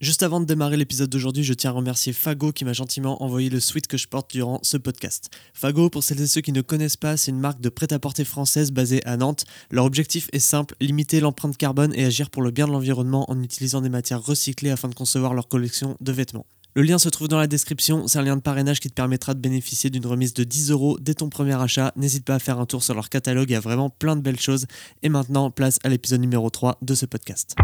[0.00, 3.50] Juste avant de démarrer l'épisode d'aujourd'hui, je tiens à remercier Fago qui m'a gentiment envoyé
[3.50, 5.28] le sweat que je porte durant ce podcast.
[5.52, 8.72] Fago, pour celles et ceux qui ne connaissent pas, c'est une marque de prêt-à-porter française
[8.72, 9.44] basée à Nantes.
[9.70, 13.42] Leur objectif est simple, limiter l'empreinte carbone et agir pour le bien de l'environnement en
[13.42, 16.46] utilisant des matières recyclées afin de concevoir leur collection de vêtements.
[16.74, 19.34] Le lien se trouve dans la description, c'est un lien de parrainage qui te permettra
[19.34, 21.92] de bénéficier d'une remise de 10 euros dès ton premier achat.
[21.96, 24.22] N'hésite pas à faire un tour sur leur catalogue, il y a vraiment plein de
[24.22, 24.64] belles choses.
[25.02, 27.54] Et maintenant, place à l'épisode numéro 3 de ce podcast.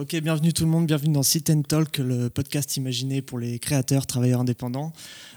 [0.00, 3.58] Ok, bienvenue tout le monde, bienvenue dans Sit and Talk, le podcast imaginé pour les
[3.58, 4.94] créateurs, travailleurs indépendants.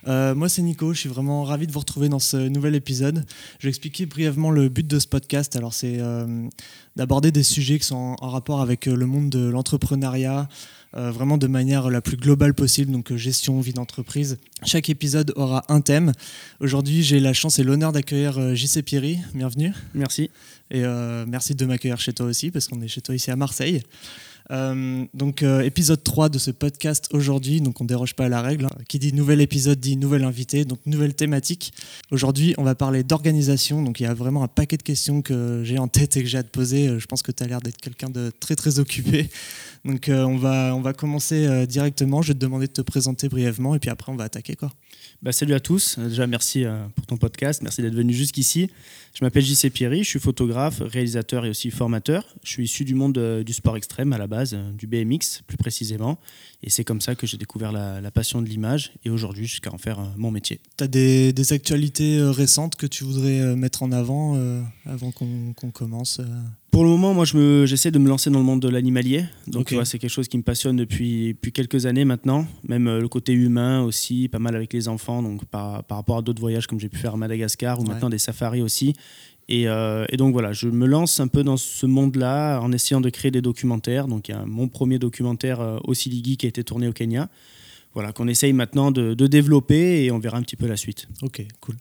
[0.08, 3.26] Euh, moi c'est Nico, je suis vraiment ravi de vous retrouver dans ce nouvel épisode.
[3.60, 5.56] Je vais expliquer brièvement le but de ce podcast.
[5.58, 6.48] Alors c'est euh,
[6.96, 10.48] d'aborder des sujets qui sont en, rapport avec euh, le monde de l'entrepreneuriat,
[10.94, 14.38] vraiment de manière la plus globale possible, donc gestion, vie d'entreprise.
[14.66, 16.12] Chaque épisode aura un thème.
[16.60, 19.74] Aujourd'hui j'ai la chance et l'honneur d'accueillir JC Pierry, bienvenue.
[19.94, 20.30] Merci.
[20.72, 20.84] Et
[21.28, 23.82] merci de m'accueillir chez toi aussi, parce qu'on est chez toi ici à Marseille.
[24.52, 28.42] Euh, donc euh, épisode 3 de ce podcast aujourd'hui, donc on déroge pas à la
[28.42, 28.66] règle.
[28.66, 28.84] Hein.
[28.88, 31.74] Qui dit nouvel épisode dit nouvel invité, donc nouvelle thématique.
[32.12, 35.62] Aujourd'hui on va parler d'organisation, donc il y a vraiment un paquet de questions que
[35.64, 36.88] j'ai en tête et que j'ai à te poser.
[36.88, 39.30] Euh, je pense que tu as l'air d'être quelqu'un de très très occupé.
[39.86, 43.76] Donc on, va, on va commencer directement, je vais te demander de te présenter brièvement
[43.76, 44.72] et puis après on va attaquer quoi.
[45.22, 45.98] Bah, salut à tous.
[46.00, 47.62] Déjà, merci euh, pour ton podcast.
[47.62, 48.70] Merci d'être venu jusqu'ici.
[49.14, 50.04] Je m'appelle JC Pierry.
[50.04, 52.36] Je suis photographe, réalisateur et aussi formateur.
[52.44, 55.44] Je suis issu du monde euh, du sport extrême à la base, euh, du BMX
[55.48, 56.20] plus précisément.
[56.62, 59.78] Et c'est comme ça que j'ai découvert la, passion de l'image et aujourd'hui jusqu'à en
[59.78, 60.60] faire mon métier.
[60.78, 64.38] Tu as des, actualités récentes que tu voudrais mettre en avant
[64.86, 66.22] avant qu'on commence
[66.74, 67.24] pour le moment, moi,
[67.66, 69.26] j'essaie de me lancer dans le monde de l'animalier.
[69.46, 72.48] Donc, c'est quelque chose qui me passionne depuis, depuis quelques années maintenant.
[72.68, 75.22] Même euh, le côté humain aussi, pas mal avec les enfants.
[75.22, 78.10] Donc, par, par rapport à d'autres voyages comme j'ai pu faire à Madagascar ou maintenant
[78.10, 78.94] des safaris aussi.
[79.50, 83.02] Et, euh, et, donc, voilà, je me lance un peu dans ce monde-là en essayant
[83.02, 84.08] de créer des documentaires.
[84.08, 87.30] Donc, il y a mon premier documentaire, euh, Ossiligi, qui a été tourné au Kenya.
[87.94, 91.08] Voilà, qu'on essaye maintenant de, de développer et on verra un petit peu la suite.
[91.22, 91.76] Ok, cool.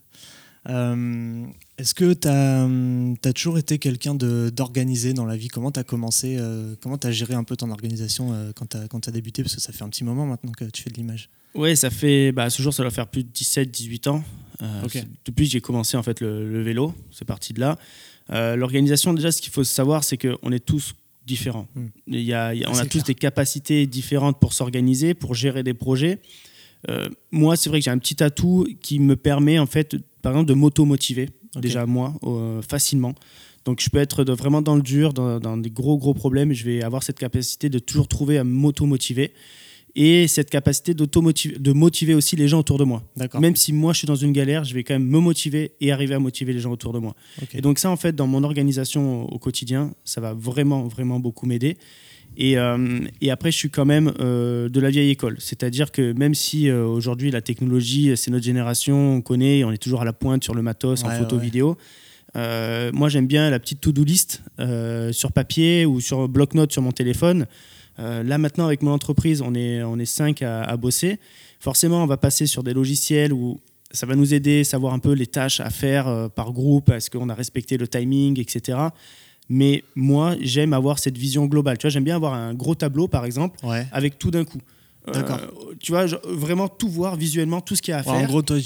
[0.69, 1.45] Euh,
[1.79, 5.49] est-ce que tu as, toujours été quelqu'un d'organisé dans la vie?
[5.49, 8.67] Comment tu as commencé euh, Comment tu as géré un peu ton organisation euh, quand
[8.67, 9.43] tu as, as, débuté?
[9.43, 11.29] Parce que ça fait un petit moment maintenant que tu fais de l'image.
[11.55, 12.33] Oui, ça fait.
[12.33, 14.25] Bah, ce jour, ça doit faire plus de 17-18 ans.
[15.25, 17.79] Depuis que j'ai commencé en fait le, vélo, c'est parti de là.
[18.55, 20.95] L'organisation, déjà, ce qu'il faut savoir, c'est qu'on est tous
[21.27, 21.67] différents.
[21.75, 21.87] Hmm.
[22.07, 26.21] Il y a, on a tous des capacités différentes pour s'organiser, pour gérer des projets.
[27.33, 30.49] moi, c'est vrai que j'ai un petit atout qui me permet en fait par exemple,
[30.49, 33.15] de m'auto-motiver, déjà moi, euh, facilement.
[33.65, 36.65] Donc je peux être vraiment dans le dur, dans, des gros, gros problèmes, et je
[36.65, 39.33] vais avoir cette capacité de toujours trouver à m'auto-motiver.
[39.95, 43.03] Et cette capacité de motiver aussi les gens autour de moi.
[43.39, 45.93] Même si moi je suis dans une galère, je vais quand même me motiver et
[45.93, 47.15] arriver à motiver les gens autour de moi.
[47.53, 51.45] Et donc ça, en fait, dans mon organisation au quotidien, ça va vraiment, vraiment beaucoup
[51.45, 51.77] m'aider.
[52.37, 55.37] Et, euh, et, après, je suis quand même euh, de la vieille école.
[55.39, 59.79] C'est-à-dire que même si euh, aujourd'hui la technologie, c'est notre génération, on connaît, on est
[59.79, 61.77] toujours à la pointe sur le matos, en photo, vidéo.
[62.35, 64.43] moi, j'aime bien la petite to-do list
[65.13, 67.47] sur papier ou sur bloc-notes sur mon téléphone.
[67.99, 71.19] là, maintenant, avec mon entreprise, on est, on est cinq à, à, bosser.
[71.61, 73.61] Forcément, on va passer sur des logiciels où
[73.91, 77.29] ça va nous aider, savoir un peu les tâches à faire par groupe, est-ce qu'on
[77.29, 78.79] a respecté le timing, etc.
[79.55, 81.77] Mais moi, j'aime avoir cette vision globale.
[81.77, 83.59] Tu vois, j'aime bien avoir un gros tableau, par exemple,
[83.93, 84.61] avec tout d'un coup.
[85.11, 85.39] D'accord.
[85.39, 88.13] Euh, tu vois, vraiment tout voir visuellement, tout ce qu'il y a à faire.
[88.13, 88.59] En gros, toi,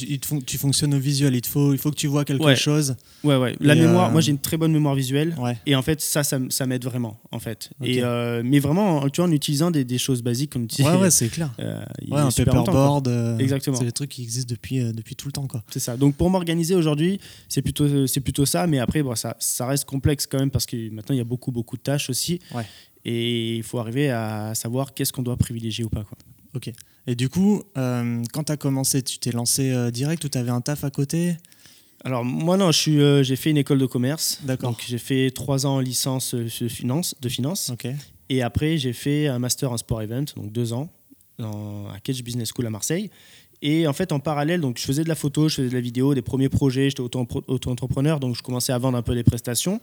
[0.47, 1.35] tu fonctionnes au visuel.
[1.35, 2.97] Il, faut, il faut que tu vois quelque chose.
[3.25, 3.57] Ouais, ouais.
[3.61, 5.35] La mémoire, euh, moi, j'ai une très bonne mémoire visuelle.
[5.65, 7.71] Et en fait, ça, ça, m'aide vraiment, en fait.
[7.83, 10.91] Et, euh, mais vraiment, tu vois, en utilisant des, choses basiques qu'on utilise.
[10.91, 11.51] Ouais, ouais, c'est clair.
[11.59, 13.39] ouais, un paperboard.
[13.39, 13.77] Exactement.
[13.77, 15.63] C'est des trucs qui existent depuis, depuis tout le temps, quoi.
[15.71, 15.97] C'est ça.
[15.97, 18.67] Donc, pour m'organiser aujourd'hui, c'est plutôt, c'est plutôt ça.
[18.67, 21.25] Mais après, bon, ça, ça reste complexe quand même parce que maintenant, il y a
[21.25, 22.41] beaucoup, beaucoup de tâches aussi.
[23.09, 26.03] Et il faut arriver à savoir qu'est-ce qu'on doit privilégier ou pas.
[26.03, 26.19] Quoi.
[26.55, 26.73] Ok.
[27.07, 30.37] Et du coup, euh, quand tu as commencé, tu t'es lancé euh, direct ou tu
[30.37, 31.37] avais un taf à côté?
[32.05, 34.41] Alors moi non, euh, j'ai fait une école de commerce.
[34.43, 34.71] D'accord.
[34.71, 37.15] Donc j'ai fait trois ans en licence de finance.
[37.21, 37.71] De finance.
[37.71, 37.87] Ok.
[38.29, 40.91] Et après j'ai fait un master en sport event, donc deux ans,
[41.39, 43.09] à Catch Business School à Marseille.
[43.63, 45.81] Et en fait, en parallèle, donc, je faisais de la photo, je faisais de la
[45.81, 49.81] vidéo, des premiers projets, j'étais auto-entrepreneur, donc je commençais à vendre un peu des prestations.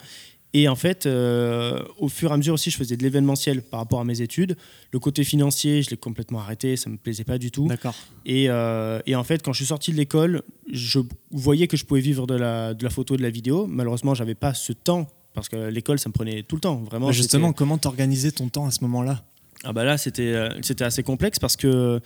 [0.56, 3.80] Et en fait, euh, au fur et à mesure aussi, je faisais de l'événementiel par
[3.80, 4.56] rapport à mes études.
[4.92, 7.68] Le côté financier, je l'ai complètement arrêté, ça ne me plaisait pas du tout.
[7.68, 7.96] D'accord.
[8.26, 11.00] Et, euh, et, en fait, quand je suis sorti de l'école, je
[11.32, 13.66] voyais que je pouvais vivre de la, de la photo, de la vidéo.
[13.66, 16.76] Malheureusement, je n'avais pas ce temps, parce que l'école, ça me prenait tout le temps.
[16.84, 19.26] Vraiment, justement, comment t'organisais ton temps à ce moment-là?
[19.64, 22.00] Ah bah Là, c'était, euh, c'était assez complexe parce que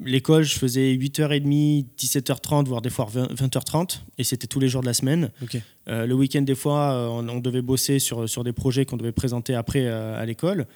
[0.00, 4.86] L'école, je faisais 8h30, 17h30, voire des fois 20h30, et c'était tous les jours de
[4.86, 5.30] la semaine.
[5.88, 9.54] Euh, le week-end, des fois, on, devait bosser sur, sur des projets qu'on devait présenter
[9.54, 10.66] après à l'école.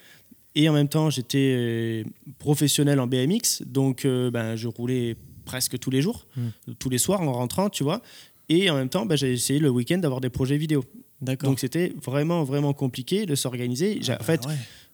[0.54, 2.04] Et en même temps, j'étais
[2.38, 6.74] professionnel en BMX, donc ben, je roulais presque tous les jours, hmm.
[6.78, 8.02] tous les soirs en rentrant, tu vois.
[8.48, 10.84] Et en même temps, ben, j'ai essayé le week-end d'avoir des projets vidéo.
[11.20, 14.00] Donc c'était vraiment, vraiment compliqué de s'organiser.
[14.08, 14.40] en ah, fait,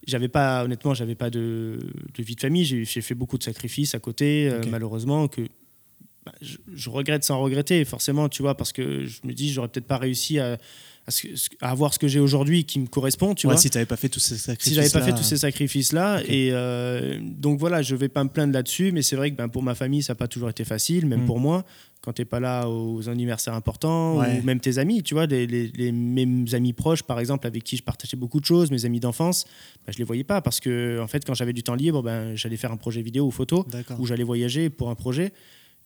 [0.06, 1.78] j'avais pas, honnêtement, j'avais pas de,
[2.14, 2.64] de, vie de famille.
[2.64, 5.42] J'ai fait beaucoup de sacrifices à côté, euh, malheureusement, que
[6.24, 9.86] bah, je, regrette sans regretter, forcément, tu vois, parce que je me dis, j'aurais peut-être
[9.86, 10.58] pas réussi à,
[11.60, 13.56] à, avoir ce que j'ai aujourd'hui qui me correspond, tu vois.
[13.56, 14.69] Si tu n'avais pas fait tous ces sacrifices.
[14.69, 16.22] Si j'avais pas fait tous ces sacrifices-là.
[16.26, 19.49] Et euh, donc voilà, je vais pas me plaindre là-dessus, mais c'est vrai que ben,
[19.49, 21.26] pour ma famille, ça n'a pas toujours été facile, même mm.
[21.26, 21.64] pour moi
[22.00, 25.46] quand tu n'es pas là aux anniversaires importants, ou même tes amis, tu vois, les,
[25.46, 29.00] les, mes amis proches, par exemple, avec qui je partageais beaucoup de choses, mes amis
[29.00, 29.44] d'enfance,
[29.84, 32.37] ben, je les voyais pas parce que, en fait, quand j'avais du temps libre, ben,
[32.37, 33.66] j'allais faire un projet vidéo ou photo,
[33.99, 35.32] ou j'allais voyager pour un projet.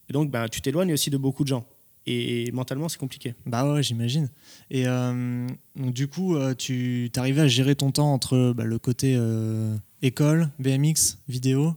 [0.08, 1.66] Et donc, ben, tu t'éloignes aussi de beaucoup de gens.
[2.06, 3.34] Et mentalement, c'est compliqué.
[3.46, 4.28] Bah ouais, j'imagine.
[4.70, 5.46] Et euh,
[5.76, 9.76] donc, du coup, euh, tu arrivais à gérer ton temps entre bah, le côté euh,
[10.02, 11.74] école, BMX, vidéo.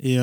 [0.00, 0.18] Et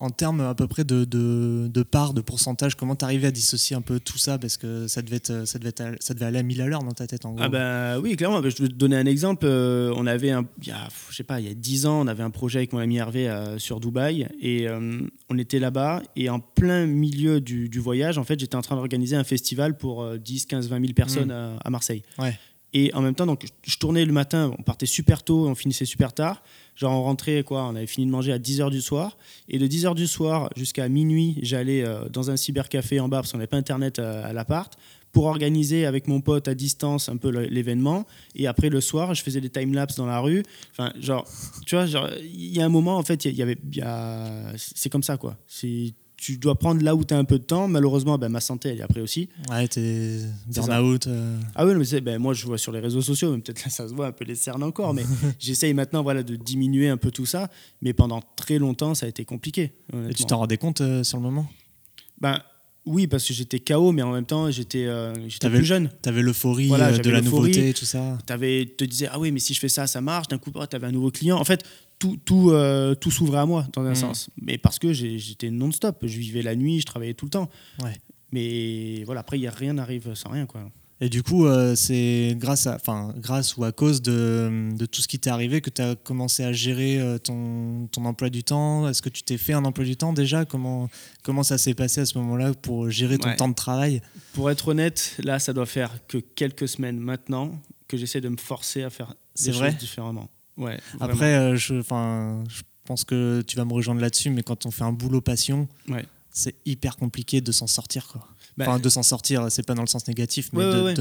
[0.00, 3.30] en termes à peu près de, de, de part, de pourcentage, comment tu arrivais à
[3.30, 4.38] dissocier un peu tout ça?
[4.38, 6.92] Parce que ça devait, être, ça, devait ça devait aller à 1000 à l'heure dans
[6.92, 7.42] ta tête en gros.
[7.44, 8.40] Ah bah oui, clairement.
[8.40, 9.44] Bah, je vais te donner un exemple.
[9.44, 12.00] Euh, on avait, un, il y a, je sais pas, il y a 10 ans,
[12.00, 15.58] on avait un projet avec mon ami Hervé euh, sur Dubaï et euh, on était
[15.58, 19.24] là-bas et en plein milieu du, du voyage, en fait, j'étais en train d'organiser un
[19.24, 21.30] festival pour 10, 15, 20 000 personnes mmh.
[21.30, 22.02] à, à, Marseille.
[22.18, 22.38] Ouais.
[22.72, 25.84] Et en même temps, donc, je tournais le matin, on partait super tôt, on finissait
[25.84, 26.42] super tard.
[26.76, 29.18] Genre, on rentrait, quoi, on avait fini de manger à 10h du soir.
[29.48, 33.32] Et de 10h du soir jusqu'à minuit, j'allais euh, dans un cybercafé en bas, parce
[33.32, 34.72] qu'on n'avait pas Internet euh, à, l'appart,
[35.12, 38.06] pour organiser avec mon pote à distance un peu l'événement.
[38.34, 40.42] Et après, le soir, je faisais des time-lapse dans la rue.
[40.72, 41.26] Enfin, genre,
[41.66, 41.86] tu vois,
[42.22, 43.58] il y a un moment, en fait, il y, avait.
[44.56, 45.36] c'est comme ça, quoi.
[46.20, 47.66] Tu dois prendre là où tu as un peu de temps.
[47.66, 49.30] Malheureusement, ben, ma santé, elle est après aussi.
[49.50, 50.18] Ouais, t'es
[50.48, 51.06] burn-out.
[51.06, 51.40] Euh.
[51.54, 53.94] Ah oui, mais ben, moi, je vois sur les réseaux sociaux, peut-être là, ça se
[53.94, 55.04] voit un peu les cernes encore, mais
[55.38, 57.48] j'essaye maintenant voilà, de diminuer un peu tout ça.
[57.80, 59.72] Mais pendant très longtemps, ça a été compliqué.
[60.10, 61.48] Et tu t'en rendais compte euh, sur le moment?
[62.20, 62.38] Ben,
[62.84, 65.90] oui, parce que j'étais KO, mais en même temps, j'étais euh, plus jeune.
[66.02, 68.18] Tu avais l'euphorie de la nouveauté, tout ça.
[68.26, 70.28] Tu te disais, ah oui, mais si je fais ça, ça marche.
[70.28, 71.38] D'un coup, tu avais un nouveau client.
[71.38, 71.64] En fait,
[72.00, 73.94] tout, tout, euh, tout s'ouvrait à moi, dans un mm.
[73.94, 74.30] sens.
[74.42, 75.98] Mais parce que j'étais non-stop.
[76.02, 77.48] Je vivais la nuit, je travaillais tout le temps.
[77.80, 77.96] Ouais.
[78.32, 80.46] Mais voilà, après, y a rien n'arrive sans rien.
[80.46, 80.68] Quoi.
[81.02, 82.78] Et du coup, euh, c'est grâce, à,
[83.16, 86.42] grâce ou à cause de, de tout ce qui t'est arrivé que tu as commencé
[86.42, 88.88] à gérer euh, ton, ton emploi du temps?
[88.88, 90.44] Est-ce que tu t'es fait un emploi du temps déjà?
[90.44, 90.88] Comment,
[91.22, 94.00] comment ça s'est passé à ce moment-là pour gérer ton temps de travail?
[94.32, 98.36] Pour être honnête, là, ça doit faire que quelques semaines maintenant que j'essaie de me
[98.36, 100.28] forcer à faire des choses différemment.
[100.60, 104.70] Ouais, Après, euh, je, je pense que tu vas me rejoindre là-dessus, mais quand on
[104.70, 105.66] fait un boulot passion,
[106.30, 108.06] c'est hyper compliqué de s'en sortir.
[108.06, 108.28] Quoi.
[108.56, 110.94] Bah, enfin, de s'en sortir, c'est pas dans le sens négatif, mais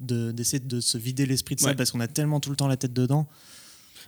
[0.00, 2.76] d'essayer de, se vider l'esprit de ça parce qu'on a tellement tout le temps la
[2.76, 3.26] tête dedans.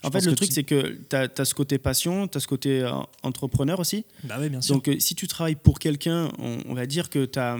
[0.05, 2.82] En fait, le truc, c'est que tu as, ce côté passion, tu as ce côté
[2.82, 4.05] euh, entrepreneur aussi.
[4.22, 4.76] Bah oui, bien sûr.
[4.76, 7.56] Donc, euh, si tu travailles pour quelqu'un, on, va dire que tu as,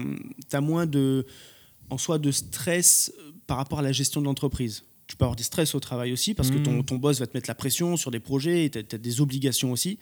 [0.53, 1.25] as, moins de,
[1.89, 3.11] en soi de stress
[3.45, 6.35] par rapport à la gestion de l'entreprise tu peux avoir des stress au travail aussi
[6.35, 6.85] parce que ton, mmh.
[6.85, 9.71] ton, boss va te mettre la pression sur des projets et tu as, des obligations
[9.71, 9.97] aussi.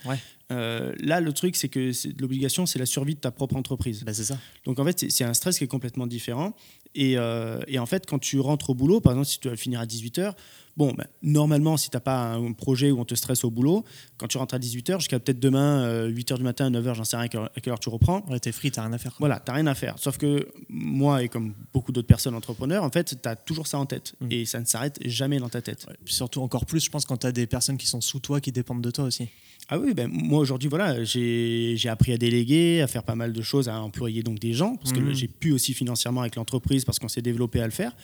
[0.52, 4.04] Euh, là, le truc, c'est que l'obligation, c'est la survie de ta propre entreprise.
[4.04, 4.38] Bah, c'est ça.
[4.66, 6.54] Donc en fait, c'est un stress qui est complètement différent.
[6.98, 9.56] Et, euh, et, en fait, quand tu rentres au boulot, par exemple, si tu vas
[9.56, 10.34] finir à 18h,
[10.78, 13.84] Bon, ben, normalement, si tu n'as pas un projet où on te stresse au boulot,
[14.18, 17.18] quand tu rentres à 18h, jusqu'à peut-être demain, 8h euh, du matin, 9h, j'en sais
[17.18, 18.24] rien à quelle heure tu reprends.
[18.30, 19.16] Ouais, t'es free, t'as rien à faire.
[19.18, 19.98] Voilà, t'as rien à faire.
[19.98, 23.80] Sauf que moi, et comme beaucoup d'autres personnes entrepreneurs, en fait, tu as toujours ça
[23.80, 24.14] en tête.
[24.22, 24.28] Mm.
[24.30, 25.88] Et ça ne s'arrête jamais dans ta tête.
[26.06, 28.52] surtout encore plus, je pense, quand tu as des personnes qui sont sous toi, qui
[28.52, 29.30] dépendent de toi aussi.
[29.70, 33.42] Ah oui, ben, moi aujourd'hui, voilà, j'ai appris à déléguer, à faire pas mal de
[33.42, 35.14] choses, à employer donc des gens, parce que mm.
[35.14, 37.96] j'ai pu aussi financièrement avec l'entreprise, parce qu'on s'est développé à le faire.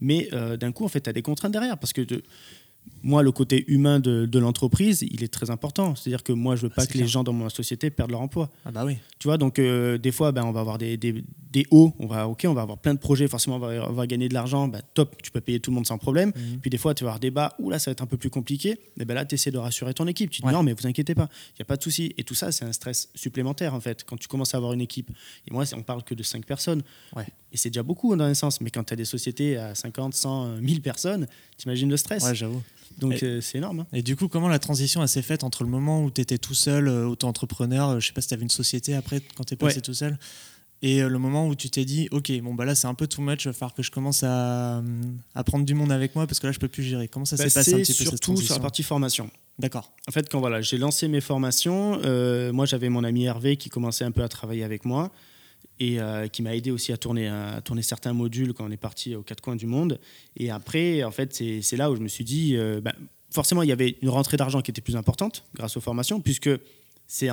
[0.00, 2.02] Mais euh, d'un coup, en fait, tu as des contraintes derrière, parce que
[3.02, 5.94] moi, le côté humain de, l'entreprise, il est très important.
[5.94, 8.50] C'est-à-dire que moi, je veux pas que les gens dans ma société perdent leur emploi.
[8.64, 8.96] Ah bah oui.
[9.18, 11.24] Tu vois, donc euh, des fois, ben, on va avoir des, des,
[11.70, 11.94] hauts.
[11.98, 13.28] On va, ok, on va avoir plein de projets.
[13.28, 14.68] Forcément, on va, on va gagner de l'argent.
[14.68, 16.32] Ben, top, tu peux payer tout le monde sans problème.
[16.34, 16.58] Mhm.
[16.60, 17.56] Puis des fois, tu vas avoir des bas.
[17.66, 18.78] Là, ça va être un peu plus compliqué.
[19.00, 20.30] Et ben là, tu essaies de rassurer ton équipe.
[20.30, 22.14] Tu dis non, mais vous inquiétez pas, il n'y a pas de souci.
[22.18, 24.04] Et tout ça, c'est un stress supplémentaire en fait.
[24.04, 25.10] Quand tu commences à avoir une équipe.
[25.48, 26.82] Et moi, on parle que de 5 personnes.
[27.14, 27.26] Ouais.
[27.52, 28.60] Et c'est déjà beaucoup dans un sens.
[28.60, 32.24] Mais quand tu as des sociétés à 50, 100, 1000 personnes, t'imagines le stress.
[32.24, 32.62] Ouais, j'avoue.
[32.98, 33.80] Donc euh, c'est énorme.
[33.80, 33.86] Hein.
[33.92, 36.54] Et du coup, comment la transition s'est faite entre le moment où tu étais tout
[36.54, 39.54] seul, euh, auto-entrepreneur, euh, je sais pas si tu avais une société après quand tu
[39.54, 40.18] es passé tout seul,
[40.82, 43.22] et le moment où tu t'es dit, ok, bon bah là c'est un peu too
[43.22, 44.82] much, il va falloir que je commence à,
[45.34, 47.08] à, prendre du monde avec moi parce que là je peux plus gérer.
[47.08, 49.30] Comment ça s'est bah, passé un petit peu Surtout sur la partie formation.
[49.58, 49.92] D'accord.
[50.06, 53.70] En fait, quand voilà, j'ai lancé mes formations, euh, moi j'avais mon ami Hervé qui
[53.70, 55.10] commençait un peu à travailler avec moi
[55.80, 58.76] et euh, qui m'a aidé aussi à tourner, à tourner certains modules quand on est
[58.76, 59.98] parti aux quatre coins du monde.
[60.36, 62.94] Et après, en fait, c'est là où je me suis dit, euh, bah,
[63.30, 66.50] forcément, il y avait une rentrée d'argent qui était plus importante grâce aux formations, puisque
[67.06, 67.28] c'est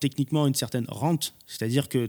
[0.00, 2.08] techniquement une certaine rente, c'est-à-dire que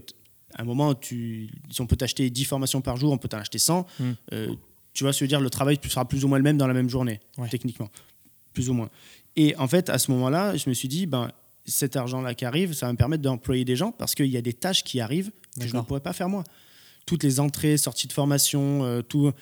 [0.54, 3.38] à un moment, tu, si on peut t'acheter 10 formations par jour, on peut t'en
[3.38, 3.86] acheter 100.
[3.98, 4.12] Hmm.
[4.32, 4.54] Euh,
[4.92, 6.88] tu vois, se dire, le travail sera plus ou moins le même dans la même
[6.88, 7.90] journée, techniquement.
[8.52, 8.90] Plus ou moins.
[9.36, 11.30] Et en fait, à ce moment-là, je me suis dit, ben,
[11.64, 14.42] cet argent-là qui arrive, ça va me permettre d'employer des gens parce qu'il y a
[14.42, 16.44] des tâches qui arrivent que je ne pourrais pas faire moi.
[17.06, 19.32] Toutes les entrées, sorties de formation, euh, tout.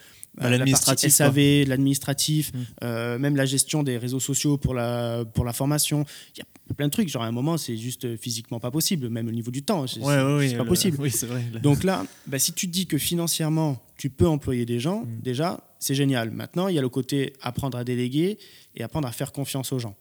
[0.43, 2.59] Euh, l'administratif, SAV, l'administratif, mmh.
[2.85, 6.05] euh, même la gestion des réseaux sociaux pour la, pour la formation.
[6.35, 7.09] Il y a plein de trucs.
[7.09, 9.87] Genre, à un moment, c'est juste physiquement pas possible, même au niveau du temps.
[9.87, 10.97] C'est ouais, pas possible.
[11.01, 11.45] Oui, c'est vrai.
[11.63, 15.21] Donc là, bah, si tu te dis que financièrement, tu peux employer des gens, mmh.
[15.23, 16.31] déjà, c'est génial.
[16.31, 18.39] Maintenant, il y a le côté apprendre à déléguer
[18.75, 19.97] et apprendre à faire confiance aux gens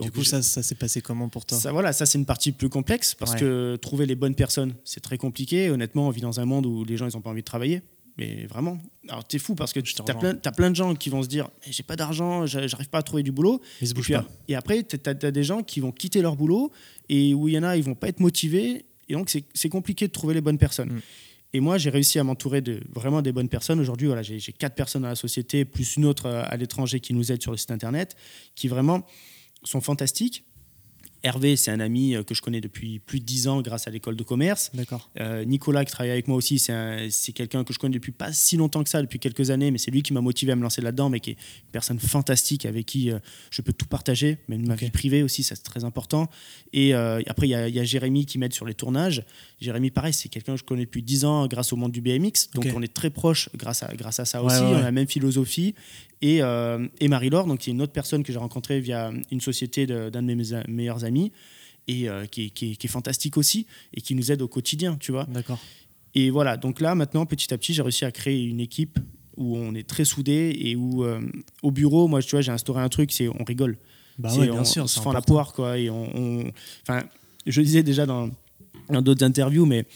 [0.00, 1.58] du coup, ça, ça s'est passé comment pour toi?
[1.58, 5.00] Ça, Voilà, ça c'est une partie plus complexe parce que trouver les bonnes personnes, c'est
[5.00, 5.70] très compliqué.
[5.70, 7.82] Honnêtement, on vit dans un monde où les gens ils n'ont pas envie de travailler.
[8.18, 8.78] Mais vraiment.
[9.08, 11.28] Alors, t'es fou parce que tu as plein, as plein de gens qui vont se
[11.28, 13.62] dire J'ai pas d'argent, j'arrive pas à trouver du boulot.
[13.80, 14.26] Ils se et, pas.
[14.48, 16.72] et après, tu as, des gens qui vont quitter leur boulot
[17.08, 18.86] et où il y en a, ils vont pas être motivés.
[19.08, 20.94] Et donc, c'est compliqué de trouver les bonnes personnes.
[20.94, 21.00] Mm.
[21.54, 23.80] Et moi, j'ai réussi à m'entourer de vraiment des bonnes personnes.
[23.80, 27.32] Aujourd'hui, voilà, j'ai quatre personnes dans la société, plus une autre à l'étranger qui nous
[27.32, 28.16] aide sur le site internet,
[28.54, 29.06] qui vraiment
[29.62, 30.44] sont fantastiques.
[31.24, 33.90] Hervé, c'est un ami euh, que je connais depuis plus de dix ans grâce à
[33.90, 34.70] l'école de commerce.
[34.74, 35.10] D'accord.
[35.20, 38.56] Euh, Nicolas, qui travaille avec moi aussi, c'est quelqu'un que je connais depuis pas si
[38.56, 40.80] longtemps que ça, depuis quelques années, mais c'est lui qui m'a motivé à me lancer
[40.80, 43.18] là-dedans, mais qui est une personne fantastique avec qui euh,
[43.50, 46.28] je peux tout partager, même ma vie privée aussi, ça c'est très important.
[46.72, 49.24] Et après, il y, a Jérémy qui m'aide sur les tournages.
[49.60, 52.50] Jérémy, pareil, c'est quelqu'un que je connais depuis dix ans grâce au monde du BMX,
[52.54, 55.08] donc on est très proches grâce à, grâce à ça aussi, on a la même
[55.08, 55.74] philosophie.
[56.20, 59.86] Et, et Marie-Laure, donc qui est une autre personne que j'ai rencontrée via une société
[59.86, 61.32] d'un de, mes meilleurs amis
[61.88, 65.24] et euh, qui, est, fantastique aussi et qui nous aide au quotidien, tu vois.
[65.24, 65.58] D'accord.
[66.14, 68.98] Et voilà, donc là, maintenant, petit à petit, j'ai réussi à créer une équipe
[69.36, 71.20] où on est très soudés et où, euh,
[71.62, 73.78] au bureau, moi, tu vois, j'ai instauré un truc, c'est on rigole.
[74.18, 74.84] Bah ouais, bien on, sûr.
[74.84, 75.78] On se fend la poire, quoi.
[75.78, 77.04] Et on, Enfin,
[77.46, 78.30] je disais déjà dans,
[78.90, 79.86] dans d'autres interviews, mais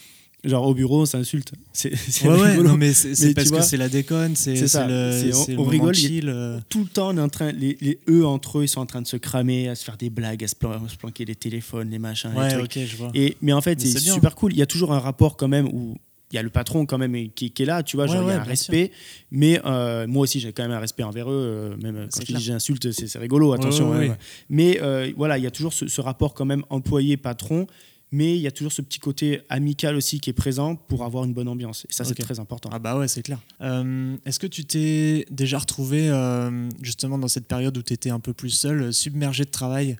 [0.45, 1.53] Genre au bureau, on s'insulte.
[1.73, 1.93] C'est
[2.25, 4.89] ouais, ouais, non, mais c'est parce que c'est la déconne, c'est ça.
[4.89, 5.95] Le, on, rigole.
[6.25, 6.59] Euh.
[6.69, 8.87] Tout le temps, on est en train, les, les, eux entre eux, ils sont en
[8.87, 10.57] train de se cramer, à se faire des blagues, à se,
[10.99, 12.33] planquer les téléphones, les machins.
[12.35, 13.13] Ouais, ok, je vois.
[13.15, 14.53] Et, mais en fait, c'est super cool.
[14.53, 15.97] Il y a toujours un rapport quand même où
[16.33, 18.29] il y a le patron quand même qui, qui est là, tu vois, genre il
[18.29, 18.91] y a un respect.
[19.31, 21.35] Mais euh, moi aussi, j'ai quand même un respect envers eux.
[21.35, 23.95] Euh, même quand je dis j'insulte, c'est rigolo, attention.
[24.51, 24.81] Mais
[25.17, 27.69] voilà, il y a toujours ce, ce rapport quand même employé-patron
[28.13, 31.25] mais il y a toujours ce petit côté amical aussi qui est présent pour avoir
[31.25, 31.87] une bonne ambiance.
[31.89, 32.69] Et ça, c'est très important.
[32.71, 33.41] Ah bah ouais, c'est clair.
[33.63, 38.11] Euh, est-ce que tu t'es déjà retrouvé euh, justement dans cette période où tu étais
[38.11, 39.97] un peu plus seul, submergé de travail,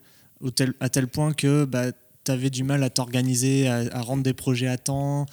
[0.79, 1.91] à tel point que bah,
[2.23, 5.25] tu avais du mal à t'organiser, à, rendre des projets à temps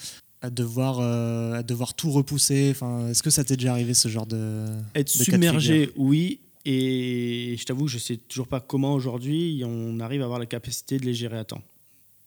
[0.42, 2.70] à devoir, euh, à devoir tout repousser?
[2.70, 4.64] Enfin, Est-ce que ça t'est déjà arrivé ce genre de...
[4.94, 6.40] Être submergé, oui.
[6.64, 10.98] Et je t'avoue je sais toujours pas comment aujourd'hui on arrive à avoir la capacité
[10.98, 11.62] de les gérer à temps.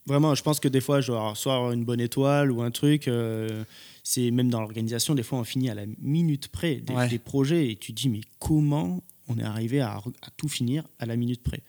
[0.06, 2.70] Vraiment, je pense que des fois, je dois soit avoir une bonne étoile ou un
[2.70, 3.08] truc.
[3.08, 3.64] Euh,
[4.02, 7.76] c'est même dans l'organisation, des fois, on finit à la minute près des, projets et
[7.76, 10.02] tu te dis, mais comment on est arrivé à,
[10.36, 11.62] tout finir à la minute près?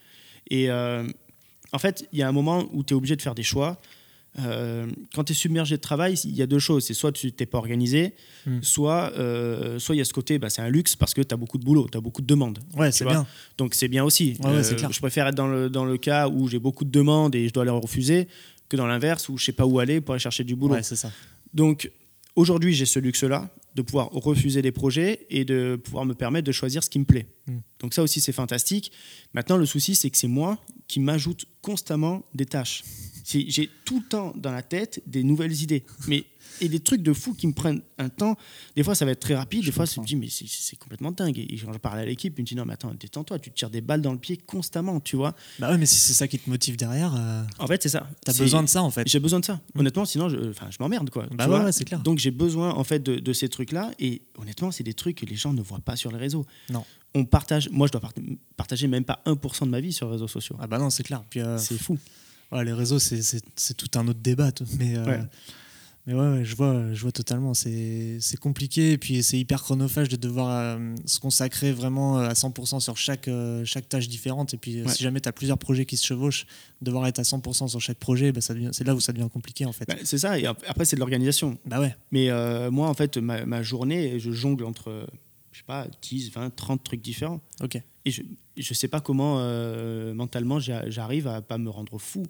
[0.50, 1.08] Et euh,
[1.72, 3.80] en fait, il y a un moment où tu es obligé de faire des choix.
[4.40, 6.86] Euh, quand tu es submergé de travail, il y a deux choses.
[6.86, 8.14] C'est soit tu t'es pas organisé,
[8.46, 8.62] hmm.
[8.62, 11.34] soit euh, soit il y a ce côté, bah, c'est un luxe parce que tu
[11.34, 12.60] as beaucoup de boulot, tu as beaucoup de demandes.
[12.76, 13.26] Ouais, c'est bien.
[13.58, 14.38] Donc c'est bien aussi.
[14.46, 17.48] Euh, je préfère être dans le, dans le cas où j'ai beaucoup de demandes et
[17.48, 18.28] je dois les refuser
[18.68, 20.74] que dans l'inverse où je sais pas où aller pour aller chercher du boulot.
[20.74, 21.12] Ouais, c'est ça.
[21.54, 21.92] Donc
[22.36, 26.52] aujourd'hui, j'ai ce luxe-là de pouvoir refuser des projets et de pouvoir me permettre de
[26.52, 27.28] choisir ce qui me plaît.
[27.48, 27.60] Hmm.
[27.80, 28.92] Donc ça aussi, c'est fantastique.
[29.34, 32.84] Maintenant, le souci, c'est que c'est moi qui m'ajoute constamment des tâches.
[33.26, 35.84] J'ai tout le temps dans la tête des nouvelles idées.
[36.08, 36.26] Mais
[36.62, 38.38] et des trucs de fou qui me prennent un temps.
[38.76, 39.66] Des fois, ça va être très rapide.
[39.66, 41.38] Des fois, je me dis, mais c'est complètement dingue.
[41.38, 43.56] Et quand je parle à l'équipe, ils me disent, non, mais attends, détends-toi, tu te
[43.56, 45.36] tires des balles dans le pied constamment, tu vois.
[45.60, 47.14] Bah ouais, mais si c'est ça qui te motive derrière.
[47.16, 48.08] Euh, en fait, c'est ça.
[48.24, 49.08] T'as besoin de ça, en fait.
[49.08, 49.60] J'ai besoin de ça.
[49.78, 51.28] Honnêtement, sinon, je, je m'emmerde, quoi.
[51.32, 52.00] Bah ouais, c'est clair.
[52.00, 53.92] Donc, j'ai besoin, en fait, de, de ces trucs-là.
[54.00, 56.46] Et honnêtement, c'est des trucs que les gens ne voient pas sur les réseaux.
[56.70, 56.86] Non.
[57.14, 58.02] On partage, moi, je dois
[58.58, 60.58] partager même pas 1% de ma vie sur les réseaux sociaux.
[60.60, 61.24] Ah bah non, c'est clair.
[61.38, 61.98] Euh, c'est fou
[62.52, 64.52] les réseaux, c'est tout un autre débat.
[64.80, 65.18] Mais, euh,
[66.06, 67.54] mais ouais, je, vois, je vois totalement.
[67.54, 72.34] C'est compliqué et puis c'est hyper chronophage de devoir euh, se consacrer vraiment euh, à
[72.34, 73.30] 100% sur chaque,
[73.64, 74.54] chaque tâche différente.
[74.54, 76.46] Et puis si jamais tu as plusieurs projets qui se chevauchent,
[76.82, 79.72] devoir être à 100% sur chaque projet, bah, c'est là où ça devient compliqué en
[79.72, 79.86] fait.
[79.88, 81.58] Bah, c'est ça, et après c'est de l'organisation.
[81.66, 81.96] Bah ouais.
[82.12, 82.30] Mais
[82.70, 85.08] moi en fait, ma, ma, journée, je jongle entre
[85.56, 87.40] je sais pas, 10, 20, 30 trucs différents.
[87.64, 87.82] Ok.
[88.04, 88.24] Et je
[88.58, 92.24] ne sais pas comment euh, mentalement j'arrive à pas me rendre fou.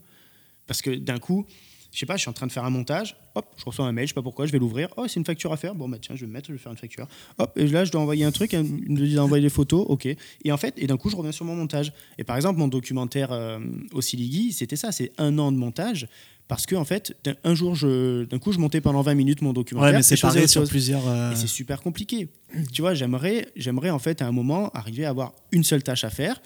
[0.68, 1.46] Parce que d'un coup,
[1.96, 3.94] je sais pas, je suis en train de faire un montage, hop, je reçois un
[3.94, 5.88] mail, je sais pas pourquoi, je vais l'ouvrir, oh, c'est une facture à faire, bon,
[5.88, 7.08] bah tiens, je vais me mettre, je vais faire une facture.
[7.38, 10.06] Hop, et là, je dois envoyer un truc, il me dit d'envoyer des photos, ok.
[10.44, 11.94] Et en fait, et d'un coup, je reviens sur mon montage.
[12.18, 13.60] Et par exemple, mon documentaire euh,
[13.94, 16.08] au c'était ça, c'est un an de montage.
[16.50, 19.92] Parce que en fait, un jour, d'un coup, je montais pendant 20 minutes mon documentaire.
[19.92, 21.08] Ouais, mais c'est pareil sur plusieurs.
[21.08, 22.28] Euh, et c'est super compliqué.
[22.72, 26.04] tu vois, j'aimerais, j'aimerais en fait à un moment arriver à avoir une seule tâche
[26.04, 26.40] à faire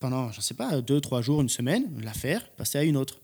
[0.00, 3.18] pendant, je sais pas, deux, trois jours, une semaine, la faire, passer à une autre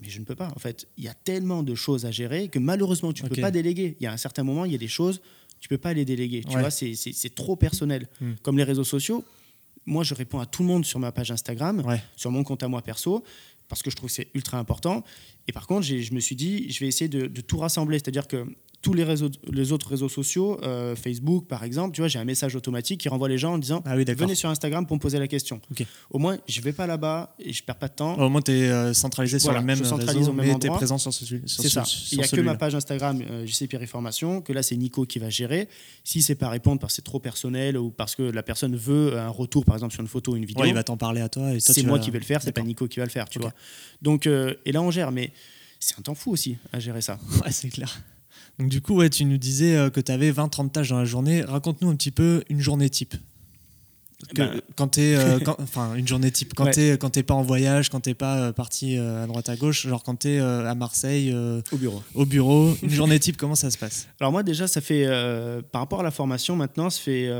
[0.00, 0.48] mais je ne peux pas.
[0.54, 3.40] En fait, il y a tellement de choses à gérer que malheureusement, tu ne peux
[3.40, 3.96] pas déléguer.
[4.00, 5.20] Il y a un certain moment, il y a des choses,
[5.60, 6.42] tu ne peux pas les déléguer.
[6.48, 8.08] Tu vois, c'est trop personnel.
[8.20, 8.32] Hmm.
[8.42, 9.24] Comme les réseaux sociaux,
[9.86, 11.82] moi, je réponds à tout le monde sur ma page Instagram,
[12.16, 13.24] sur mon compte à moi perso,
[13.68, 15.04] parce que je trouve que c'est ultra important.
[15.46, 17.98] Et par contre, je me suis dit, je vais essayer de, de tout rassembler.
[17.98, 18.46] C'est-à-dire que
[18.82, 22.24] tous les, réseaux, les autres réseaux sociaux, euh, Facebook par exemple, tu vois, j'ai un
[22.24, 25.18] message automatique qui renvoie les gens en disant ah venez sur Instagram pour me poser
[25.18, 25.60] la question.
[26.10, 28.14] Au moins, je vais pas là-bas et je perds pas de temps.
[28.18, 31.12] Au moins, tu es euh, centralisé sur le même réseau, mais tu es présent sur
[31.12, 31.84] ce C'est ça.
[32.12, 35.04] Il n'y a que ma page Instagram euh, JC Pierre Formation, que là, c'est Nico
[35.04, 35.68] qui va gérer.
[36.04, 39.18] Si c'est pas répondre parce que c'est trop personnel ou parce que la personne veut
[39.18, 41.28] un retour, par exemple, sur une photo ou une vidéo, il va t'en parler à
[41.28, 41.50] toi.
[41.58, 43.52] C'est moi qui vais le faire, c'est pas Nico qui va le faire, tu vois.
[44.00, 45.32] Donc, et là, on gère, mais
[45.78, 47.18] c'est un temps fou aussi à gérer ça.
[47.44, 48.02] Ouais, c'est clair.
[48.60, 51.06] Donc du coup, ouais, tu nous disais euh, que tu avais 20-30 tâches dans la
[51.06, 51.40] journée.
[51.40, 53.14] Raconte-nous un petit peu une journée type.
[54.34, 57.88] Ben, quand tu es, euh, enfin une journée type, quand tu n'es pas en voyage,
[57.88, 60.74] quand tu n'es pas euh, parti à droite à gauche, genre quand tu es à
[60.74, 61.34] Marseille,
[61.72, 62.02] au bureau.
[62.14, 64.08] Au bureau, une journée type, comment ça se passe?
[64.20, 65.06] Alors moi déjà, ça fait,
[65.72, 67.32] par rapport à la formation maintenant, ça fait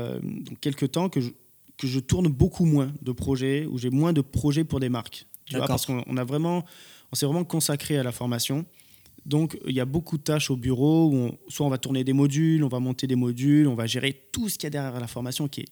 [0.59, 1.29] quelques temps que je,
[1.77, 5.27] que je tourne beaucoup moins de projets, ou j'ai moins de projets pour des marques.
[5.45, 6.65] Tu vois, parce qu'on a vraiment,
[7.11, 8.65] on s'est vraiment consacré à la formation.
[9.25, 12.13] Donc, il y a beaucoup de tâches au bureau où soit on va tourner des
[12.13, 14.99] modules, on va monter des modules, on va gérer tout ce qu'il y a derrière
[14.99, 15.67] la formation qui est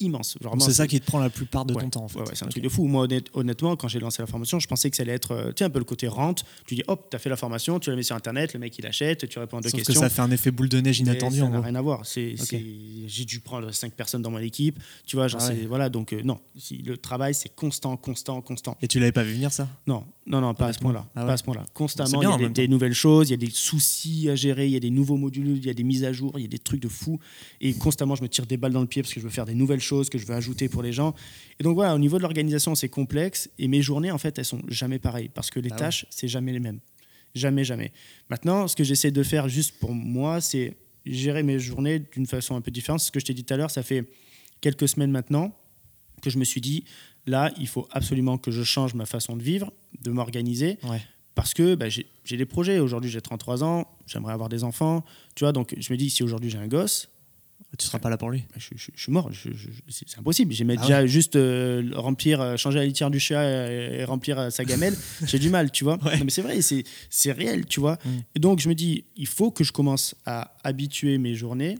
[0.00, 0.36] immense.
[0.60, 2.04] C'est ça qui te prend la plupart de ton temps.
[2.04, 2.20] En fait.
[2.34, 2.86] c'est un truc de fou.
[2.86, 5.70] Moi, honnêtement, quand j'ai lancé la formation, je pensais que ça allait être euh, un
[5.70, 6.44] peu le côté rente.
[6.66, 8.76] Tu dis, hop, tu as fait la formation, tu la mets sur Internet, le mec
[8.78, 9.94] il achète, tu réponds à deux Sauf questions.
[9.94, 11.38] que ça fait un effet boule de neige inattendu.
[11.38, 12.02] Ça n'a rien à voir.
[12.04, 14.78] J'ai dû prendre cinq personnes dans mon équipe.
[15.06, 16.40] Tu vois, genre, ah voilà, donc euh, non.
[16.70, 18.76] Le travail, c'est constant, constant, constant.
[18.80, 19.68] Et tu l'avais pas vu venir ça?
[19.86, 21.08] Non, non, non, pas à ce point-là.
[21.16, 21.64] Ah pas à ce point-là.
[21.72, 24.72] Constamment, il y a des, nouvelles choses, il y a des soucis à gérer, il
[24.72, 26.48] y a des nouveaux modules, il y a des mises à jour, il y a
[26.48, 27.18] des trucs de fou.
[27.60, 29.46] Et constamment, je me tire des balles dans le pied parce que je veux faire
[29.46, 31.14] des nouvelles choses, que je veux ajouter pour les gens.
[31.58, 33.50] Et donc voilà, au niveau de l'organisation, c'est complexe.
[33.58, 36.28] Et mes journées, en fait, elles sont jamais pareilles parce que les ah tâches, c'est
[36.28, 36.80] jamais les mêmes.
[37.34, 37.92] Jamais, jamais.
[38.28, 42.56] Maintenant, ce que j'essaie de faire juste pour moi, c'est gérer mes journées d'une façon
[42.56, 43.00] un peu différente.
[43.00, 44.04] Ce que je t'ai dit tout à l'heure, ça fait
[44.60, 45.56] quelques semaines maintenant
[46.20, 46.84] que je me suis dit,
[47.30, 50.78] là, il faut absolument que je change ma façon de vivre, de m'organiser.
[51.34, 52.80] Parce que bah, j'ai des projets.
[52.80, 55.04] Aujourd'hui, j'ai 33 ans, j'aimerais avoir des enfants.
[55.34, 57.08] Tu vois, donc je me dis, si aujourd'hui j'ai un gosse,
[57.78, 58.40] tu seras pas là pour lui?
[58.50, 59.30] Bah, je, suis mort.
[59.88, 60.52] c'est impossible.
[60.52, 64.50] J'ai ah déjà juste euh, remplir, euh, changer la litière du chat et, remplir euh,
[64.50, 64.96] sa gamelle.
[65.26, 65.98] J'ai du mal, tu vois.
[66.24, 67.98] mais c'est vrai, c'est réel, tu vois.
[68.04, 68.08] Mm.
[68.34, 71.78] Et donc je me dis, il faut que je commence à habituer mes journées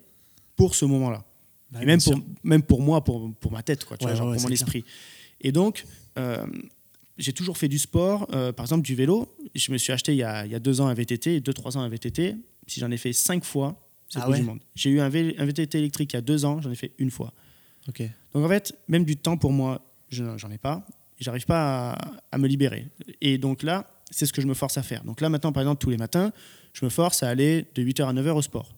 [0.55, 1.25] pour ce moment-là.
[1.73, 4.27] Bah, et même pour, même pour moi, pour, pour ma tête, quoi, tu vois, pour
[4.27, 4.85] mon esprit.
[5.41, 5.85] Et donc,
[7.19, 9.35] j'ai toujours fait du sport, par exemple du vélo.
[9.55, 11.53] Je me suis acheté il y a, il y a deux ans un VTT, deux,
[11.53, 12.37] trois ans un VTT.
[12.67, 14.29] Si j'en ai fait cinq fois, ah
[14.75, 17.33] J'ai eu un, VTT électrique il y a deux ans, j'en ai fait une fois.
[18.33, 20.85] Donc en fait, même du temps pour moi, j'en ai pas.
[21.19, 21.97] J'arrive pas
[22.33, 22.87] à, me libérer.
[23.21, 25.05] Et donc là, c'est ce que je me force à faire.
[25.05, 26.33] Donc là, maintenant, par exemple, tous les matins,
[26.73, 28.75] je me force à aller de 8h à 9h au sport.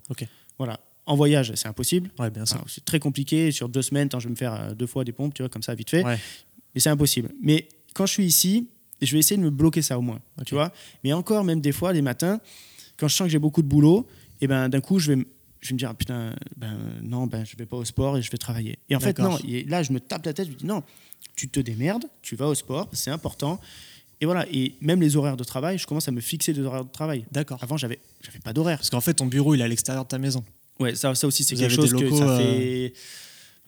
[0.58, 0.80] Voilà.
[1.06, 2.10] En voyage, c'est impossible.
[2.18, 2.62] Ouais, bien sûr.
[2.68, 3.50] C'est très compliqué.
[3.52, 5.62] Sur deux semaines, je vais me faire euh, deux fois des pompes, tu vois, comme
[5.62, 6.04] ça, vite fait.
[6.04, 6.18] Ouais.
[6.74, 7.30] Mais c'est impossible.
[7.40, 8.68] Mais quand je suis ici,
[9.00, 10.20] je vais essayer de me bloquer ça au moins.
[10.46, 10.72] Tu vois
[11.04, 12.40] Mais encore, même des fois, les matins,
[12.96, 14.06] quand je sens que j'ai beaucoup de boulot,
[14.40, 15.26] et ben d'un coup, je vais,
[15.60, 18.22] je vais me dire, ah, putain, ben, non, ben, je vais pas au sport et
[18.22, 18.78] je vais travailler.
[18.88, 20.82] Et en fait, non, là, je me tape la tête, je me dis, non,
[21.36, 23.60] tu te démerdes, tu vas au sport, c'est important.
[24.20, 26.84] Et voilà, et même les horaires de travail, je commence à me fixer des horaires
[26.84, 27.24] de travail.
[27.32, 27.58] D'accord.
[27.62, 28.78] Avant, j'avais, j'avais pas d'horaire.
[28.78, 30.44] Parce qu'en fait, ton bureau, il est à l'extérieur de ta maison.
[30.78, 32.92] Ouais, ça, ça aussi, c'est quelque chose que ça euh, fait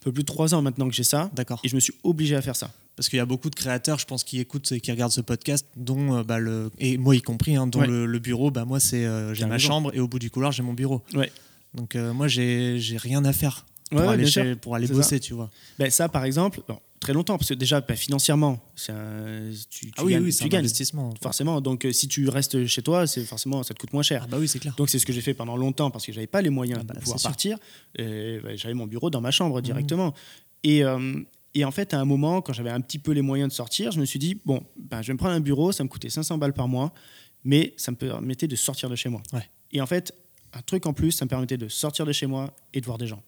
[0.04, 1.30] peu plus de trois ans maintenant que j'ai ça.
[1.34, 1.60] D'accord.
[1.64, 3.98] Et je me suis obligé à faire ça parce qu'il y a beaucoup de créateurs,
[3.98, 7.16] je pense, qui écoutent et qui regardent ce podcast, dont euh, bah, le et moi
[7.16, 10.08] y compris, hein, dont le, bureau, bah moi c'est euh, j'ai ma chambre et au
[10.08, 11.02] bout du couloir j'ai mon bureau.
[11.14, 11.30] Ouais.
[11.74, 15.50] Donc euh, moi j'ai rien à faire pour aller, pour aller bosser, tu vois.
[15.78, 16.60] Ben, ça par exemple,
[17.00, 20.52] très longtemps parce que déjà ben, financièrement, un, tu, tu, ah oui, gagnes, oui, c'est
[20.52, 21.14] un investissement.
[21.22, 24.22] Forcément, donc si tu restes chez toi, c'est forcément ça te coûte moins cher.
[24.24, 24.74] Ah bah oui, c'est clair.
[24.76, 26.84] Donc c'est ce que j'ai fait pendant longtemps parce que j'avais pas les moyens ah
[26.84, 27.58] bah de pouvoir partir.
[27.98, 29.62] j'avais mon bureau dans ma chambre mmh.
[29.62, 30.14] directement.
[30.62, 30.82] Et,
[31.54, 33.92] et en fait, à un moment, quand j'avais un petit peu les moyens de sortir,
[33.92, 36.10] je me suis dit, bon, ben, je vais me prendre un bureau, ça me coûtait
[36.10, 36.92] 500 balles par mois,
[37.44, 39.22] mais ça me permettait de sortir de chez moi.
[39.70, 40.12] Et en fait,
[40.52, 42.98] un truc en plus, ça me permettait de sortir de chez moi et de voir
[42.98, 43.22] des gens.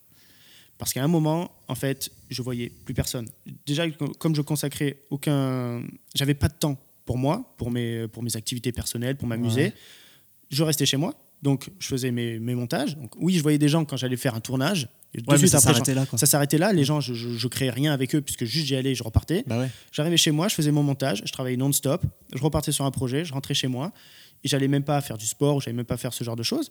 [0.79, 3.29] Parce qu'à un moment, en fait, je voyais plus personne.
[3.65, 5.83] Déjà, comme je consacrais aucun.
[6.15, 9.73] J'avais pas de temps pour moi, pour mes, pour mes activités personnelles, pour m'amuser.
[10.51, 12.97] Je restais chez moi, donc je faisais mes, mes montages.
[12.97, 14.89] Donc, oui, je voyais des gens quand j'allais faire un tournage.
[15.47, 16.05] ça s'arrêtait là.
[16.17, 16.73] Ça s'arrêtait là.
[16.73, 19.45] Les gens, je, je, créais rien avec eux puisque juste j'y allais, je repartais.
[19.47, 22.91] Bah J'arrivais chez moi, je faisais mon montage, je travaillais non-stop, je repartais sur un
[22.91, 23.93] projet, je rentrais chez moi
[24.45, 26.71] et j'allais même pas faire du sport, j'allais même pas faire ce genre de choses.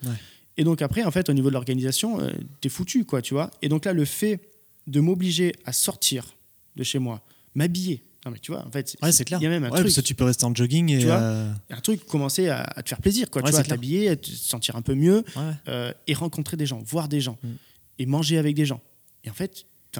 [0.57, 3.51] Et donc après, en fait, au niveau de l'organisation, euh, t'es foutu, quoi, tu vois.
[3.61, 4.39] Et donc là, le fait
[4.87, 6.35] de m'obliger à sortir
[6.75, 7.21] de chez moi,
[7.55, 9.39] m'habiller, non, mais tu vois, en fait, ouais, c'est clair.
[9.39, 9.85] Il y a même un ouais, truc.
[9.85, 10.99] Parce que tu peux rester en jogging et.
[10.99, 13.43] Tu vois, euh, un truc, commencer à, te faire plaisir, quoi.
[13.43, 15.23] tu vois, t'habiller, à te sentir un peu mieux
[15.67, 17.49] euh, et rencontrer des gens, voir des gens mm.
[17.99, 18.81] et manger avec des gens.
[19.23, 19.99] Et en fait, tu,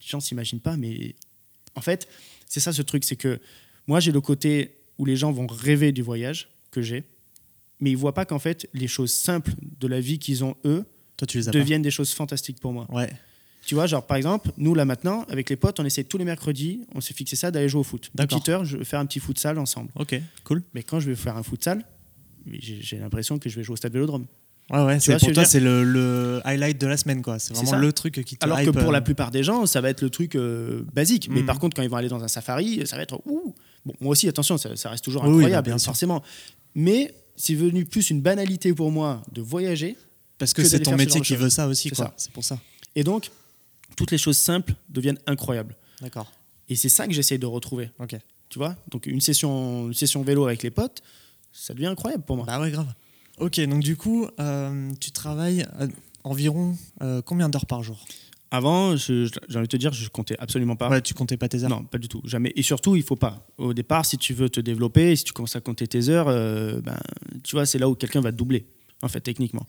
[0.00, 1.14] les gens s'imaginent pas, mais
[1.74, 2.08] en fait,
[2.46, 3.38] c'est ça ce truc, c'est que
[3.86, 7.04] moi, j'ai le côté où les gens vont rêver du voyage que j'ai,
[7.80, 10.84] mais ils voient pas qu'en fait, les choses simples de la vie qu'ils ont eux
[11.16, 12.86] Toi, tu les as deviennent des choses fantastiques pour moi.
[12.90, 13.10] Ouais.
[13.66, 16.24] Tu vois, genre par exemple, nous là maintenant, avec les potes, on essaie tous les
[16.24, 18.10] mercredis, on s'est fixé ça d'aller jouer au foot.
[18.18, 19.90] Une petite heure, je vais faire un petit futsal ensemble.
[19.94, 20.62] Ok, cool.
[20.74, 21.84] Mais quand je vais faire un futsal,
[22.50, 24.26] j'ai l'impression que je vais jouer au stade Vélodrome.
[24.70, 27.38] Ouais, ouais, c'est pour toi, c'est le, highlight de la semaine, quoi.
[27.38, 29.80] C'est vraiment le truc qui te Alors que pour la euh, plupart des gens, ça
[29.80, 31.28] va être le truc euh, basique.
[31.30, 31.46] Mais mm.
[31.46, 33.54] par contre, quand ils vont aller dans un safari, ça va être ouh.
[33.86, 36.22] Bon, moi aussi, attention, ça, reste toujours incroyable, bien forcément.
[36.74, 39.96] Mais c'est venu plus une banalité pour moi de voyager.
[40.36, 42.12] Parce que, c'est ton métier qui veut ça aussi, quoi.
[42.16, 42.60] C'est pour ça.
[42.94, 43.30] Et donc,
[43.96, 45.74] toutes les choses simples deviennent incroyables.
[46.00, 46.30] D'accord.
[46.68, 47.90] Et c'est ça que j'essaie de retrouver.
[47.98, 48.16] Ok.
[48.48, 48.76] Tu vois?
[48.90, 51.02] Donc une session, une session vélo avec les potes,
[51.52, 52.46] ça devient incroyable pour moi.
[52.46, 52.92] Bah ouais, grave.
[53.38, 55.88] Ok, donc du coup, euh, tu travailles euh,
[56.24, 58.04] environ euh, combien d'heures par jour?
[58.50, 60.88] Avant, j'ai envie de te dire, je comptais absolument pas.
[60.88, 62.52] Ouais, tu comptais pas tes heures Non, pas du tout, jamais.
[62.56, 63.46] Et surtout, il faut pas.
[63.58, 66.98] Au départ, si tu veux te développer, si tu commences à compter tes heures, ben,
[67.44, 68.66] tu vois, c'est là où quelqu'un va te doubler,
[69.02, 69.66] en fait, techniquement.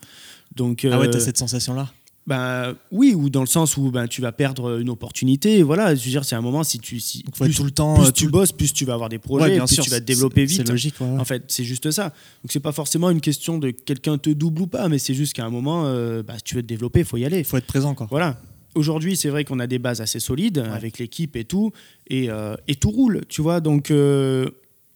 [0.56, 1.92] Donc, ah ouais, tu as cette sensation-là
[2.30, 5.64] ben oui, ou dans le sens où ben, tu vas perdre une opportunité.
[5.64, 8.14] Voilà, je veux dire, c'est un moment si tu si plus, tout le temps, plus
[8.14, 10.58] tu bosses, plus tu vas avoir des projets, plus tu vas te développer vite.
[10.58, 11.02] C'est logique.
[11.02, 12.04] En fait, c'est juste ça.
[12.44, 15.34] Donc c'est pas forcément une question de quelqu'un te double ou pas, mais c'est juste
[15.34, 17.40] qu'à un moment, euh, bah, si tu veux te développer, il faut y aller.
[17.40, 18.08] Il faut être présent, quoi.
[18.12, 18.40] Voilà.
[18.76, 21.72] Aujourd'hui, c'est vrai qu'on a des bases assez solides avec l'équipe et tout,
[22.08, 23.62] et, euh, et, tout roule, tu vois.
[23.62, 24.50] Donc euh,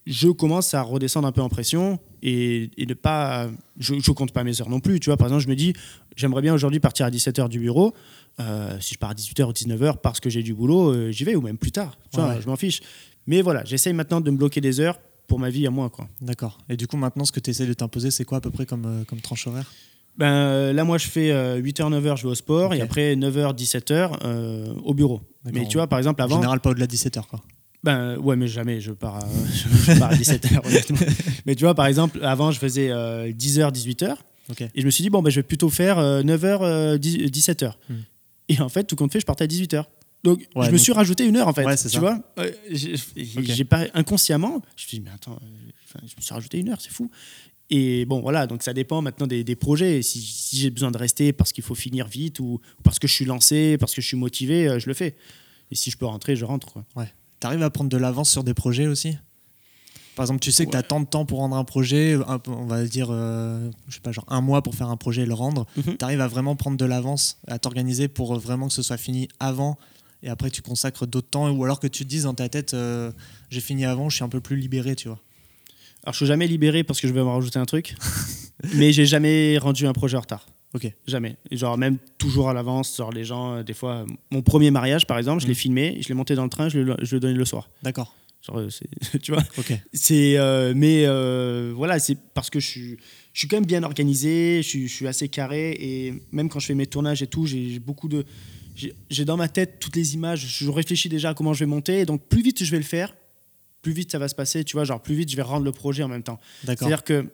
[0.06, 3.50] je commence à redescendre un peu en pression et, et ne pas.
[3.80, 5.00] Je ne compte pas mes heures non plus.
[5.00, 5.74] Tu vois, par exemple, je me dis,
[6.16, 7.94] j'aimerais bien aujourd'hui partir à 17h du bureau.
[8.40, 11.36] Euh, si je pars à 18h ou 19h parce que j'ai du boulot, j'y vais,
[11.36, 11.98] ou même plus tard.
[12.12, 12.82] Tu vois, je m'en fiche.
[13.26, 15.92] Mais voilà, j'essaye maintenant de me bloquer des heures pour ma vie à moi.
[16.22, 16.60] D'accord.
[16.70, 18.66] Et du coup, maintenant, ce que tu essaies de t'imposer, c'est quoi à peu près
[18.66, 19.72] comme, comme tranche horaire?
[20.18, 24.74] Ben, là, moi, je fais 8h, 9h, je vais au sport, et après 9h, 17h
[24.84, 25.22] au bureau.
[25.52, 26.36] Mais tu vois, par exemple, avant.
[26.36, 27.42] En général, pas au-delà de 17h, quoi.
[27.84, 30.98] Ben ouais, mais jamais je pars, à, je, pars à 17h, honnêtement.
[31.46, 34.16] Mais tu vois, par exemple, avant, je faisais 10h, 18h.
[34.74, 37.74] Et je me suis dit, bon, ben, je vais plutôt faire 9h, 17h.
[38.50, 39.84] Et en fait, tout compte fait, je partais à 18h.
[40.24, 41.66] Donc, je me suis rajouté une heure, en fait.
[41.90, 42.20] tu vois
[42.72, 46.70] J'ai pas inconsciemment, je me suis dit, mais attends, euh, je me suis rajouté une
[46.70, 47.12] heure, c'est fou.
[47.76, 50.04] Et bon, voilà, donc ça dépend maintenant des, des projets.
[50.04, 53.14] Si, si j'ai besoin de rester parce qu'il faut finir vite ou parce que je
[53.14, 55.16] suis lancé, parce que je suis motivé, euh, je le fais.
[55.72, 56.72] Et si je peux rentrer, je rentre.
[56.72, 56.86] Quoi.
[56.96, 57.12] Ouais.
[57.40, 59.18] Tu arrives à prendre de l'avance sur des projets aussi?
[60.16, 62.68] Par exemple, tu sais que tu as tant de temps pour rendre un projet, on
[62.68, 65.34] va dire, euh, je sais pas, genre un mois pour faire un projet et le
[65.34, 65.66] rendre.
[65.76, 65.98] Mhm.
[65.98, 69.30] Tu arrives à vraiment prendre de l'avance, à t'organiser pour vraiment que ce soit fini
[69.40, 69.80] avant
[70.22, 72.76] et après tu consacres d'autres temps ou alors que tu te dises dans ta tête,
[72.76, 73.12] euh,
[73.50, 75.20] j'ai fini avant, je suis un peu plus libéré, tu vois.
[76.04, 77.96] Alors, je suis jamais libéré parce que je vais me rajouter un truc,
[78.76, 80.46] mais j'ai jamais rendu un projet en retard.
[80.74, 80.92] Ok.
[81.08, 81.38] Jamais.
[81.52, 82.98] Genre, même toujours à l'avance.
[82.98, 85.56] Genre, les gens, euh, des fois, mon premier mariage, par exemple, je l'ai mm.
[85.56, 87.70] filmé, je l'ai monté dans le train, je le, je le donnais le soir.
[87.84, 88.16] D'accord.
[88.42, 88.70] Genre, euh,
[89.22, 89.72] tu vois Ok.
[89.94, 90.38] C'est.
[90.38, 91.06] Euh, mais
[91.74, 92.98] voilà, c'est parce que je suis,
[93.34, 96.60] je suis quand même bien organisé, je suis, je suis assez carré, et même quand
[96.60, 98.26] je fais mes tournages et tout, j'ai beaucoup de.
[99.12, 102.00] J'ai dans ma tête toutes les images, je réfléchis déjà à comment je vais monter,
[102.00, 103.16] et donc plus vite je vais le faire,
[103.84, 105.72] plus vite ça va se passer, tu vois, genre plus vite je vais rendre le
[105.72, 106.40] projet en même temps.
[106.66, 107.28] C'est-à-dire que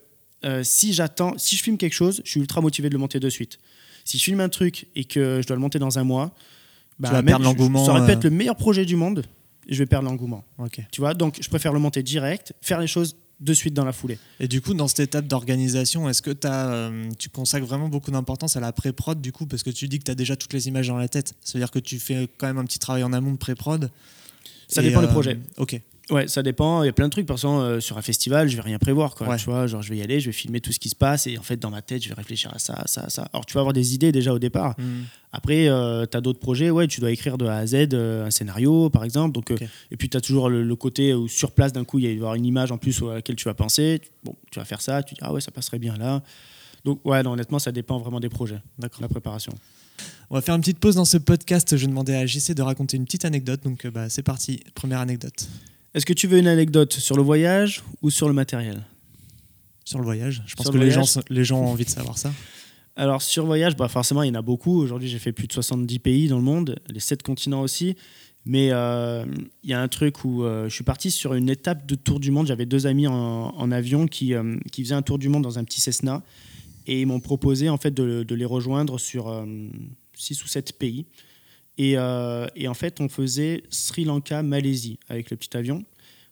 [0.44, 3.22] euh, si j'attends, si je filme quelque chose, je suis ultra motivé de le monter
[3.22, 3.60] de suite.
[4.04, 6.34] Si je filme un truc et que je dois le monter dans un mois,
[6.98, 7.86] bah, tu vas perdre l'engouement.
[7.86, 8.30] Ça aurait pu être euh.
[8.30, 9.24] le meilleur projet du monde,
[9.70, 10.44] je vais perdre l'engouement.
[10.92, 13.94] Tu vois, donc je préfère le monter direct, faire les choses de suite dans la
[13.94, 14.20] foulée.
[14.40, 18.12] Et du coup, dans cette étape d'organisation, est-ce que as, euh, tu consacres vraiment beaucoup
[18.12, 20.54] d'importance à la pré-prod du coup Parce que tu dis que tu as déjà toutes
[20.54, 21.34] les images dans la tête.
[21.42, 23.92] C'est-à-dire que tu fais quand même un petit travail en amont de pré-prod.
[24.68, 25.40] Ça dépend du projet.
[25.58, 25.80] Ok.
[26.10, 26.84] Ouais, ça dépend.
[26.84, 27.26] Il y a plein de trucs.
[27.26, 29.16] Par exemple, euh, sur un festival, je vais rien prévoir.
[29.16, 29.38] Quoi.
[29.38, 31.28] Tu vois, genre, je vais y aller, je vais filmer tout ce qui se passe
[31.28, 33.28] et en fait, dans ma tête, je vais réfléchir à ça, ça, ça.
[33.34, 34.76] Alors, tu vas avoir des idées déjà au départ.
[34.80, 35.04] Mm.
[35.32, 36.70] Après, euh, tu as d'autres projets.
[36.70, 39.34] Ouais, tu dois écrire de A à Z euh, un scénario, par exemple.
[39.34, 42.08] Donc, et puis, tu as toujours le, côté où sur place, d'un coup, il y
[42.08, 44.02] a y avoir une image en plus à laquelle tu vas penser.
[44.24, 45.04] Bon, tu vas faire ça.
[45.04, 46.24] Tu dis, ah ouais, ça passerait bien là.
[46.86, 49.02] Donc, ouais, non, honnêtement, ça dépend vraiment des projets, D'accord.
[49.02, 49.54] la préparation.
[50.30, 51.76] On va faire une petite pause dans ce podcast.
[51.76, 53.64] Je demandais à JC de raconter une petite anecdote.
[53.64, 54.62] Donc, euh, bah, c'est parti.
[54.76, 55.48] Première anecdote.
[55.94, 58.86] Est-ce que tu veux une anecdote sur le voyage ou sur le matériel?
[59.86, 60.44] Sur le voyage.
[60.46, 62.32] Je pense que les gens, les gens ont envie de savoir ça.
[62.96, 64.80] Alors, sur voyage, bah, forcément, il y en a beaucoup.
[64.80, 67.96] Aujourd'hui, j'ai fait plus de 70 pays dans le monde, les 7 continents aussi.
[68.46, 69.26] Mais euh,
[69.64, 72.20] il y a un truc où euh, je suis parti sur une étape de tour
[72.20, 72.48] du monde.
[72.48, 74.34] J'avais deux amis en, avion qui,
[74.72, 76.24] qui faisaient un tour du monde dans un petit Cessna
[76.90, 79.26] et ils m'ont proposé en fait de, les rejoindre sur
[80.16, 81.06] 6 euh, ou 7 pays.
[81.80, 85.84] Euh, et, en fait, on faisait Sri Lanka, Malaisie avec le petit avion.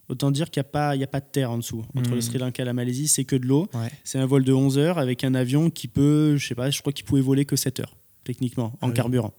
[0.08, 1.84] Autant dire qu'il n'y a, pas, a pas de terre en dessous.
[1.94, 2.22] Entre le hmm.
[2.22, 3.68] Sri Lanka et la Malaisie, c'est que de l'eau.
[4.04, 6.80] C'est un vol de 11 heures avec un avion qui peut, je sais pas, je
[6.80, 9.34] crois qu'il pouvait voler que 7 heures, techniquement, en ah carburant.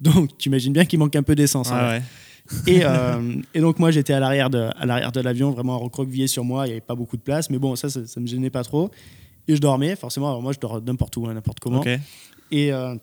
[0.00, 1.70] Donc, tu imagines bien qu'il manque un peu d'essence.
[1.70, 2.00] Hein.
[2.68, 4.68] Euh, et, donc, moi, j'étais à l'arrière de,
[5.10, 6.66] de l'avion, vraiment recroquevillé sur moi.
[6.66, 7.48] Il n'y avait pas beaucoup de place.
[7.48, 8.90] Mais bon, ça, ça ne me gênait pas trop.
[9.46, 10.28] Et je dormais, forcément.
[10.28, 11.84] Alors moi, je dors n'importe où, hein, n'importe comment.
[12.50, 12.96] Et euh,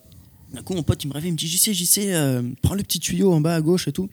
[0.52, 2.84] d'un coup, mon pote, il me réveille, il me dit JC, JC, euh, prends le
[2.84, 4.10] petit tuyau en bas à gauche et tout.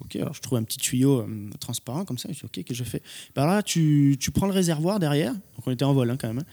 [0.00, 2.28] Ok, alors je trouve un petit tuyau euh, transparent comme ça.
[2.30, 3.02] Je dis ok, qu'est-ce que je fais?
[3.34, 5.32] Ben Là, tu, tu, prends le réservoir derrière.
[5.32, 6.40] Donc on était en vol hein, quand même.
[6.40, 6.46] Hein.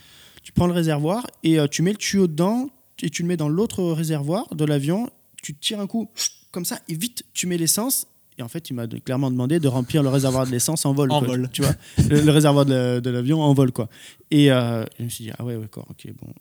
[0.43, 2.69] Tu prends le réservoir et tu mets le tuyau dedans
[3.01, 5.09] et tu le mets dans l'autre réservoir de l'avion.
[5.41, 6.09] Tu tires un coup
[6.51, 9.67] comme ça et vite, tu mets l'essence et en fait, il m'a clairement demandé de
[9.67, 11.11] remplir le réservoir de l'essence en vol.
[11.11, 11.49] En vol.
[11.51, 11.73] Tu vois,
[12.09, 13.89] le, réservoir de, l'avion en vol, quoi.
[14.31, 16.33] Et euh, je me suis dit, ah ouais, d'accord, ok, bon.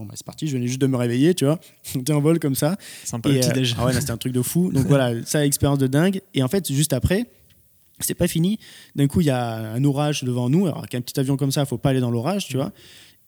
[0.00, 1.60] Bon, bah, c'est parti, je venais juste de me réveiller, tu vois.
[1.92, 2.76] J'étais en vol comme ça.
[3.04, 4.72] Sympa le petit euh, Ah ouais, c'était un truc de fou.
[4.72, 6.22] Donc voilà, ça, expérience de dingue.
[6.32, 7.26] Et en fait, juste après,
[7.98, 8.58] c'est pas fini.
[8.96, 10.66] D'un coup, il y a un orage devant nous.
[10.66, 12.72] Alors, avec un petit avion comme ça, il faut pas aller dans l'orage, tu vois.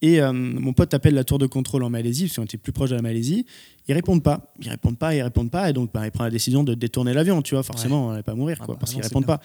[0.01, 2.73] Et euh, mon pote appelle la tour de contrôle en Malaisie, parce qu'on était plus
[2.73, 3.45] proche de la Malaisie.
[3.87, 4.53] Ils répondent pas.
[4.61, 5.69] Ils répondent pas, ils répondent pas.
[5.69, 7.63] Et donc, bah, il prend la décision de détourner l'avion, tu vois.
[7.63, 9.41] Forcément, on n'allait pas mourir, ah quoi, bah parce qu'ils répondent pas.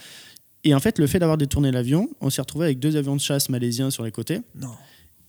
[0.63, 3.21] Et en fait, le fait d'avoir détourné l'avion, on s'est retrouvé avec deux avions de
[3.21, 4.39] chasse malaisiens sur les côtés.
[4.55, 4.69] Non.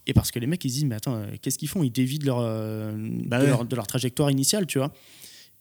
[0.09, 1.85] Et parce que les mecs, ils se disent, mais attends, euh, qu'est-ce qu'ils font?
[1.85, 2.93] Ils dévident leur, euh,
[3.27, 4.93] bah de, leur, de, leur, trajectoire initiale, tu vois.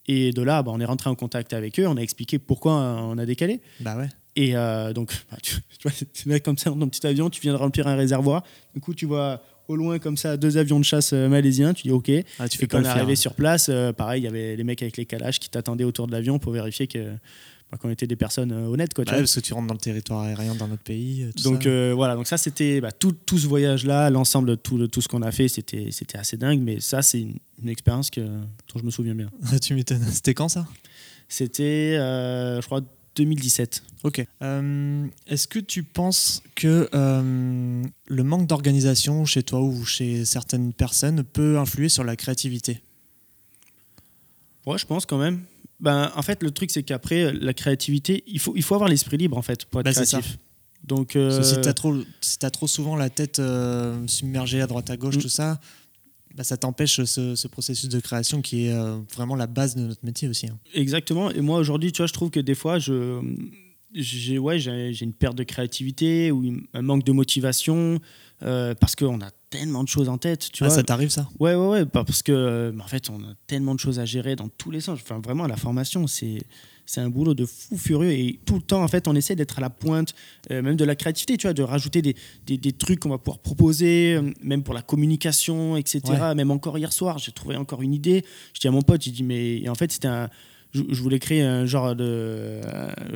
[0.07, 2.73] Et de là, bah, on est rentré en contact avec eux, on a expliqué pourquoi
[2.73, 3.61] on a décalé.
[3.81, 4.07] Bah ouais.
[4.37, 4.53] Et
[4.93, 5.11] donc,
[5.43, 5.55] tu,
[6.13, 8.43] tu, vois, comme ça dans ton petit avion, tu viens de remplir un réservoir.
[8.73, 11.83] Du coup, tu vois au loin comme ça deux avions de chasse euh, malaisiens, tu
[11.83, 12.11] dis ok.
[12.39, 14.63] Ah, tu fais quand on est arrivé sur place, euh, pareil, il y avait les
[14.63, 17.13] mecs avec les calages qui t'attendaient autour de l'avion pour vérifier que
[17.71, 18.93] bah, qu'on était des personnes euh, honnêtes.
[18.93, 21.29] Quoi, bah parce que tu rentres dans le territoire aérien d'un autre pays.
[21.43, 25.07] donc voilà, donc ça c'était bah, tout, tout, ce voyage-là, l'ensemble de tout, tout ce
[25.07, 28.91] qu'on a fait, c'était, assez dingue, mais ça c'est une, expérience que, dont je me
[28.91, 29.29] souviens bien.
[29.61, 30.05] tu m'étonnes.
[30.11, 30.67] C'était quand ça?
[31.27, 32.81] C'était, je crois,
[33.17, 33.83] 2017.
[34.03, 34.25] Ok.
[34.41, 40.71] Euh, est-ce que tu penses que euh, le manque d'organisation chez toi ou chez certaines
[40.73, 42.81] personnes peut influer sur la créativité?
[44.65, 45.41] Ouais, je pense quand même.
[45.79, 49.17] Ben, en fait, le truc, c'est qu'après, la créativité, il faut, il faut avoir l'esprit
[49.17, 50.37] libre, en fait, pour être ben, créatif.
[50.83, 51.41] Donc, euh...
[51.43, 55.21] si tu as, as, trop souvent la tête euh, submergée à droite à gauche, mm.
[55.21, 55.59] tout ça,
[56.37, 60.05] bah, ça t'empêche ce, processus de création qui est euh, vraiment la base de notre
[60.05, 60.47] métier aussi.
[60.47, 60.57] Hein.
[60.73, 61.31] Exactement.
[61.31, 63.19] Et moi, aujourd'hui, tu vois, je trouve que des fois, je,
[63.93, 67.99] j'ai, ouais, j'ai, une perte de créativité ou un manque de motivation
[68.43, 70.49] euh, parce qu'on a tellement de choses en tête.
[70.51, 70.75] Tu ah, vois.
[70.75, 71.27] Ça t'arrive, ça?
[71.39, 71.85] Ouais, ouais, ouais.
[71.85, 74.99] Parce que, en fait, on a tellement de choses à gérer dans tous les sens.
[75.01, 76.39] Enfin, vraiment, la formation, c'est
[76.87, 79.57] c'est un boulot de fou furieux et tout le temps en fait on essaie d'être
[79.57, 80.15] à la pointe
[80.51, 83.17] euh, même de la créativité tu vois de rajouter des, des, des trucs qu'on va
[83.17, 86.01] pouvoir proposer euh, même pour la communication etc
[86.33, 89.11] même encore hier soir j'ai trouvé encore une idée je dis à mon pote j'ai
[89.11, 90.29] dit mais en fait c'était un
[90.89, 92.03] je, voulais créer un genre de.
[92.03, 92.61] Euh,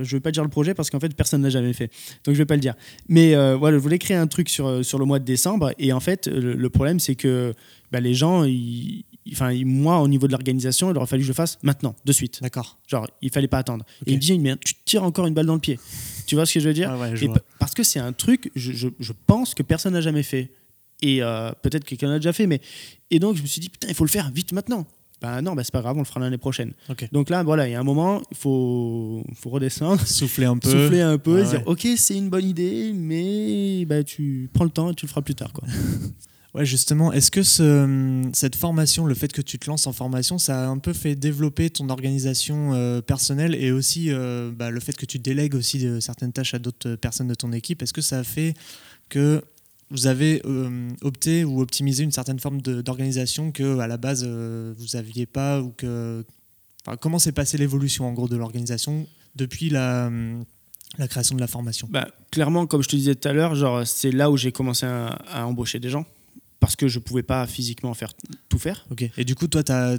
[0.01, 1.91] je vais pas dire le projet parce qu'en fait personne n'a jamais fait,
[2.23, 2.75] donc je vais pas le dire.
[3.09, 5.73] Mais voilà, je voulais créer un truc sur, sur le mois de décembre.
[5.79, 7.53] Et en fait le, problème c'est que
[7.91, 11.31] bah, les gens ils, enfin moi au niveau de l'organisation il aurait fallu que je
[11.31, 12.39] le fasse maintenant de suite.
[12.41, 12.77] D'accord.
[12.87, 13.85] Genre il fallait pas attendre.
[14.05, 15.79] Et il me mais tu tires encore une balle dans le pied.
[16.25, 16.91] Tu vois ce que je veux dire?
[16.91, 17.09] Ah
[17.59, 20.51] parce que c'est un truc je, je, pense que personne n'a jamais fait.
[21.01, 22.61] Et euh, peut-être que quelqu'un l'a déjà fait mais
[23.09, 24.85] et donc je me suis dit putain il faut le faire vite maintenant
[25.21, 26.73] ben non, ben c'est pas grave, on le fera l'année prochaine.
[27.11, 30.69] Donc là, voilà, il y a un moment, il faut, faut redescendre, souffler un peu,
[30.69, 34.91] souffler un peu, dire ok, c'est une bonne idée, mais ben, tu prends le temps
[34.91, 35.53] et tu le feras plus tard.
[35.53, 35.67] Quoi.
[36.53, 40.37] Ouais, justement, est-ce que ce, cette formation, le fait que tu te lances en formation,
[40.37, 44.81] ça a un peu fait développer ton organisation euh, personnelle et aussi euh, bah, le
[44.81, 47.81] fait que tu délègues aussi de, certaines tâches à d'autres personnes de ton équipe?
[47.81, 48.53] Est-ce que ça a fait
[49.07, 49.41] que
[49.91, 54.85] vous avez euh, opté ou optimisé une certaine forme d'organisation que à la base vous
[54.93, 56.25] n'aviez pas ou que
[56.85, 60.09] enfin, comment s'est passée l'évolution en gros de l'organisation depuis la
[60.97, 61.87] la création de la formation?
[61.91, 64.85] Bah, Clairement, comme je te disais tout à l'heure, genre c'est là où j'ai commencé
[64.85, 66.05] à embaucher des gens
[66.61, 68.13] parce que je ne pouvais pas physiquement faire
[68.47, 68.85] tout faire.
[68.91, 69.09] Ok.
[69.17, 69.97] Et du coup, toi, as,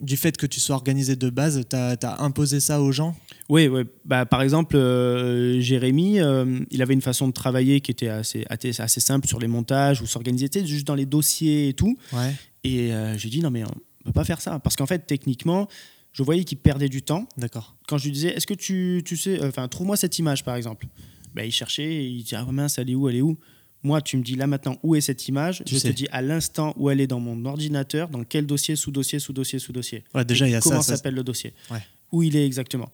[0.00, 3.14] du fait que tu sois organisé de base, tu as, imposé ça aux gens?
[3.48, 3.84] Oui, ouais.
[4.04, 8.44] Bah, par exemple, euh, Jérémy, euh, il avait une façon de travailler qui était assez,
[8.48, 11.96] assez, simple sur les montages ou s'organiser, juste dans les dossiers et tout.
[12.12, 12.34] Ouais.
[12.64, 14.58] Et euh, j'ai dit, non, mais on peut pas faire ça.
[14.58, 15.68] Parce qu'en fait, techniquement,
[16.12, 17.28] je voyais qu'il perdait du temps.
[17.36, 17.76] D'accord.
[17.86, 20.86] Quand je lui disais, est-ce que tu, tu sais, enfin, trouve-moi cette image, par exemple.
[21.34, 23.38] Ben, il cherchait, il disait, ah mince, elle est où, elle est où?
[23.82, 25.62] Moi, tu me dis là maintenant où est cette image.
[25.66, 29.18] je te dis à l'instant où elle est dans mon ordinateur, dans quel dossier, sous-dossier,
[29.18, 30.04] sous-dossier, sous-dossier.
[30.14, 30.96] Ouais, déjà, il y a comment ça.
[30.96, 31.78] s'appelle le dossier ouais.
[32.12, 32.90] Où il est exactement.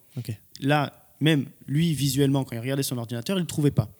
[0.60, 3.90] Là, même lui, visuellement, quand il regardait son ordinateur, il ne le trouvait pas.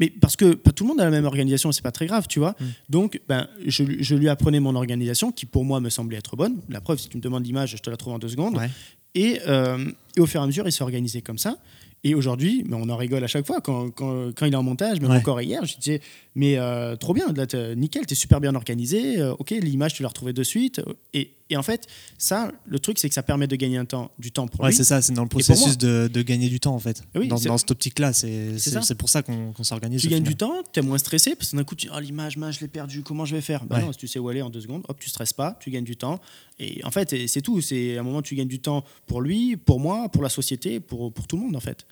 [0.00, 2.26] Mais parce que pas tout le monde a la même organisation, c'est pas très grave,
[2.28, 2.56] tu vois.
[2.58, 2.64] Mm.
[2.88, 6.60] Donc, ben, je, je, lui apprenais mon organisation, qui pour moi me semblait être bonne.
[6.68, 8.56] La preuve, si tu me demandes l'image, je te la trouve en deux secondes.
[8.56, 8.70] Ouais.
[9.14, 11.58] Et, euh, et, au fur et à mesure, il s'est organisé comme ça.
[12.04, 15.00] Et aujourd'hui, on en rigole à chaque fois quand, quand, quand il est en montage,
[15.00, 15.18] même Ouais.
[15.18, 16.00] encore hier, je disais,
[16.34, 20.08] mais euh, trop bien, là, nickel, t'es super bien organisé, euh, ok, l'image, tu l'as
[20.08, 20.80] retrouvée de suite.
[21.14, 21.86] Et, et en fait,
[22.18, 24.70] ça, le truc, c'est que ça permet de gagner un temps, du temps pour Ouais,
[24.70, 24.76] lui.
[24.76, 27.02] c'est ça, c'est dans le processus de, de gagner du temps en fait.
[27.14, 30.00] Oui, dans, dans cette optique-là, c'est pour ça qu'on s'organise.
[30.00, 32.00] Tu gagnes du temps, tu es moins stressé, parce que d'un coup, tu dis, oh,
[32.00, 33.64] l'image, je l'ai perdue, comment je vais faire?
[33.66, 33.82] Bah Ouais.
[33.84, 35.84] Non, si tu sais où est en deux secondes, hop, tu stresses pas, tu gagnes
[35.84, 36.20] du temps.
[36.58, 37.60] Et en fait, c'est tout.
[37.60, 40.80] C'est à un moment, tu gagnes du temps pour lui, pour moi, pour la société,
[40.80, 41.86] pour, pour tout le monde, en fait.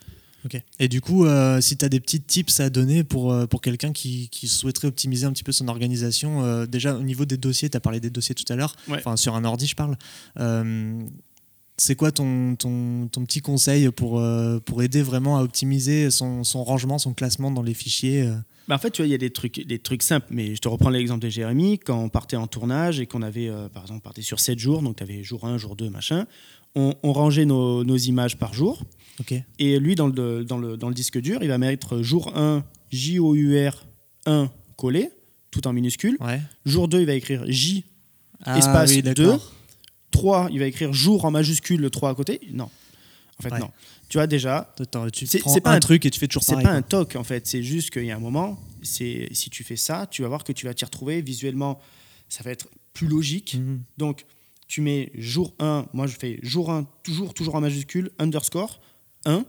[0.45, 0.61] Ok.
[0.79, 3.61] Et du coup, euh, si tu as des petits tips à donner pour, euh, pour
[3.61, 7.37] quelqu'un qui, qui souhaiterait optimiser un petit peu son organisation, euh, déjà au niveau des
[7.37, 8.99] dossiers, tu as parlé des dossiers tout à l'heure, Ouais.
[8.99, 9.97] enfin sur un ordi, je parle.
[10.39, 11.03] Euh,
[11.77, 14.23] c'est quoi ton, ton, ton petit conseil pour,
[14.67, 18.29] pour aider vraiment à optimiser son, son rangement, son classement dans les fichiers
[18.69, 20.61] Bah, en fait, tu vois, il y a des trucs, des trucs simples, mais je
[20.61, 21.79] te reprends l'exemple de Jérémy.
[21.79, 24.83] Quand on partait en tournage et qu'on avait, par exemple, on partait sur 7 jours,
[24.83, 26.27] donc tu avais jour 1, jour 2, machin,
[26.75, 28.83] on, on rangeait nos, nos images par jour.
[29.21, 29.35] Ok.
[29.59, 32.65] Et lui, dans le, dans, le, dans le disque dur, il va mettre jour 1,
[32.91, 33.87] J-O-U-R
[34.27, 35.11] 1 collé,
[35.51, 36.17] tout en minuscule.
[36.21, 36.41] Ouais.
[36.65, 37.85] Jour 2, il va écrire J
[38.45, 39.15] Ah, Espace oui, 2.
[39.15, 39.53] d'accord.
[40.11, 42.41] 3, il va écrire jour en majuscule, le 3 à côté.
[42.53, 42.69] Non.
[43.39, 43.59] En fait, Ouais.
[43.61, 43.71] non.
[44.09, 44.75] Tu vois, déjà,
[45.15, 46.71] C'est- pas un, truc et tu fais toujours c'est pas quoi.
[46.73, 47.47] un toc, en fait.
[47.47, 50.53] C'est juste qu'il y a un moment, si tu fais ça, tu vas voir que
[50.53, 51.79] tu vas t'y retrouver visuellement.
[52.29, 53.55] Ça va être plus logique.
[53.55, 53.83] Mhm.
[53.99, 54.25] Donc,
[54.67, 58.81] tu mets jour 1, moi je fais jour 1, toujours, toujours en majuscule, underscore
[59.25, 59.45] 1,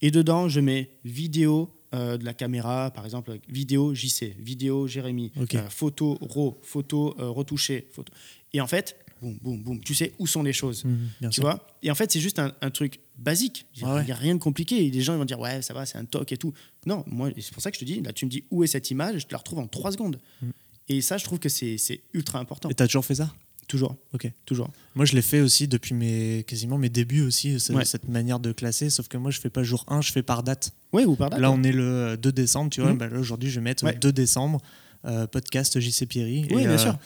[0.00, 5.30] et dedans je mets vidéo euh, de la caméra, par exemple, vidéo JC, vidéo Jérémy,
[5.36, 8.10] euh, photo RAW, photo euh, retouchée, photo.
[8.54, 10.84] Et en fait, boum, boum, boum, tu sais où sont les choses.
[10.86, 13.66] Mhm, Tu vois Et en fait, c'est juste un, un truc basique.
[13.76, 14.86] Il n'y Ouais, a, rien de compliqué.
[14.86, 16.54] Et les gens ils vont dire, ouais, ça va, c'est un toc et tout.
[16.86, 18.66] Non, moi, c'est pour ça que je te dis, là, tu me dis où est
[18.66, 20.18] cette image, je te la retrouve en 3 secondes.
[20.40, 20.50] Mm.
[20.88, 22.68] Et ça, je trouve que c'est c'est ultra important.
[22.70, 23.32] Et tu as toujours fait ça?
[23.72, 23.96] Toujours.
[24.12, 24.30] Ok.
[24.44, 24.68] Toujours.
[24.94, 27.86] Moi, je l'ai fait aussi depuis mes, quasiment mes débuts aussi, Ouais.
[27.86, 28.90] cette manière de classer.
[28.90, 30.72] Sauf que moi, je fais pas jour 1, je fais par date.
[30.92, 31.40] Oui, ou par date.
[31.40, 32.90] Là, on est le euh, 2 décembre, tu vois.
[32.92, 32.98] Mhm.
[32.98, 33.94] Bah, aujourd'hui, je vais mettre Ouais.
[33.98, 34.60] 2 décembre,
[35.06, 36.46] euh, podcast JC Pierry.
[36.50, 36.98] Oui, et, bien euh, sûr.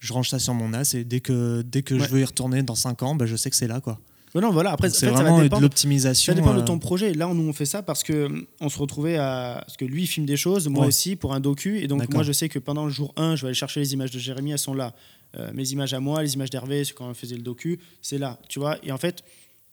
[0.00, 2.00] Je range ça sur mon NAS et dès que, dès que Ouais.
[2.00, 3.80] je veux y retourner dans 5 ans, bah, je sais que c'est là.
[3.80, 4.00] quoi.
[4.34, 4.72] Non, voilà.
[4.72, 6.32] Après, en C'est fait, ça va vraiment de l'optimisation.
[6.32, 7.12] Ça dépend de euh, ton projet.
[7.14, 9.62] Là, nous, on fait ça parce que hum, on se retrouvait à.
[9.66, 10.88] Parce que lui, il filme des choses, moi Ouais.
[10.88, 11.78] aussi, pour un docu.
[11.78, 13.92] Et donc, moi, je sais que pendant le jour 1, je vais aller chercher les
[13.94, 14.94] images de Jérémy, elles sont là.
[15.36, 18.38] Euh, mes images à moi, les images d'Hervé, quand on faisait le docu, c'est là.
[18.48, 19.22] Tu vois Et en fait,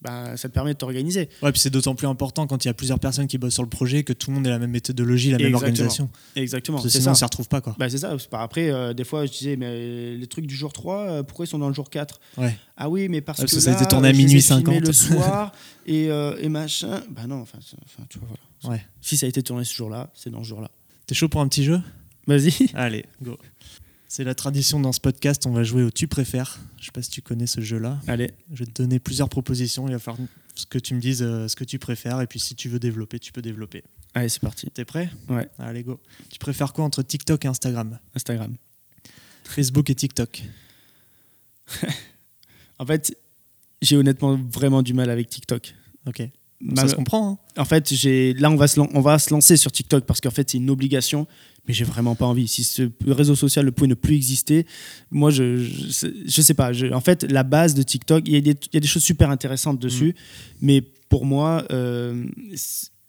[0.02, 1.30] ben, ça te permet de t'organiser.
[1.42, 3.62] Ouais, puis c'est d'autant plus important quand il y a plusieurs personnes qui bossent sur
[3.62, 5.68] le projet que tout le monde ait la même méthodologie, la même Exactement.
[5.70, 6.10] organisation.
[6.36, 6.76] Exactement.
[6.78, 7.18] Parce que sinon, on ça.
[7.20, 7.62] s'y retrouve pas.
[7.62, 7.74] Quoi.
[7.78, 8.14] Bah, c'est ça.
[8.32, 11.48] Après, euh, des fois, je disais, mais les trucs du jour 3, euh, pourquoi ils
[11.48, 12.54] sont dans le jour 4 Ouais.
[12.76, 14.42] Ah oui, mais parce Ouais, parce que que ça a été tourné à minuit filmés
[14.42, 14.80] 50.
[14.86, 15.52] le soir
[15.86, 17.00] et, euh, et machin.
[17.10, 17.58] Bah non, enfin,
[18.10, 18.76] tu vois, voilà.
[18.76, 18.86] Ouais.
[19.00, 20.70] Si ça a été tourné ce jour-là, c'est dans ce jour-là.
[21.06, 21.80] T'es chaud pour un petit jeu?
[22.26, 22.52] Vas-y.
[22.74, 23.38] Allez, go.
[24.16, 26.58] C'est la tradition dans ce podcast, on va jouer au Tu préfères.
[26.80, 28.00] Je sais pas si tu connais ce jeu-là.
[28.06, 28.30] Allez.
[28.50, 31.48] Je vais te donner plusieurs propositions, il va falloir ce que tu me dises, euh,
[31.48, 33.84] ce que tu préfères, et puis si tu veux développer, tu peux développer.
[34.14, 34.70] Allez, c'est parti.
[34.70, 35.10] T'es prêt?
[35.28, 35.46] Ouais.
[35.58, 36.00] Allez, go.
[36.30, 37.98] Tu préfères quoi entre TikTok et Instagram?
[38.14, 38.56] Instagram.
[39.44, 40.44] Facebook et TikTok
[42.78, 43.14] En fait,
[43.82, 45.74] j'ai honnêtement vraiment du mal avec TikTok.
[46.06, 46.22] Ok.
[46.74, 47.38] Ça se comprend, hein?
[47.60, 50.22] En fait, j'ai là on va se lan- on va se lancer sur TikTok parce
[50.22, 51.26] qu'en fait c'est une obligation,
[51.66, 52.48] mais j'ai vraiment pas envie.
[52.48, 54.66] Si ce réseau social ne pouvait ne plus exister,
[55.10, 56.72] moi je je, je sais pas.
[56.72, 58.86] je- en fait, la base de TikTok, il y, a des- il y a des
[58.88, 60.14] choses super intéressantes dessus,
[60.60, 62.24] mais pour moi, euh,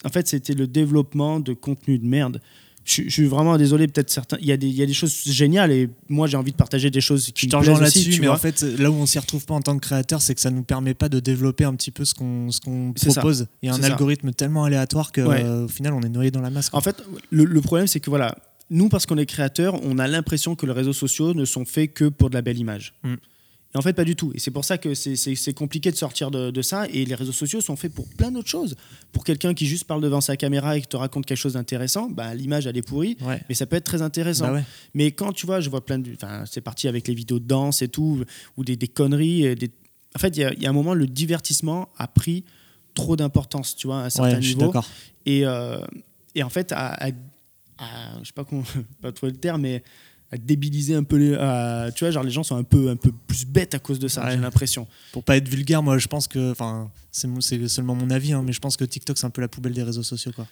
[0.05, 2.41] en fait, c'était le développement de contenu de merde.
[2.89, 4.37] Je, je suis vraiment désolé, peut-être certains.
[4.39, 6.55] Il y, a des, il y a des choses géniales et moi j'ai envie de
[6.57, 8.35] partager des choses qui Je me te là-dessus, mais vois.
[8.35, 10.51] en fait, là où on s'y retrouve pas en tant que créateur, c'est que ça
[10.51, 12.49] nous permet pas de développer un petit peu ce qu'on
[12.95, 13.11] ça.
[13.11, 13.47] propose.
[13.61, 13.87] Il y a un ça.
[13.87, 15.43] algorithme tellement aléatoire que Ouais.
[15.43, 16.69] euh, au final, on est noyé dans la masse.
[16.69, 16.79] quoi.
[16.79, 18.37] En fait, le, le problème, c'est que voilà,
[18.69, 21.93] nous, parce qu'on est créateurs, on a l'impression que les réseaux sociaux ne sont faits
[21.93, 22.93] que pour de la belle image.
[23.03, 23.15] Mm.
[23.75, 24.31] Et en fait, pas du tout.
[24.33, 26.87] Et c'est pour ça que c'est- compliqué de sortir de, de ça.
[26.87, 28.75] Et les réseaux sociaux sont faits pour plein d'autres choses.
[29.11, 32.09] Pour quelqu'un qui juste parle devant sa caméra et qui te raconte quelque chose d'intéressant,
[32.09, 33.17] bah, l'image, elle est pourrie.
[33.21, 33.41] Ouais.
[33.49, 34.47] Mais ça peut être très intéressant.
[34.47, 34.63] Bah ouais.
[34.93, 36.13] Mais quand tu vois, je vois plein de.
[36.13, 38.23] Enfin, c'est parti avec les vidéos de danse et tout,
[38.55, 39.45] ou des, des conneries.
[39.47, 39.69] euh, Des...
[40.15, 42.45] En fait, il y, a- il y a un moment, le divertissement a pris
[42.95, 44.71] trop d'importance, tu vois, à un certain Ouais, je suis niveau.
[45.25, 45.77] Et, euh,
[46.35, 47.07] et en fait, à, à-
[47.77, 48.63] à- je sais pas comment,
[49.01, 49.83] pas trouver le terme, mais
[50.31, 51.31] à débiliser un peu les.
[51.95, 54.07] tu vois, genre les gens sont un peu, un peu plus bêtes à cause de
[54.07, 54.87] ça, j'ai l'impression.
[55.11, 56.51] Pour pas être vulgaire, moi je pense que.
[56.51, 59.47] Enfin, c'est seulement mon avis, hein, mais je pense que TikTok c'est un peu la
[59.47, 60.47] poubelle des réseaux sociaux, quoi.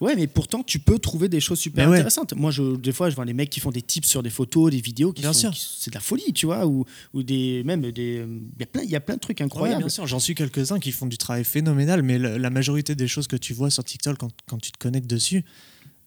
[0.00, 2.32] Ouais, mais pourtant, tu peux trouver des choses super intéressantes.
[2.34, 4.70] Moi, je, des fois, je vois les mecs qui font des tips sur des photos,
[4.70, 5.12] des vidéos.
[5.12, 5.52] Qui bien sûr.
[5.56, 6.66] C'est de la folie, tu vois.
[6.66, 8.24] Ou, ou des, même des.
[8.24, 9.80] Il y, a plein, y a plein de trucs incroyables.
[9.80, 13.26] bien sûr, j'en suis quelques-uns qui font du travail phénoménal, mais la, majorité des choses
[13.26, 15.44] que tu vois sur TikTok quand, quand tu te connectes dessus,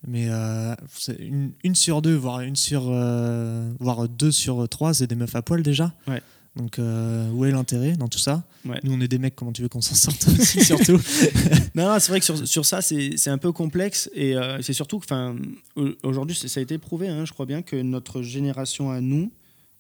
[0.08, 0.74] mais euh,
[1.20, 5.36] une, une, sur deux, voire une sur, euh, voire deux sur trois, c'est des meufs
[5.36, 5.94] à poil déjà.
[6.08, 6.22] Ouais.
[6.56, 8.44] Donc, euh, où est l'intérêt dans tout ça?
[8.66, 11.00] Nous, on est des mecs, comment tu veux qu'on s'en sorte aussi, surtout?
[11.76, 14.10] Non, c'est vrai que sur, sur ça, c'est un peu complexe.
[14.14, 18.22] Et c'est surtout que, aujourd'hui, ça a été prouvé, hein, je crois bien, que notre
[18.22, 19.32] génération à nous,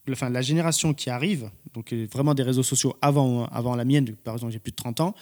[0.09, 4.35] enfin, la génération qui arrive, donc vraiment des réseaux sociaux avant, avant la mienne, par
[4.35, 5.15] exemple, j'ai plus de 30 ans,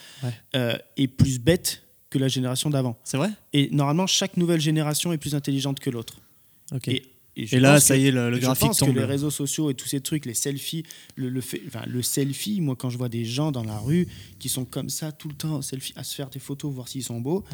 [0.53, 2.97] est plus bête que la génération d'avant.
[3.03, 3.29] C'est vrai?
[3.53, 6.15] Et normalement, chaque nouvelle génération est plus intelligente que l'autre.
[6.73, 6.89] Ok.
[7.35, 9.87] Et, là, ça y est, le, graphique je pense que les réseaux sociaux et tous
[9.87, 10.83] ces trucs, les selfies,
[11.15, 14.07] le, le, fait, enfin, le selfie, moi, quand je vois des gens dans la rue
[14.39, 17.03] qui sont comme ça tout le temps, selfie, à se faire des photos, voir s'ils
[17.03, 17.45] sont beaux,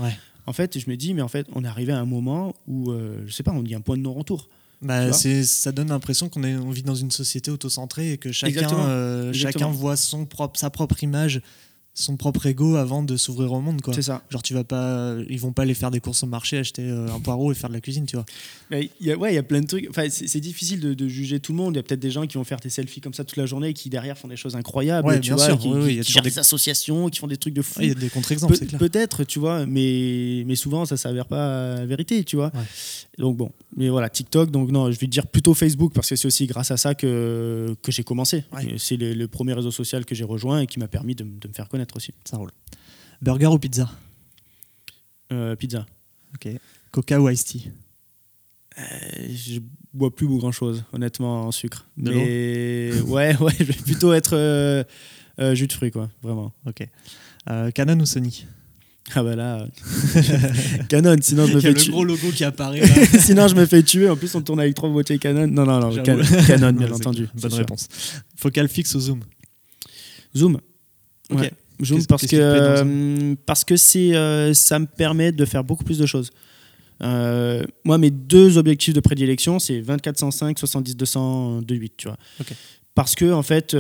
[0.48, 2.92] en fait, je me dis, mais en fait, on est arrivé à un moment où,
[2.92, 4.50] euh, je sais pas, on dit un point de non-retour.
[4.82, 9.34] Bah, ça donne l'impression qu'on on vit dans une société autocentrée et que chacun, euh,
[9.34, 11.42] chacun voit son propre, sa propre image
[11.98, 13.94] son propre ego avant de s'ouvrir au monde quoi.
[13.94, 14.22] C'est ça.
[14.30, 17.08] Genre tu vas pas ils vont pas aller faire des courses au marché, acheter euh,
[17.08, 18.26] un poireau et faire de la cuisine, tu vois.
[18.70, 19.88] Mais y a, ouais, il y a plein de trucs.
[19.90, 21.74] Enfin, c'est difficile de, juger tout le monde.
[21.74, 23.46] Il y a peut-être des gens qui vont faire des selfies comme ça toute la
[23.46, 25.58] journée et qui derrière font des choses incroyables, ouais, tu bien vois, sûr.
[25.58, 26.40] qui, oui, y a des...
[26.40, 27.80] associations, qui font des trucs de fou.
[27.82, 28.58] Il y a des contre-exemples.
[28.78, 32.52] Peut-être, tu vois, mais mais souvent ça s'avère pas la vérité, tu vois.
[33.18, 36.28] Donc bon, mais voilà, TikTok, donc non, je vais dire plutôt Facebook parce que c'est
[36.28, 38.44] aussi grâce à ça que, que j'ai commencé.
[38.78, 41.54] C'est le, premier réseau social que j'ai rejoint et qui m'a permis de, de me
[41.54, 42.14] faire connaître aussi.
[42.24, 42.52] Ça roule.
[43.22, 43.90] Burger ou pizza
[45.32, 45.86] euh, Pizza.
[46.36, 46.50] Ok.
[46.92, 47.72] Coca ou iced tea
[48.78, 48.84] euh,
[49.30, 49.60] Je
[49.94, 51.88] bois plus grand chose, honnêtement, en sucre.
[51.98, 54.84] Mais ouais, ouais, je vais plutôt être euh,
[55.54, 56.54] jus de fruits, quoi, vraiment.
[56.66, 56.88] Ok.
[57.74, 58.46] Canon ou Sony
[59.14, 59.68] ah bah là,
[60.90, 61.86] Canon, sinon je me fais tuer.
[61.86, 62.82] le gros logo qui apparaît.
[63.20, 64.10] sinon je me fais tuer.
[64.10, 65.46] En plus on tourne avec trois boîtiers Canon.
[65.46, 67.30] Non non non, Canon bien entendu.
[67.36, 67.88] Bonne réponse.
[68.36, 69.20] Focal fixe ou zoom
[70.36, 70.60] Zoom.
[71.30, 71.52] Ok.
[71.84, 75.98] Zoom parce que, euh, parce que c'est euh, ça me permet de faire beaucoup plus
[75.98, 76.32] de choses.
[77.04, 82.18] Euh, moi, mes deux objectifs de prédilection, c'est 24-105, 70-200, 2.8, tu vois.
[82.96, 83.76] Parce que, en fait,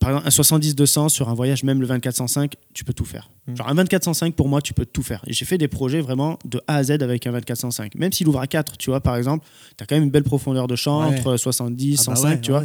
[0.00, 3.30] par exemple, un 70-200 sur un voyage, même le 24-105, tu peux tout faire.
[3.46, 3.56] Mm.
[3.56, 5.22] Genre, un 24-105, pour moi, tu peux tout faire.
[5.26, 7.92] Et j'ai fait des projets vraiment de A à Z avec un 24-105.
[7.96, 9.46] Même s'il ouvre à 4, tu vois, par exemple,
[9.76, 12.50] tu as quand même une belle profondeur de champ entre 70, 105, ah bah tu
[12.50, 12.64] vois.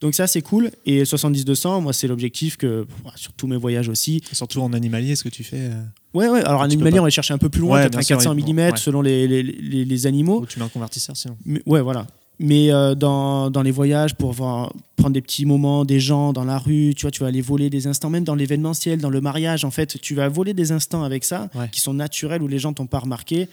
[0.00, 0.70] Donc ça, c'est cool.
[0.86, 4.22] Et 70-200, moi, c'est l'objectif que, sur tous mes voyages aussi.
[4.32, 5.60] surtout en animalier, ce que tu fais.
[5.60, 5.82] Euh,
[6.14, 6.42] ouais, ouais.
[6.42, 9.02] Alors, en animalier, on va chercher un peu plus loin, peut-être un 400 mm selon
[9.02, 10.40] les, les, les, animaux.
[10.40, 11.36] Ou tu mets un convertisseur sinon.
[11.66, 12.06] ouais, voilà.
[12.42, 16.44] Mais euh, dans, dans, les voyages, pour voir, prendre des petits moments, des gens dans
[16.44, 19.20] la rue, tu vois, tu vas aller voler des instants, même dans l'événementiel, dans le
[19.20, 22.58] mariage, en fait, tu vas voler des instants avec ça, qui sont naturels, où les
[22.58, 23.46] gens t'ont pas remarqué.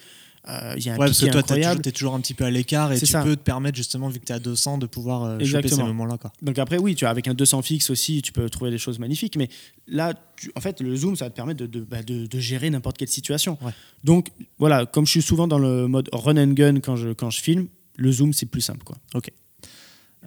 [0.47, 2.49] Euh, y a un ouais, parce que toi, tu es toujours un petit peu à
[2.49, 5.23] l'écart et tu peux te permettre, justement, vu que tu es à 200, de pouvoir
[5.23, 6.17] euh, choper ces moments-là.
[6.41, 8.99] Donc après, oui, tu vois, avec un 200 fixe aussi, tu peux trouver des choses
[8.99, 9.35] magnifiques.
[9.35, 9.49] Mais
[9.88, 10.13] là,
[10.55, 13.09] en fait, le zoom, ça va te permettre de, de, bah, de, gérer n'importe quelle
[13.09, 13.57] situation.
[14.05, 17.29] Donc voilà, comme je suis souvent dans le mode run and gun quand je, quand
[17.29, 17.67] je filme,
[17.97, 18.83] le zoom, c'est plus simple.
[18.83, 18.97] Quoi.
[19.13, 19.31] Ok.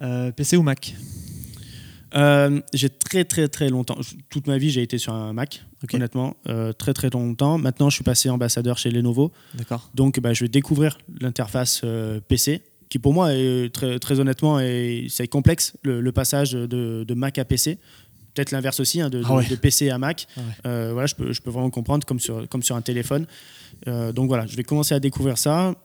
[0.01, 0.95] Euh, PC ou Mac?
[2.13, 3.97] Euh, j'ai très très très longtemps,
[4.29, 7.57] toute ma vie j'ai été sur un Mac, honnêtement, euh, très très longtemps.
[7.57, 9.31] Maintenant je suis passé ambassadeur chez Lenovo.
[9.53, 9.89] D'accord.
[9.95, 11.85] Donc bah, je vais découvrir l'interface
[12.27, 14.59] PC, qui pour moi est très, très honnêtement
[15.07, 17.77] c'est complexe le, passage de, de, Mac à PC.
[18.33, 20.27] Peut-être l'inverse aussi, hein, de, ah de, PC à Mac.
[20.65, 23.25] Ah voilà, je peux, je peux vraiment comprendre comme sur, comme sur un téléphone.
[23.85, 25.75] donc voilà, je vais commencer à découvrir ça.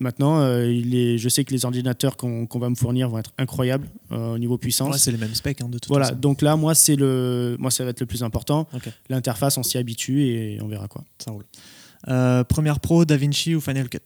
[0.00, 3.32] Maintenant, euh, il est, je sais que les ordinateurs qu'on va me fournir vont être
[3.36, 4.96] incroyables euh, au niveau puissance.
[4.98, 7.82] c'est les mêmes specs hein, de toute voilà, donc là, moi, c'est le, moi, ça
[7.82, 8.68] va être le plus important.
[9.08, 11.04] L'interface, on s'y habitue et on verra quoi.
[11.18, 11.44] Ça roule.
[12.06, 13.98] Euh, première Pro, DaVinci ou Final Cut?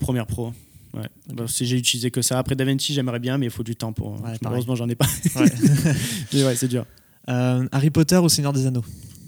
[0.00, 0.52] Première Pro.
[0.92, 1.06] Ouais.
[1.32, 2.38] Bah, si j'ai utilisé que ça.
[2.38, 4.20] Après DaVinci, j'aimerais bien, mais il faut du temps pour.
[4.42, 5.06] malheureusement, j'en ai pas.
[6.32, 6.84] mais ouais, c'est dur.
[7.26, 8.84] Harry Potter ou Seigneur des Anneaux?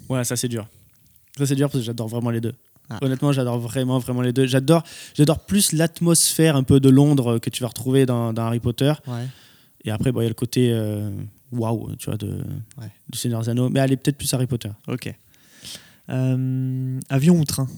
[0.09, 0.66] Ouais, ça c'est dur.
[1.39, 2.55] Ça c'est dur parce que j'adore vraiment les deux.
[2.91, 2.99] Ah.
[3.03, 4.47] Honnêtement, j'adore vraiment, vraiment les deux.
[4.47, 4.83] J'adore,
[5.14, 8.93] j'adore plus l'atmosphère un peu de Londres que tu vas retrouver dans, Harry Potter.
[9.85, 11.11] Et après, il y a le côté euh,
[11.51, 12.39] waouh, tu vois, de,
[13.09, 13.68] du Seigneur Anneaux.
[13.68, 14.70] Mais est peut-être plus Harry Potter.
[14.89, 15.12] Ok.
[16.11, 17.68] Euh, avion ou train?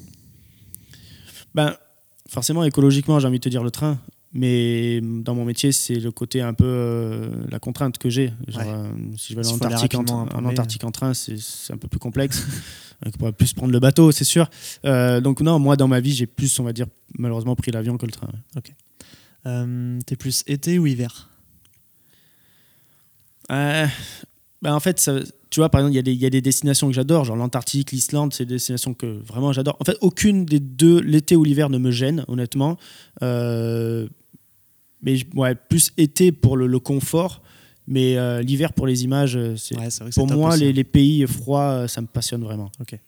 [1.55, 1.75] Ben,
[2.29, 3.99] forcément, écologiquement, j'ai envie de te dire le train.
[4.37, 8.33] Mais dans mon métier, c'est le côté un peu euh, la contrainte que j'ai.
[9.17, 11.39] si je vais en Antarctique, en, en, Antarctique en train, c'est
[11.71, 12.45] un peu plus complexe.
[13.07, 14.51] on pourrait plus prendre le bateau, c'est sûr.
[14.85, 17.97] Euh, donc non, moi dans ma vie, j'ai plus, on va dire, malheureusement pris l'avion
[17.97, 18.29] que le train.
[18.57, 18.75] Ok.
[20.05, 21.31] T'es plus été ou hiver?
[23.49, 25.21] Bah, En fait, ça,
[25.51, 28.33] tu vois, par exemple, il y, y, a des destinations que j'adore, genre l'Antarctique, l'Islande,
[28.35, 29.77] c'est des destinations que vraiment j'adore.
[29.79, 32.79] En fait, aucune des deux, l'été ou l'hiver, ne me gêne, honnêtement.
[35.05, 37.43] Mais ouais, plus été pour le, le confort.
[37.87, 39.77] Mais euh, l'hiver pour les images, euh, c'est
[40.15, 42.73] pour moi les, les, pays froids, euh, ça me passionne vraiment.
[42.81, 42.99] Ok.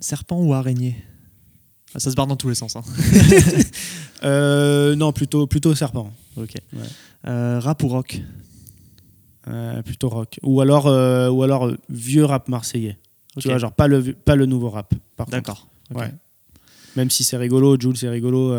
[0.00, 1.02] serpent ou araignée?
[1.94, 2.76] Ah, Ça se barre dans tous les sens.
[2.76, 2.82] Hein.
[4.96, 6.12] non, plutôt plutôt serpent.
[6.36, 6.54] Ok.
[7.24, 8.22] rap ou rock?
[9.84, 10.38] Plutôt rock.
[10.44, 12.96] Ou alors ou alors vieux rap marseillais.
[13.40, 14.94] Tu vois, genre pas le pas le nouveau rap.
[15.28, 15.66] D'accord.
[15.92, 16.14] Ouais.
[16.94, 18.54] Même si c'est rigolo, Jules c'est rigolo,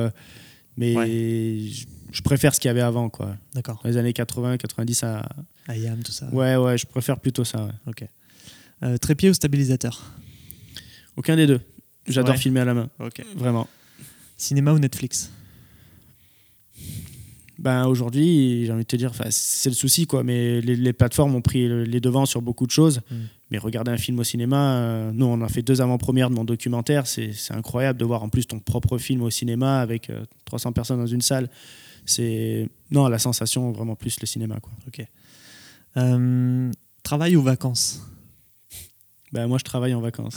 [0.77, 1.67] mais
[2.11, 3.35] je préfère ce qu'il y avait avant, quoi.
[3.53, 3.81] D'accord.
[3.85, 5.27] les années 80, 90 à.
[5.67, 6.27] Ayam, tout ça.
[6.31, 7.65] Ouais, ouais, je préfère plutôt ça.
[7.65, 7.71] Ouais.
[7.87, 8.05] Ok.
[8.83, 10.01] Euh, trépied ou stabilisateur?
[11.15, 11.61] Aucun des deux.
[12.07, 12.89] J'adore filmer à la main.
[12.99, 13.23] Ok.
[13.35, 13.67] Vraiment.
[14.37, 15.31] Cinéma ou Netflix?
[17.63, 20.23] Ben aujourd'hui, j'ai envie de te dire, c'est le souci, quoi.
[20.23, 23.01] Mais les, plateformes ont pris les devants sur beaucoup de choses.
[23.09, 23.15] Mm.
[23.51, 26.43] Mais regarder un film au cinéma, euh, nous, on a fait deux avant-premières de mon
[26.43, 27.07] documentaire.
[27.07, 30.11] C'est incroyable de voir en plus ton propre film au cinéma avec
[30.45, 31.49] 300 euh, personnes dans une salle
[32.05, 34.71] c'est non la sensation vraiment plus le cinéma quoi.
[34.87, 35.05] Ok.
[35.97, 36.71] Euh,
[37.03, 38.01] travail ou vacances?
[39.33, 40.35] Ben, moi je travaille en vacances.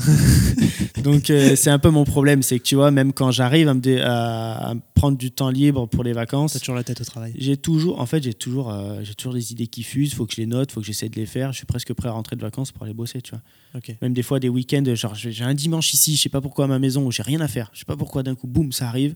[1.04, 3.74] Donc euh, c'est un peu mon problème, c'est que tu vois, même quand j'arrive à,
[3.74, 7.34] me prendre du temps libre pour les vacances, t'as toujours la tête au travail.
[7.36, 10.14] J'ai toujours, en fait, j'ai toujours, euh, j'ai toujours des idées qui fusent.
[10.14, 11.52] Faut que je les note, faut que j'essaie de les faire.
[11.52, 13.42] Je suis presque prêt à rentrer de vacances pour aller bosser, tu vois.
[13.74, 13.94] Ok.
[14.00, 16.68] Même des fois des week-ends, genre j'ai un dimanche ici, je sais pas pourquoi à
[16.68, 17.68] ma maison où j'ai rien à faire.
[17.74, 19.14] Je sais pas pourquoi d'un coup, boum, ça arrive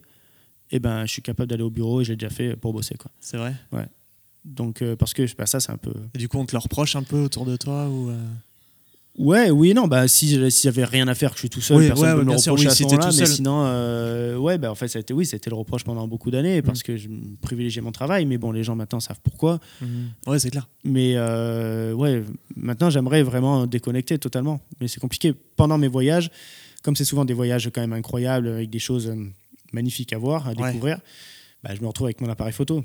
[0.73, 2.73] et eh ben, je suis capable d'aller au bureau et je l'ai déjà fait pour
[2.73, 2.97] bosser.
[2.97, 3.11] Quoi.
[3.19, 3.87] C'est vrai Ouais.
[4.45, 5.93] Donc, euh, parce que pas ça, c'est un peu.
[6.15, 8.13] Et du coup, on te le reproche un peu autour de toi ou
[9.21, 9.87] Ouais, oui non.
[9.87, 12.25] Bah, si, si j'avais rien à faire, que je suis tout seul, personne ne peut
[12.25, 13.11] me reprocher à ce moment-là.
[13.19, 16.09] Mais sinon, euh, ouais, bah, en fait, ça a été, oui, c'était le reproche pendant
[16.09, 16.83] beaucoup d'années parce mm.
[16.83, 17.09] que je
[17.43, 18.25] privilégiais mon travail.
[18.25, 19.61] Mais bon, les gens maintenant savent pourquoi.
[19.83, 19.87] Mm.
[20.27, 20.69] Ouais, c'est clair.
[20.85, 22.25] Mais ouais,
[22.57, 24.61] maintenant, j'aimerais vraiment déconnecter totalement.
[24.81, 25.35] Mais c'est compliqué.
[25.57, 26.31] Pendant mes voyages,
[26.83, 29.15] comme c'est souvent des voyages quand même incroyables avec des choses
[29.73, 30.99] magnifique à voir, à découvrir,
[31.63, 32.85] bah, je me retrouve avec mon appareil photo.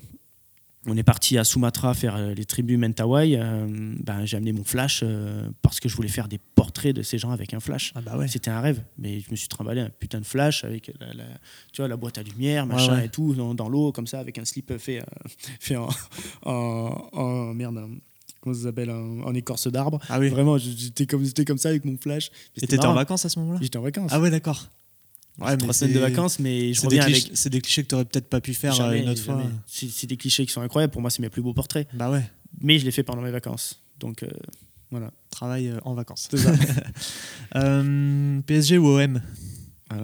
[0.88, 3.38] On est parti à Sumatra faire euh, les tribus Mentawai.
[3.38, 3.66] Euh,
[4.04, 7.18] bah, j'ai amené mon flash euh, parce que je voulais faire des portraits de ces
[7.18, 7.92] gens avec un flash.
[7.96, 8.28] Ah bah ouais.
[8.28, 11.26] C'était un rêve, mais je me suis trimballé un putain de flash avec la,
[11.74, 14.46] tu vois, la boîte à lumière, machin et tout, dans, l'eau, comme ça, avec un
[14.46, 15.02] slip fait,
[15.60, 15.90] fait en,
[16.44, 17.82] en, merde,
[18.42, 20.00] comment ça s'appelle, en, écorce d'arbre.
[20.10, 20.30] Ah oui.
[20.30, 22.30] Vraiment, j'étais comme, comme ça avec mon flash.
[22.56, 23.60] Et t'étais en vacances à ce moment-là?
[23.62, 24.12] J'étais en vacances.
[24.14, 24.70] Ah ouais, d'accord.
[25.40, 27.32] Ouais, trois semaines de vacances, mais je reviens avec.
[27.34, 29.44] C'est des clichés que tu n'aurais peut-être pas pu faire euh, une autre fois.
[29.68, 30.92] C'est des clichés qui sont incroyables.
[30.92, 31.88] Pour moi, c'est mes plus beaux portraits.
[31.94, 32.24] Bah ouais.
[32.62, 33.82] Mais je l'ai fait pendant mes vacances.
[34.00, 34.30] Donc euh,
[34.92, 35.12] voilà.
[35.30, 36.30] Travail euh, en vacances.
[36.32, 36.54] C'est ça.
[38.46, 39.22] PSG ou OM
[39.90, 39.96] ah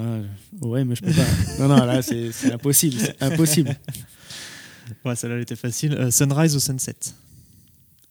[0.62, 1.26] OM, je peux pas.
[1.60, 2.98] non, non, là, c'est impossible.
[3.00, 3.76] C'est impossible.
[5.04, 6.12] Ouais, celle-là, elle était facile.
[6.12, 6.98] sunrise ou sunset?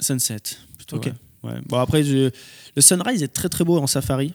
[0.00, 0.40] Sunset,
[0.76, 0.96] plutôt.
[0.96, 1.12] Ok.
[1.44, 1.60] Ouais.
[1.66, 2.30] Bon, après, je...
[2.74, 4.34] le sunrise est très très beau en safari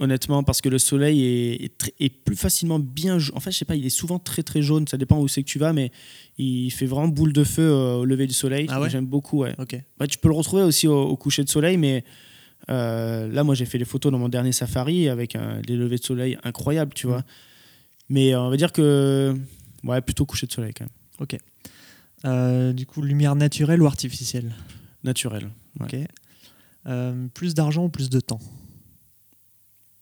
[0.00, 3.18] honnêtement, parce que le soleil est, est, plus facilement bien.
[3.34, 5.42] En fait, je sais pas, il est souvent très très jaune, ça dépend où c'est
[5.42, 5.92] que tu vas, mais
[6.38, 8.66] il fait vraiment boule de feu euh, au lever du soleil.
[8.70, 9.54] Ah J'aime beaucoup, ouais.
[9.58, 9.76] Ok.
[10.08, 12.02] tu peux le retrouver aussi au, coucher de soleil, mais
[12.70, 15.98] euh, là, moi, j'ai fait les photos dans mon dernier safari avec un, des levées
[15.98, 17.22] de soleil incroyables, tu vois.
[18.08, 19.36] Mais euh, on va dire que,
[19.84, 20.94] ouais, plutôt coucher de soleil quand même.
[21.20, 22.74] Ok.
[22.74, 24.54] du coup, lumière naturelle ou artificielle?
[25.04, 25.50] Naturelle.
[25.78, 25.94] Ok.
[27.34, 28.40] plus d'argent ou plus de temps?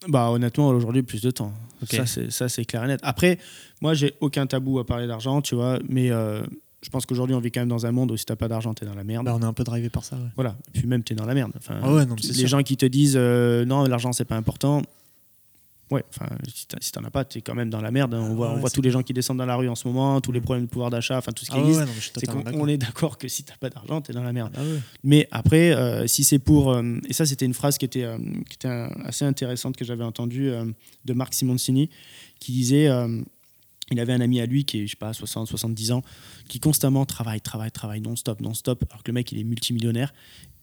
[0.07, 1.53] Bah honnêtement aujourd'hui plus de temps.
[1.91, 3.01] Ça c'est ça c'est clair et net.
[3.03, 3.39] Après
[3.81, 6.43] moi j'ai aucun tabou à parler d'argent, tu vois, mais euh,
[6.83, 8.75] je pense qu'aujourd'hui on vit quand même dans un monde où si t'as pas d'argent
[8.75, 9.27] t'es dans la merde.
[9.27, 10.17] Bah, on est un peu drivé par ça.
[10.17, 10.29] Ouais.
[10.37, 10.57] Voilà.
[10.69, 11.53] Et puis même t'es dans la merde.
[11.57, 14.83] Enfin, ah ouais, non, les gens qui te disent euh, non l'argent c'est pas important,
[15.91, 16.27] Ouais, enfin,
[16.81, 18.13] si t'en as pas, t'es quand même dans la merde.
[18.13, 18.21] Hein.
[18.21, 20.21] On voit, on voit tous les gens qui descendent dans la rue en ce moment,
[20.21, 22.19] tous les problèmes de pouvoir d'achat, enfin tout ce qui ah existe.
[22.19, 24.53] c'est qu'on est d'accord que si t'as pas d'argent, t'es dans la merde.
[24.57, 24.61] Ah
[25.03, 26.73] Mais après, euh, si c'est pour.
[26.73, 30.05] Euh, et ça, c'était une phrase qui était, euh, qui était assez intéressante que j'avais
[30.05, 30.53] entendue
[31.05, 31.89] de Marc Simoncini,
[32.39, 32.89] qui disait.
[33.91, 36.03] il avait un ami à lui qui est, je sais pas, 60, 70 ans,
[36.49, 40.13] qui constamment travaille, travaille, travaille non-stop, non-stop, alors que le mec, il est multimillionnaire.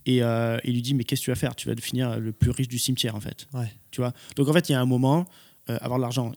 [0.06, 1.56] Et euh, il lui dit mais qu'est-ce que tu vas faire?
[1.56, 3.48] Tu vas finir le plus riche du cimetière en fait.
[3.92, 4.14] Tu vois?
[4.36, 5.26] Donc en fait il y a un moment,
[5.70, 6.32] euh, avoir de l'argent,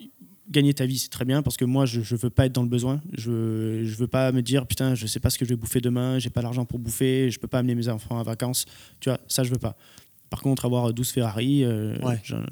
[0.50, 2.62] gagner ta vie c'est très bien parce que moi je, ne veux pas être dans
[2.62, 3.00] le besoin.
[3.12, 5.80] Je je veux pas me dire putain je sais pas ce que je vais bouffer
[5.80, 8.64] demain, j'ai pas l'argent pour bouffer, je peux pas amener mes enfants en vacances.
[9.00, 9.76] Tu vois ça je veux pas.
[10.30, 11.96] Par contre, avoir 12 Ferrari, euh,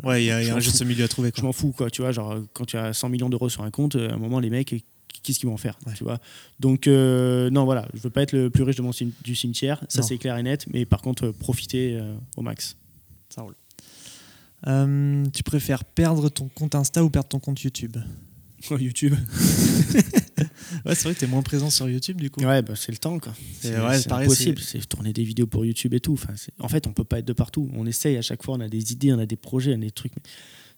[0.03, 1.31] ouais, il y a, y a un juste milieu à trouver.
[1.37, 1.91] Je m'en fous, quoi.
[1.91, 4.41] Tu vois, genre, quand tu as 100 millions d'euros sur un compte, à un moment,
[4.41, 4.75] les mecs,
[5.27, 6.19] qu'est-ce qu'ils vont faire tu vois
[6.61, 9.85] donc euh, non voilà je veux pas être le plus riche de mon du cimetière
[9.89, 12.77] ça c'est clair et net mais par contre profiter euh, au max
[13.29, 13.55] ça roule
[14.67, 17.97] euh, tu préfères perdre ton compte Insta ou perdre ton compte YouTube?
[18.71, 19.15] YouTube
[20.85, 22.41] ouais, c'est vrai que t'es moins présent sur YouTube du coup.
[22.41, 23.33] Ouais, bah, c'est le temps quoi.
[23.61, 24.61] C'est ouais, impossible.
[24.61, 26.15] C'est tourner des vidéos pour YouTube et tout.
[26.15, 27.71] Enfin, en fait, on peut pas être de partout.
[27.75, 29.85] On essaye à chaque fois, on a des idées, on a des projets, on a
[29.85, 30.13] des trucs.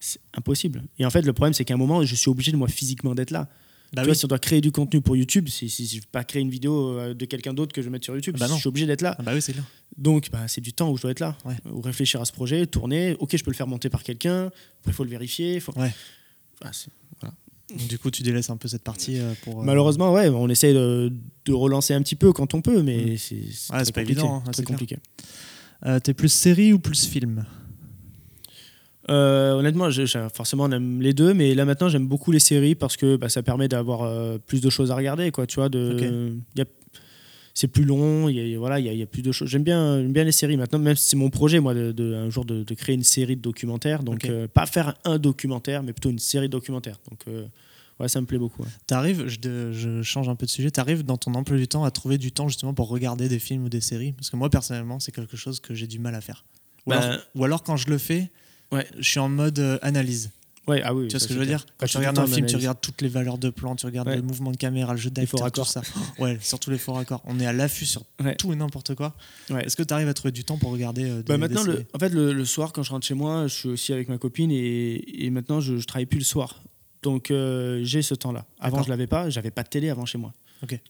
[0.00, 0.84] C'est impossible.
[0.98, 3.14] Et en fait, le problème, c'est qu'à un moment, je suis obligé de moi physiquement
[3.14, 3.48] d'être là.
[3.94, 6.00] Bah tu vois, si on doit créer du contenu pour YouTube, si, si, je ne
[6.00, 8.36] veux pas créer une vidéo euh, de quelqu'un d'autre que je vais mettre sur YouTube,
[8.38, 9.16] bah je suis obligé d'être là.
[9.18, 9.54] Ah bah oui, c'est
[9.96, 11.36] Donc, bah, c'est du temps où je dois être là.
[11.72, 13.16] Ou réfléchir à ce projet, tourner.
[13.18, 14.46] Ok, je peux le faire monter par quelqu'un.
[14.46, 15.58] Après, il faut le vérifier.
[15.60, 15.72] Faut...
[15.78, 15.92] Ouais.
[17.88, 19.62] du coup, tu délaisses un peu cette partie euh, pour.
[19.62, 21.10] Euh, Malheureusement, ouais, on essaie de,
[21.46, 23.16] de, relancer un petit peu quand on peut, mais mm.
[23.16, 24.42] c'est pas évident.
[24.46, 24.98] Hein, c'est compliqué.
[26.02, 27.46] T'es plus série ou plus film?
[29.10, 29.88] Euh, honnêtement,
[30.34, 33.28] forcément, on aime les deux, mais là maintenant, j'aime beaucoup les séries parce que bah,
[33.28, 35.46] ça permet d'avoir euh, plus de choses à regarder, quoi.
[35.46, 36.36] Tu vois, de,
[37.54, 39.48] c'est plus long, il y a, voilà, y, a plus de choses.
[39.48, 42.44] J'aime bien, bien les séries maintenant, même si c'est mon projet, moi, de, un jour
[42.44, 44.02] de, créer une série de documentaires.
[44.02, 47.00] Donc, euh, pas faire un documentaire, mais plutôt une série de documentaires.
[47.10, 47.24] Donc,
[47.98, 48.64] ouais, ça me plaît beaucoup.
[48.86, 51.66] Tu arrives, je, je, change un peu de sujet, tu arrives dans ton emploi du
[51.66, 54.12] temps à trouver du temps justement pour regarder des films ou des séries?
[54.12, 56.44] Parce que moi, personnellement, c'est quelque chose que j'ai du mal à faire.
[56.86, 58.30] Ou, bah, alors, ou alors, quand je le fais,
[58.72, 58.86] Ouais.
[58.98, 60.30] Je suis en mode euh, analyse.
[60.66, 62.46] Ouais, ah oui, tu vois ce que je veux dire Quand tu regardes un film,
[62.46, 65.08] tu regardes toutes les valeurs de plan, tu regardes le mouvement de caméra, le jeu
[65.08, 65.80] d'acteur, tout ça.
[66.18, 67.22] ouais, surtout les faux raccords.
[67.24, 68.02] On est à l'affût sur
[68.36, 69.14] tout et n'importe quoi.
[69.48, 71.86] Est-ce que tu arrives à trouver du temps pour regarder euh, des, bah maintenant, le,
[71.94, 74.50] En fait, le, soir, quand je rentre chez moi, je suis aussi avec ma copine
[74.50, 76.62] et, et maintenant, je, je travaille plus le soir.
[77.02, 78.44] Donc, euh, j'ai ce temps-là.
[78.60, 79.30] Avant, je l'avais pas.
[79.30, 80.34] J'avais pas de télé avant chez moi.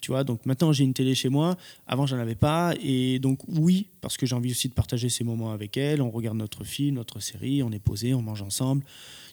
[0.00, 1.56] Tu vois, donc maintenant j'ai une télé chez moi.
[1.86, 2.74] Avant, j'en avais pas.
[2.82, 6.00] Et donc, oui, parce que j'ai envie aussi de partager ces moments avec elle.
[6.00, 8.84] On regarde notre film, notre série, on est posé, on mange ensemble.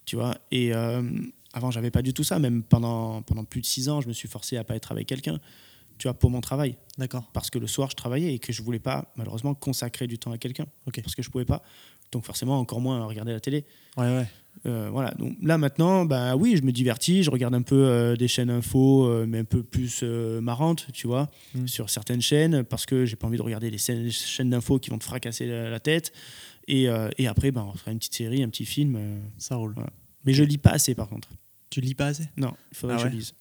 [0.05, 1.01] Tu vois, et euh,
[1.53, 2.37] avant, j'avais pas du tout ça.
[2.39, 5.07] Même pendant, pendant plus de six ans, je me suis forcé à pas être avec
[5.07, 5.39] quelqu'un.
[5.97, 6.75] Tu vois, pour mon travail.
[6.97, 7.23] D'accord.
[7.31, 10.31] Parce que le soir, je travaillais et que je voulais pas, malheureusement, consacrer du temps
[10.31, 10.65] à quelqu'un.
[11.01, 11.63] Parce que je pouvais pas.
[12.11, 13.65] Donc, forcément, encore moins à regarder la télé.
[13.97, 14.27] Ouais, ouais.
[14.65, 15.11] Euh, voilà.
[15.11, 18.49] Donc là maintenant, bah oui, je me divertis, je regarde un peu euh, des chaînes
[18.49, 21.67] info, euh, mais un peu plus marrantes, tu vois, mm.
[21.67, 24.97] sur certaines chaînes, parce que j'ai pas envie de regarder les chaînes d'infos qui vont
[24.97, 26.13] te fracasser la, tête.
[26.67, 26.87] Et,
[27.17, 28.99] et, après, bah, on fera une petite série, un petit film.
[29.37, 29.75] Ça roule.
[30.25, 31.29] Mais je lis pas assez, par contre.
[31.69, 32.27] Tu lis pas assez?
[32.37, 33.33] Non, il faudrait ah que je lise.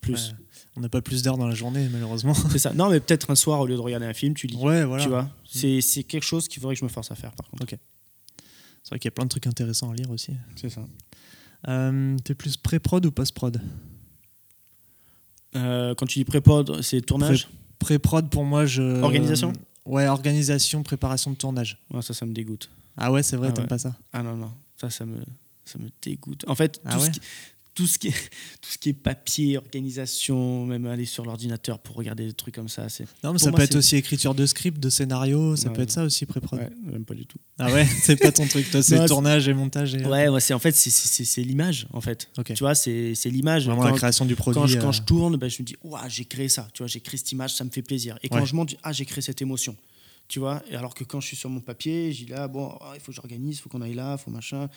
[0.00, 0.34] Plus.
[0.76, 2.34] on n'a pas plus d'heures dans la journée, malheureusement.
[2.34, 2.74] C'est ça.
[2.74, 4.56] Non, mais peut-être un soir, au lieu de regarder un film, tu lis.
[4.56, 5.02] Ouais, voilà.
[5.02, 5.80] Tu vois, mm.
[5.80, 7.62] c'est quelque chose qu'il faudrait que je me force à faire, par contre.
[7.62, 7.78] Ok.
[8.84, 10.32] C'est vrai qu'il y a plein de trucs intéressants à lire aussi.
[10.56, 10.86] C'est ça.
[11.68, 13.60] Euh, T'es plus pré-prod ou post-prod?
[15.56, 17.48] Euh, Quand tu dis pré-prod, c'est tournage?
[17.78, 19.02] Pré-prod, pour moi, je.
[19.02, 19.52] Organisation?
[19.86, 21.78] Ouais, organisation, préparation de tournage.
[21.90, 22.70] Ouais, ça, ça me dégoûte.
[22.96, 23.96] Ah ouais, c'est vrai, ah t'aimes pas ça?
[24.12, 24.52] Ah non, non.
[24.76, 25.18] Ça, ça me,
[25.64, 26.44] ça me dégoûte.
[26.46, 27.20] En fait, ah tout, ce qui,
[27.74, 28.12] tout ce qui est,
[28.60, 32.68] tout ce qui est papier, organisation, même aller sur l'ordinateur pour regarder des trucs comme
[32.68, 32.88] ça.
[32.88, 33.06] C'est...
[33.22, 36.04] Non, mais ça peut être aussi écriture de script, de scénario, ça peut être ça
[36.04, 36.60] aussi pré-prod.
[36.60, 37.38] Ouais, même pas du tout.
[37.58, 39.94] Ah ouais, c'est pas ton truc, toi, c'est tournage et montage.
[39.94, 40.04] Et...
[40.04, 42.30] Ouais, ouais c'est en fait c'est, c'est, c'est l'image en fait.
[42.44, 43.66] Tu vois, c'est, c'est l'image.
[43.66, 44.60] Vraiment la création du produit.
[44.60, 45.04] Quand je, quand je euh.
[45.04, 46.68] tourne, ben, je me dis, waouh, j'ai créé ça.
[46.72, 48.18] Tu vois, j'ai créé cette image, ça me fait plaisir.
[48.22, 49.76] Et quand je monte, ah, j'ai créé cette émotion.
[50.26, 52.84] Tu vois, et alors que quand je suis sur mon papier, j'ai là, bon, oh,
[52.94, 54.68] il faut que j'organise, il faut qu'on aille là, il faut machin.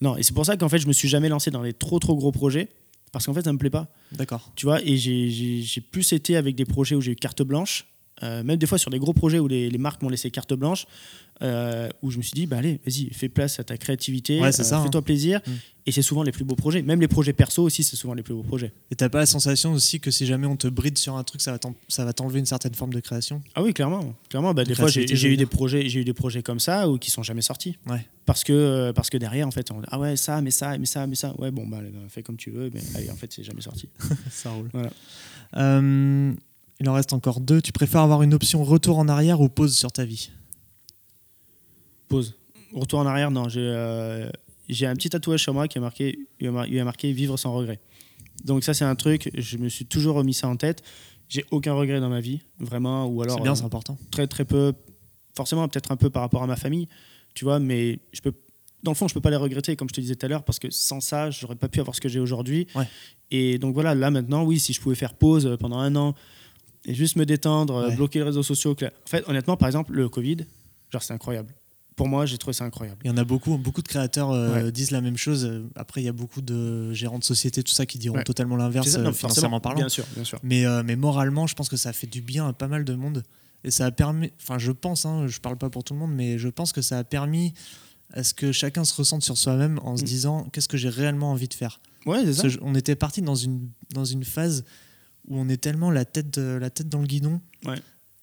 [0.00, 1.98] Non, et c'est pour ça qu'en fait, je me suis jamais lancé dans les trop
[1.98, 2.68] trop gros projets
[3.12, 3.88] parce qu'en fait, ça me plaît pas.
[4.12, 4.52] D'accord.
[4.54, 7.86] Tu vois, et j'ai plus été avec des projets où j'ai eu carte blanche,
[8.22, 10.54] euh, même des fois sur des gros projets où les, les marques m'ont laissé carte
[10.54, 10.86] blanche,
[11.42, 14.52] euh, où je me suis dit, bah allez, vas-y, fais place à ta créativité, euh,
[14.52, 15.02] fais-toi hein.
[15.02, 15.40] plaisir.
[15.46, 15.50] Mm.
[15.86, 16.82] Et c'est souvent les plus beaux projets.
[16.82, 18.72] Même les projets perso aussi, c'est souvent les plus beaux projets.
[18.90, 21.40] Et t'as pas la sensation aussi que si jamais on te bride sur un truc,
[21.40, 23.40] ça va t'enlever une certaine forme de création?
[23.54, 24.14] Ah oui, clairement.
[24.28, 27.10] clairement bah, des fois, j'ai eu des projets, eu des projets comme ça ou qui
[27.10, 27.78] sont jamais sortis.
[27.88, 28.06] Ouais.
[28.26, 31.06] Parce que parce que derrière, en fait, on ah ouais ça, mais ça, mais ça,
[31.06, 31.34] mais ça.
[31.38, 31.78] Ouais, bon bah,
[32.10, 32.70] fais comme tu veux.
[32.74, 33.88] Mais allez, en fait, c'est jamais sorti.
[34.30, 34.68] ça roule.
[34.74, 34.90] Voilà.
[36.80, 37.60] Il en reste encore deux.
[37.60, 40.30] Tu préfères avoir une option retour en arrière ou pause sur ta vie
[42.08, 42.34] Pause.
[42.72, 43.48] Retour en arrière, non.
[43.48, 44.30] J'ai euh,
[44.82, 47.80] un petit tatouage sur moi qui a marqué, il a marqué vivre sans regret.
[48.44, 50.82] Donc ça c'est un truc, je me suis toujours remis ça en tête.
[51.28, 53.36] J'ai aucun regret dans ma vie, vraiment, ou alors.
[53.36, 53.98] C'est bien, c'est euh, important.
[54.10, 54.72] Très très peu,
[55.36, 56.88] forcément peut-être un peu par rapport à ma famille,
[57.34, 58.32] tu vois, mais je peux,
[58.82, 60.42] dans le fond je peux pas les regretter comme je te disais tout à l'heure
[60.42, 62.66] parce que sans ça j'aurais pas pu avoir ce que j'ai aujourd'hui.
[63.30, 66.14] Et donc voilà, là maintenant oui, si je pouvais faire pause pendant un an
[66.84, 68.72] et juste me détendre, bloquer les réseaux sociaux.
[68.72, 70.38] En fait, honnêtement, par exemple, le Covid,
[70.90, 71.54] genre c'est incroyable
[72.00, 72.98] pour moi, j'ai trouvé ça incroyable.
[73.04, 75.68] Il y en a beaucoup, beaucoup de créateurs euh, disent la même chose.
[75.76, 78.94] Après, il y a beaucoup de gérants de sociétés, tout ça, qui diront totalement l'inverse,
[78.94, 79.80] euh, financièrement parlant.
[79.80, 80.38] Bien sûr, bien sûr.
[80.42, 82.86] Mais, euh, mais moralement, je pense que ça a fait du bien à pas mal
[82.86, 83.22] de monde.
[83.64, 86.14] Et ça a permis, enfin, je pense, hein, je parle pas pour tout le monde,
[86.14, 87.52] mais je pense que ça a permis
[88.14, 90.06] à ce que chacun se ressente sur soi-même en se mm.
[90.06, 91.80] disant qu'est-ce que j'ai réellement envie de faire?
[92.06, 92.58] Ouais, c'est ça.
[92.62, 94.64] On était parti dans une, dans une phase
[95.30, 97.40] où on est tellement la tête, la tête dans le guidon.
[97.64, 97.80] Ouais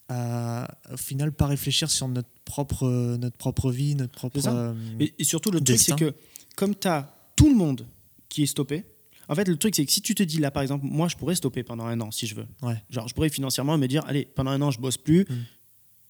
[0.10, 4.39] à au final pas réfléchir sur notre propre, notre propre vie, notre propre.
[4.47, 6.14] Euh, et, surtout, le truc, c'est que
[6.55, 7.86] comme tu as tout le monde
[8.30, 8.86] qui est stoppé,
[9.30, 11.18] En fait, le truc, c'est que si tu te dis là, par exemple, moi, je
[11.18, 12.47] pourrais stopper pendant un an si je veux.
[12.89, 15.24] Genre, je pourrais financièrement me dire, allez, pendant un an, je bosse plus.
[15.24, 15.45] Mm.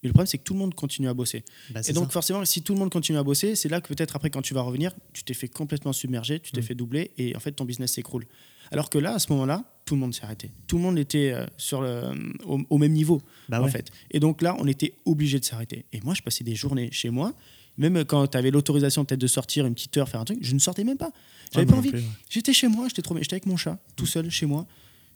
[0.03, 1.43] Mais le problème, c'est que tout le monde continue à bosser.
[1.71, 4.15] Bah, et donc, forcément, si tout le monde continue à bosser, c'est là que peut-être
[4.15, 6.63] après, quand tu vas revenir, tu t'es fait complètement submerger, tu t'es mm.
[6.63, 8.27] fait doubler et en fait, ton business s'écroule.
[8.69, 10.51] Alors que là, à ce moment-là, tout le monde s'est arrêté.
[10.67, 12.01] Tout le monde était euh, sur le,
[12.45, 13.89] au, même niveau, bah en fait.
[14.11, 15.85] Et donc là, on était obligé de s'arrêter.
[15.93, 17.33] Et moi, je passais des journées chez moi.
[17.77, 20.53] Même quand tu avais l'autorisation peut-être de sortir une petite heure, faire un truc, je
[20.53, 21.11] ne sortais même pas.
[21.53, 21.93] J'avais pas envie.
[22.29, 24.67] J'étais chez moi, j'étais trop, j'étais avec mon chat, tout seul chez moi.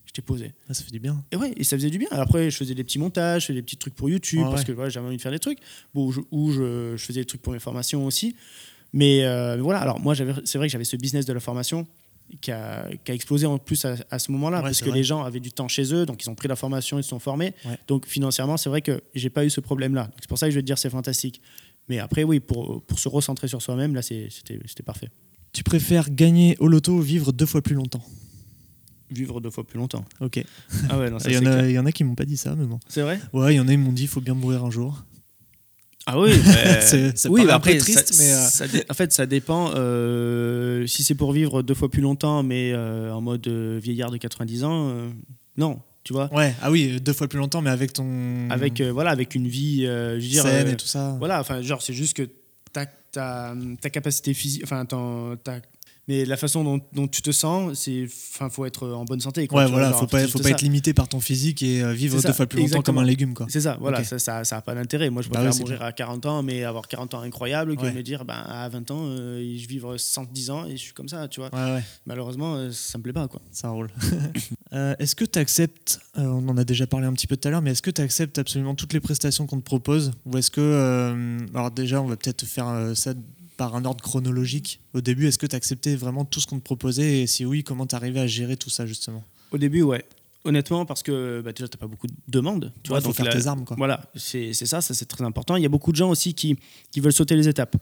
[0.05, 0.53] J'étais posé.
[0.69, 1.21] Ah, ça fait du bien.
[1.31, 2.07] Et ouais, et ça faisait du bien.
[2.11, 4.73] Après, je faisais des petits montages, je faisais des petits trucs pour YouTube parce que
[4.89, 5.59] j'avais envie de faire des trucs.
[5.93, 8.35] Bon, je, je, faisais des trucs pour mes formations aussi.
[8.93, 11.87] Mais euh, voilà, alors moi, c'est vrai que j'avais ce business de la formation
[12.39, 15.39] qui a, qui a explosé en plus à, ce moment-là parce que les gens avaient
[15.39, 17.53] du temps chez eux, donc ils ont pris la formation, ils se sont formés.
[17.87, 20.09] Donc financièrement, c'est vrai que j'ai pas eu ce problème-là.
[20.19, 21.41] C'est pour ça que je vais te dire c'est fantastique.
[21.89, 25.09] Mais après, oui, pour, pour se recentrer sur soi-même, là, c'était parfait.
[25.51, 28.03] Tu préfères gagner au loto ou vivre deux fois plus longtemps?
[29.09, 30.05] Vivre deux fois plus longtemps.
[30.21, 30.41] Ok.
[30.89, 32.55] Ah ouais, il, y en a, il y en a qui m'ont pas dit ça,
[32.55, 32.79] mais bon.
[32.87, 33.19] C'est vrai?
[33.33, 35.03] Ouais, il y en a qui m'ont dit il faut bien mourir un jour.
[36.07, 36.31] Ah oui,
[36.81, 39.71] c'est oui, après triste, mais euh, en fait ça dépend.
[39.75, 44.17] Euh, si c'est pour vivre deux fois plus longtemps, mais euh, en mode vieillard de
[44.17, 44.93] 90 ans,
[45.57, 46.33] non, tu vois.
[46.33, 48.49] Ouais, ah oui, deux fois plus longtemps, mais avec ton.
[48.49, 50.43] Avec voilà, avec une vie, je veux dire.
[50.43, 51.15] Saine et tout ça.
[51.19, 52.27] Voilà, enfin genre c'est juste que
[52.73, 55.61] ta, ta, ta capacité physique, enfin ta
[56.07, 59.47] mais la façon dont, dont tu te sens, c'est, enfin, faut être en bonne santé.
[59.47, 62.19] Quoi, ouais, voilà, faut pas, faut pas être limité par ton physique et euh, vivre
[62.21, 63.45] deux fois plus longtemps comme un légume, quoi.
[63.49, 65.09] C'est ça, voilà, ça, ça, ça a pas d'intérêt.
[65.09, 68.01] Moi, je bah préfère mourir à 40 ans, mais avoir 40 ans incroyable, que me
[68.01, 71.27] dire, ben, à 20 ans, euh, je vivre 110 ans et je suis comme ça,
[71.27, 71.51] tu vois.
[72.05, 73.41] Malheureusement, euh, ça me plaît pas, quoi.
[73.51, 73.89] Ça roule.
[74.99, 77.61] est-ce que tu acceptes, on en a déjà parlé un petit peu tout à l'heure,
[77.61, 81.37] mais est-ce que tu acceptes absolument toutes les prestations qu'on te propose, ou est-ce que,
[81.53, 83.13] alors déjà, on va peut-être faire ça
[83.61, 86.63] par un ordre chronologique Au début, est-ce que tu acceptais vraiment tout ce qu'on te
[86.63, 89.23] proposait Et si oui, comment tu arrivais à gérer tout ça justement?
[89.51, 90.03] Au début, ouais.
[90.45, 92.73] Honnêtement, parce que bah, déjà, tu n'as pas beaucoup de demandes.
[92.81, 93.63] Tu vois, faut faire tes armes.
[93.63, 93.77] Quoi.
[93.77, 95.57] Voilà, c'est ça, ça c'est très important.
[95.57, 96.57] Il y a beaucoup de gens aussi qui,
[96.89, 97.75] qui veulent sauter les étapes.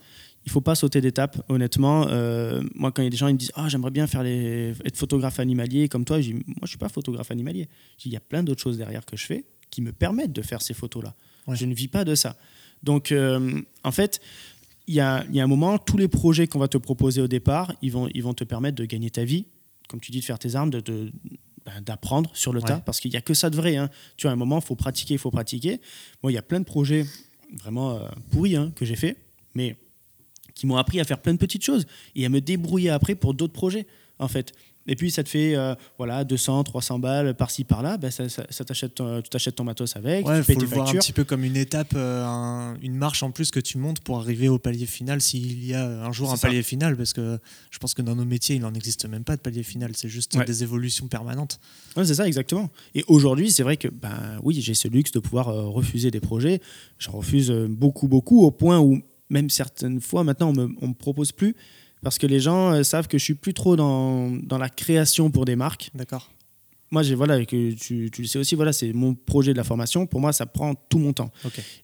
[0.46, 2.08] Il faut pas sauter d'étapes, honnêtement.
[2.10, 4.24] Euh, moi, quand il y a des gens qui me disent Ah, j'aimerais bien faire
[4.24, 4.74] les...
[4.84, 7.70] être photographe animalier comme toi, je dis Moi, je suis pas photographe animalier.
[8.04, 10.62] Il y a plein d'autres choses derrière que je fais qui me permettent de faire
[10.62, 11.16] ces photos-là.
[11.54, 12.36] Je ne vis pas de ça.
[12.84, 14.20] Donc, euh, en fait,
[14.90, 17.92] il y a, un moment, tous les projets qu'on va te proposer au départ, ils
[17.92, 19.46] vont, ils vont te permettre de gagner ta vie,
[19.88, 21.12] comme tu dis, de faire tes armes, de,
[21.64, 23.76] ben, d'apprendre sur le tas, parce qu'il n'y a que ça de vrai.
[23.76, 23.92] Hein.
[24.18, 25.80] Tu vois, à un moment, il faut pratiquer, il faut pratiquer.
[26.24, 27.06] Moi, il y a plein de projets
[27.62, 29.16] vraiment euh, pourris hein, que j'ai fait,
[29.54, 29.76] mais
[30.56, 31.86] qui m'ont appris à faire plein de petites choses
[32.16, 33.86] et à me débrouiller après pour d'autres projets,
[34.18, 34.54] en fait.
[34.90, 37.98] Et puis ça te fait euh, voilà 200, 300 balles par-ci par-là.
[37.98, 40.28] Ben, ça, ça, t'achète, tu t'achètes ton matos avec.
[40.28, 43.30] Ouais, tu faut le voir un petit peu comme une étape, euh, une marche en
[43.30, 45.22] plus que tu montes pour arriver au palier final.
[45.22, 47.38] S'il y a un jour un palier final, parce que
[47.70, 49.92] je pense que dans nos métiers il n'en existe même pas de palier final.
[49.96, 51.60] C'est juste des évolutions permanentes.
[51.96, 52.72] Ouais, c'est ça exactement.
[52.96, 56.20] Et aujourd'hui c'est vrai que ben oui j'ai ce luxe de pouvoir euh, refuser des
[56.20, 56.62] projets.
[56.98, 60.94] Je refuse beaucoup beaucoup au point où même certaines fois maintenant on me, on me
[60.96, 61.56] propose plus
[62.04, 65.32] parce que les gens euh, savent que je suis plus trop dans, dans la création
[65.32, 65.92] pour des marques.
[65.94, 66.30] D'accord.
[66.92, 69.64] Moi, j'ai voilà, que tu, tu, le sais aussi, voilà, c'est mon projet de la
[69.64, 70.08] formation.
[70.08, 71.32] Pour moi, ça prend tout mon temps.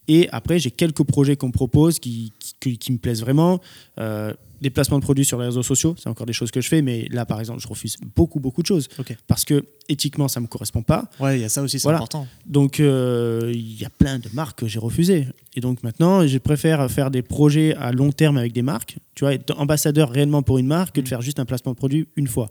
[0.08, 3.62] Et après, j'ai quelques projets qu'on me propose qui, qui, qui, me plaisent vraiment.
[4.00, 4.34] Euh,
[4.66, 6.82] des placements de produits sur les réseaux sociaux, c'est encore des choses que je fais,
[6.82, 8.88] mais là, par exemple, je refuse beaucoup, beaucoup de choses.
[9.28, 11.08] Parce que éthiquement, ça ne me correspond pas.
[11.20, 12.26] Ouais, il y a ça aussi, c'est important.
[12.48, 15.28] Donc, euh, il y a plein de marques que j'ai refusées.
[15.56, 19.24] Et donc, maintenant, je préfère faire des projets à long terme avec des marques, tu
[19.24, 21.10] vois, être ambassadeur réellement pour une marque que de mm.
[21.10, 22.50] faire juste un placement de produit une fois.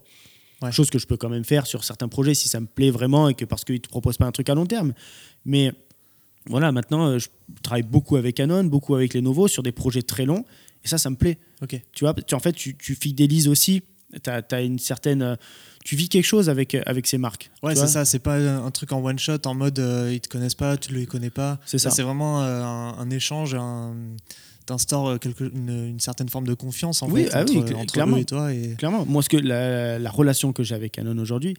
[0.71, 3.29] Chose que je peux quand même faire sur certains projets si ça me plaît vraiment
[3.29, 4.95] et que parce qu'ils ne te proposent pas un truc à long terme.
[5.45, 5.73] Mais
[6.47, 7.29] voilà, maintenant, euh, je
[7.62, 10.45] travaille beaucoup avec Canon, beaucoup avec Lenovo sur des projets très longs.
[10.85, 11.39] Et ça, ça me plaît.
[11.62, 11.80] Ok.
[11.93, 13.82] Tu vois, tu, en fait, tu, tu fidélises aussi.
[14.22, 15.22] Tu as, une certaine.
[15.22, 15.37] Euh,
[15.85, 17.51] tu vis quelque chose avec, avec ces marques.
[17.62, 18.05] Ouais, c'est ça.
[18.05, 20.95] C'est pas un truc en one shot en mode euh, ils te connaissent pas, tu
[20.95, 21.59] les connais pas.
[21.66, 21.91] C'est ça.
[21.91, 23.95] C'est vraiment euh, un, échange, un
[24.66, 28.16] t'instaures une, une, certaine forme de confiance en oui, fait, ah entre, oui, entre clairement,
[28.16, 28.55] et toi.
[28.55, 28.76] Et...
[28.78, 29.05] Clairement.
[29.05, 31.55] Moi, ce que la, la relation que j'ai avec Canon aujourd'hui,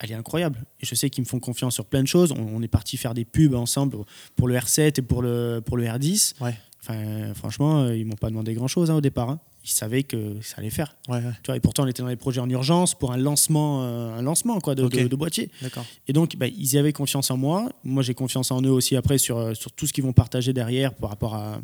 [0.00, 0.64] elle est incroyable.
[0.80, 2.32] Et je sais qu'ils me font confiance sur plein de choses.
[2.32, 3.96] On, on est parti faire des pubs ensemble
[4.36, 6.34] pour le R7 et pour le, pour le R10.
[6.40, 6.56] Ouais.
[6.88, 9.28] Enfin, franchement, euh, ils m'ont pas demandé grand-chose hein, au départ.
[9.28, 9.40] Hein.
[9.64, 10.96] Ils savaient que ça allait faire.
[11.08, 13.82] Ouais, Tu vois, et pourtant, on était dans des projets en urgence pour un lancement,
[13.82, 15.50] euh, un lancement quoi, de, de, boîtier.
[16.06, 17.68] Et donc, bah, ils y avaient confiance en moi.
[17.84, 20.52] Moi, j'ai confiance en eux aussi après sur, euh, sur tout ce qu'ils vont partager
[20.52, 21.60] derrière par rapport à,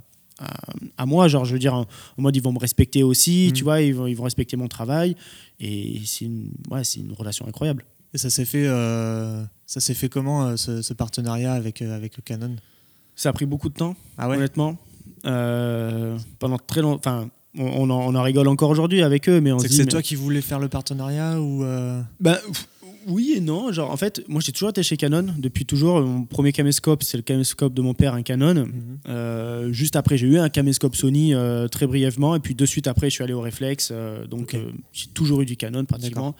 [0.99, 1.29] à, moi.
[1.29, 1.87] Genre, je veux dire, en,
[2.19, 3.53] mode, ils vont me respecter aussi, mm.
[3.53, 5.17] tu vois, ils vont, ils vont respecter mon travail.
[5.59, 7.87] Et c'est une, ouais, une relation incroyable.
[8.13, 12.57] Et ça s'est fait, ça s'est fait comment, ce, ce, partenariat avec, avec Canon?
[13.17, 14.77] Ça a pris beaucoup de temps, ah honnêtement.
[15.25, 16.99] Euh, pendant très longtemps.
[16.99, 20.41] Enfin, on, en, rigole encore aujourd'hui avec eux, mais on C'est c'est toi qui voulais
[20.41, 21.65] faire le partenariat ou
[22.21, 22.39] bah,
[23.07, 23.73] oui et non.
[23.73, 26.01] Genre, en fait, moi j'ai toujours été chez Canon depuis toujours.
[26.01, 28.55] Mon premier caméscope, c'est le caméscope de mon père, un Canon.
[28.55, 28.99] Mhm.
[29.09, 32.35] Euh, juste après, j'ai eu un caméscope Sony euh, très brièvement.
[32.35, 33.91] Et puis de suite après, je suis allé au Reflex.
[33.91, 34.57] Euh, donc
[34.93, 36.35] j'ai toujours eu du Canon pratiquement.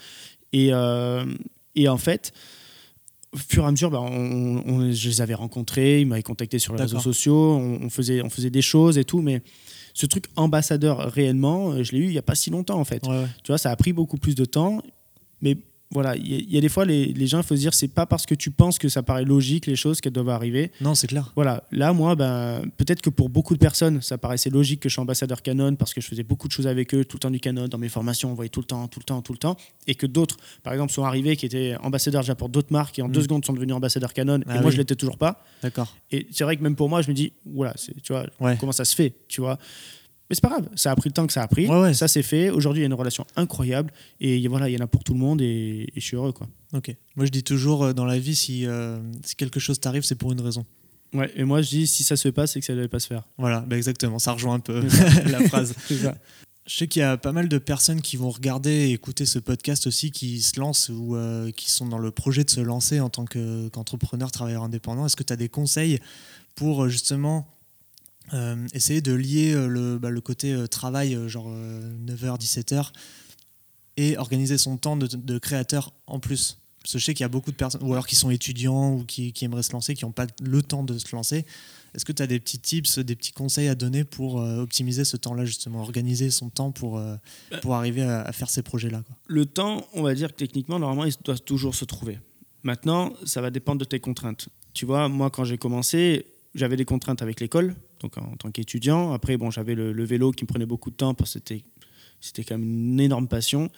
[0.53, 0.71] Et,
[1.75, 2.33] et en fait,
[3.35, 6.75] au fur et à mesure, bah, on, je les avais rencontrés, ils m'avaient contacté sur
[6.75, 9.43] les réseaux sociaux, on, faisait, on faisait des choses et tout, mais
[9.93, 13.01] ce truc ambassadeur réellement, je l'ai eu il n'y a pas si longtemps en fait.
[13.01, 14.81] Tu vois, ça a pris beaucoup plus de temps,
[15.41, 15.57] mais
[15.95, 18.27] voilà, il y, a des fois, les, gens, il faut se dire, c'est pas parce
[18.27, 20.73] que tu penses que ça paraît logique les choses qu'elles doivent arriver.
[20.81, 21.31] Non, c'est clair.
[21.37, 24.95] Voilà, là, moi, ben, peut-être que pour beaucoup de personnes, ça paraissait logique que je
[24.95, 27.31] sois ambassadeur Canon parce que je faisais beaucoup de choses avec eux, tout le temps
[27.31, 29.39] du Canon, dans mes formations, on voyait tout le temps, tout le temps, tout le
[29.39, 29.57] temps.
[29.87, 33.03] Et que d'autres, par exemple, sont arrivés qui étaient ambassadeurs déjà pour d'autres marques et
[33.03, 33.23] en deux mm.
[33.23, 34.41] secondes sont devenus ambassadeurs Canon.
[34.41, 35.45] et ah moi, je l'étais toujours pas.
[35.63, 35.95] D'accord.
[36.11, 37.73] Et c'est vrai que même pour moi, je me dis, voilà,
[38.03, 38.27] tu vois,
[38.59, 39.59] comment ça se fait, tu vois.
[40.31, 41.69] Mais c'est pas grave, ça a pris le temps que ça a pris.
[41.95, 42.51] Ça c'est fait.
[42.51, 45.13] Aujourd'hui, il y a une relation incroyable et voilà, il y en a pour tout
[45.13, 46.49] le monde et, je suis heureux quoi.
[46.73, 46.95] Ok.
[47.17, 50.15] Moi je dis toujours euh, dans la vie si, euh, si quelque chose t'arrive, c'est
[50.15, 50.65] pour une raison.
[51.13, 51.31] Ouais.
[51.37, 53.07] Et moi je dis si ça se fait pas, c'est que ça devait pas se
[53.07, 53.25] faire.
[53.39, 54.19] Voilà, bah exactement.
[54.19, 54.83] Ça rejoint un peu
[55.27, 55.75] la phrase.
[56.03, 56.17] Ça.
[56.67, 59.39] Je sais qu'il y a pas mal de personnes qui vont regarder et écouter ce
[59.39, 63.01] podcast aussi, qui se lancent ou euh, qui sont dans le projet de se lancer
[63.01, 65.05] en tant qu'entrepreneur, travailleur indépendant.
[65.05, 65.99] Est-ce que tu as des conseils
[66.55, 67.54] pour justement
[68.33, 72.91] euh, essayer de lier euh, le, bah, le côté euh, travail, genre 9h, 17h,
[73.97, 76.59] et organiser son temps de, créateur en plus.
[76.83, 78.95] Parce que je sais qu'il y a beaucoup de personnes, ou alors qui sont étudiants
[78.95, 81.47] ou qui, qui aimeraient se lancer, qui n'ont pas le temps de se lancer.
[81.95, 85.17] Est-ce que tu as des petits tips, des petits conseils à donner pour optimiser ce
[85.17, 87.01] temps-là, justement, organiser son temps pour,
[87.63, 91.15] pour arriver à, faire ces projets-là Le temps, on va dire que techniquement, normalement, il
[91.25, 92.19] doit toujours se trouver.
[92.65, 94.49] Maintenant, ça va dépendre de tes contraintes.
[94.73, 99.13] Tu vois, moi, quand j'ai commencé, j'avais des contraintes avec l'école, donc en, tant qu'étudiant.
[99.13, 101.65] Après, bon, j'avais le, vélo qui me prenait beaucoup de temps parce que c'était,
[102.21, 103.71] c'était quand même une énorme passion.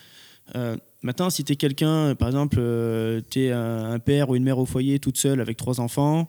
[0.55, 4.45] Euh, maintenant, si tu es quelqu'un, par exemple, euh, tu es un, père ou une
[4.45, 6.29] mère au foyer toute seule avec trois enfants,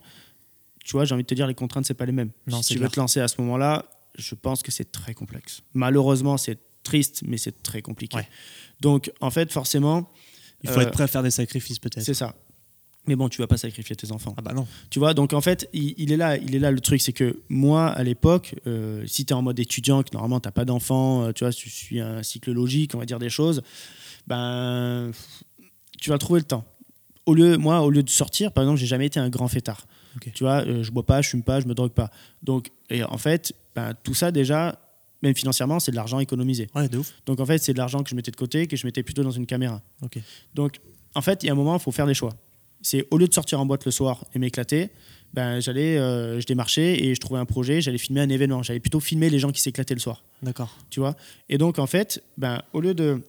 [0.84, 2.32] tu vois, j'ai envie de te dire, les contraintes, c'est pas les mêmes.
[2.48, 3.86] Non, si tu veux te lancer à ce moment-là,
[4.16, 5.62] je pense que c'est très complexe.
[5.74, 8.20] Malheureusement, c'est triste, mais c'est très compliqué.
[8.80, 10.10] Donc, en fait, forcément.
[10.64, 12.04] Il faut être euh, prêt à faire des sacrifices, peut-être.
[12.04, 12.34] C'est ça.
[13.08, 14.34] Mais bon, tu vas pas sacrifier tes enfants.
[14.38, 14.68] Ah bah non.
[14.89, 17.39] Tu vois, donc en fait, il, est là, il est là le truc, c'est que
[17.47, 20.66] moi, à l'époque, euh, si tu es en mode étudiant, que normalement tu n'as pas
[20.66, 23.62] d'enfants, euh, tu vois, tu suis un cycle logique, on va dire des choses,
[24.28, 25.12] ben,
[25.99, 26.66] tu vas trouver le temps.
[27.26, 29.86] Au lieu, moi, au lieu de sortir, par exemple, j'ai jamais été un grand fêtard.
[30.34, 32.10] Tu vois, euh, je bois pas, je fume pas, je me drogue pas.
[32.41, 34.80] Donc, et en fait, ben, tout ça déjà,
[35.22, 36.68] même financièrement, c'est de l'argent économisé.
[36.76, 37.14] Ouais, de ouf.
[37.26, 39.24] Donc en fait, c'est de l'argent que je mettais de côté, que je mettais plutôt
[39.24, 39.82] dans une caméra.
[40.55, 40.80] Donc
[41.14, 42.34] en fait, il y a un moment, il faut faire des choix
[42.82, 44.89] c'est au lieu de sortir en boîte le soir et m'éclater,
[45.34, 48.63] ben, j'allais, euh, je démarchais et je trouvais un projet, j'allais filmer un événement.
[48.63, 50.23] J'allais plutôt filmer les gens qui s'éclataient le soir.
[50.41, 50.75] D'accord.
[50.89, 51.15] Tu vois?
[51.49, 53.21] Et donc, en fait, ben, au lieu de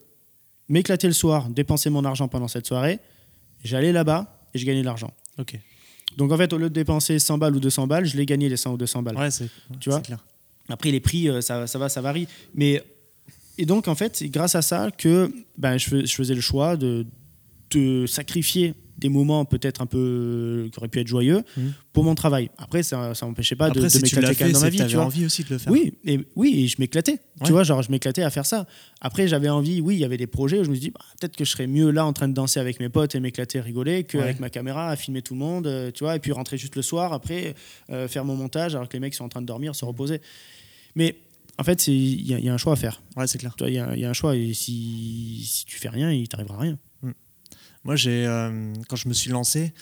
[0.69, 2.99] m'éclater le soir, dépenser mon argent pendant cette soirée,
[3.63, 5.13] j'allais là-bas et je gagnais de l'argent.
[5.37, 5.59] Ok.
[6.17, 8.49] Donc, en fait, au lieu de dépenser 100 balles ou 200 balles, je l'ai gagné
[8.49, 9.17] les 100 ou 200 balles.
[9.17, 9.99] Ouais, c'est, tu vois?
[10.01, 10.23] clair.
[10.69, 12.27] Après, les prix, euh, ça, ça va, ça varie.
[12.53, 12.81] Mais,
[13.57, 16.77] et donc, en fait, c'est grâce à ça que ben, je, je faisais le choix
[16.77, 17.05] de,
[17.71, 21.61] de sacrifier des moments peut-être un peu qui auraient pu être joyeux mmh.
[21.93, 22.49] pour mon travail.
[22.57, 24.77] Après, ça n'empêchait pas de, m'éclater dans ma vie.
[24.77, 25.71] Tu avais envie aussi de le faire.
[25.71, 27.19] Oui, et, oui, et je m'éclatais.
[27.45, 28.67] Tu vois, genre, je m'éclatais à faire ça.
[29.01, 30.99] Après, j'avais envie, oui, il y avait des projets où je me suis dit, bah,
[31.19, 33.61] peut-être que je serais mieux là en train de danser avec mes potes et m'éclater,
[33.61, 36.57] rigoler, qu'avec ma caméra à filmer tout le monde, euh, tu vois, et puis rentrer
[36.57, 37.55] juste le soir après,
[37.89, 40.21] euh, faire mon montage alors que les mecs sont en train de dormir, se reposer.
[40.95, 41.15] Mais
[41.57, 43.01] en fait, il y, a un choix à faire.
[43.15, 43.53] Ouais, c'est clair.
[43.61, 46.77] Il y, a un choix et si, si tu fais rien, il t'arrivera rien.
[47.89, 49.73] Moi, j'ai, euh, quand je me suis lancé,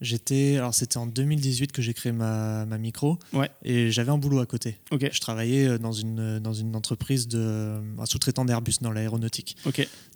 [0.00, 3.48] j'étais, alors c'était en 2018 que j'ai créé ma, ma micro, ouais.
[3.62, 4.76] et j'avais un boulot à côté.
[5.12, 9.56] Je travaillais euh, dans une, dans une entreprise de, un sous-traitant d'Airbus dans l'aéronautique.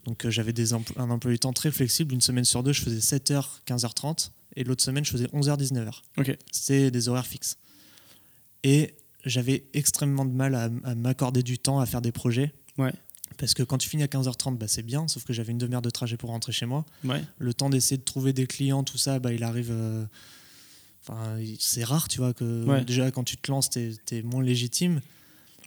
[0.04, 2.12] Donc euh, j'avais des un emploi du temps très flexible.
[2.12, 5.92] Une semaine sur deux, je faisais 7h, 15h30, et l'autre semaine, je faisais 11h, 19h.
[6.16, 6.36] Ok.
[6.50, 7.56] C'était des horaires fixes.
[8.64, 12.52] Et j'avais extrêmement de mal à, à m'accorder du temps à faire des projets.
[12.78, 12.92] Ouais.
[13.36, 15.82] Parce que quand tu finis à 15h30, bah, c'est bien, sauf que j'avais une demi-heure
[15.82, 16.84] de trajet pour rentrer chez moi.
[17.04, 17.22] Ouais.
[17.38, 19.70] Le temps d'essayer de trouver des clients, tout ça, bah, il arrive.
[19.70, 20.04] Euh,
[21.58, 25.00] c'est rare, tu vois, que déjà quand tu te lances, tu es, moins légitime.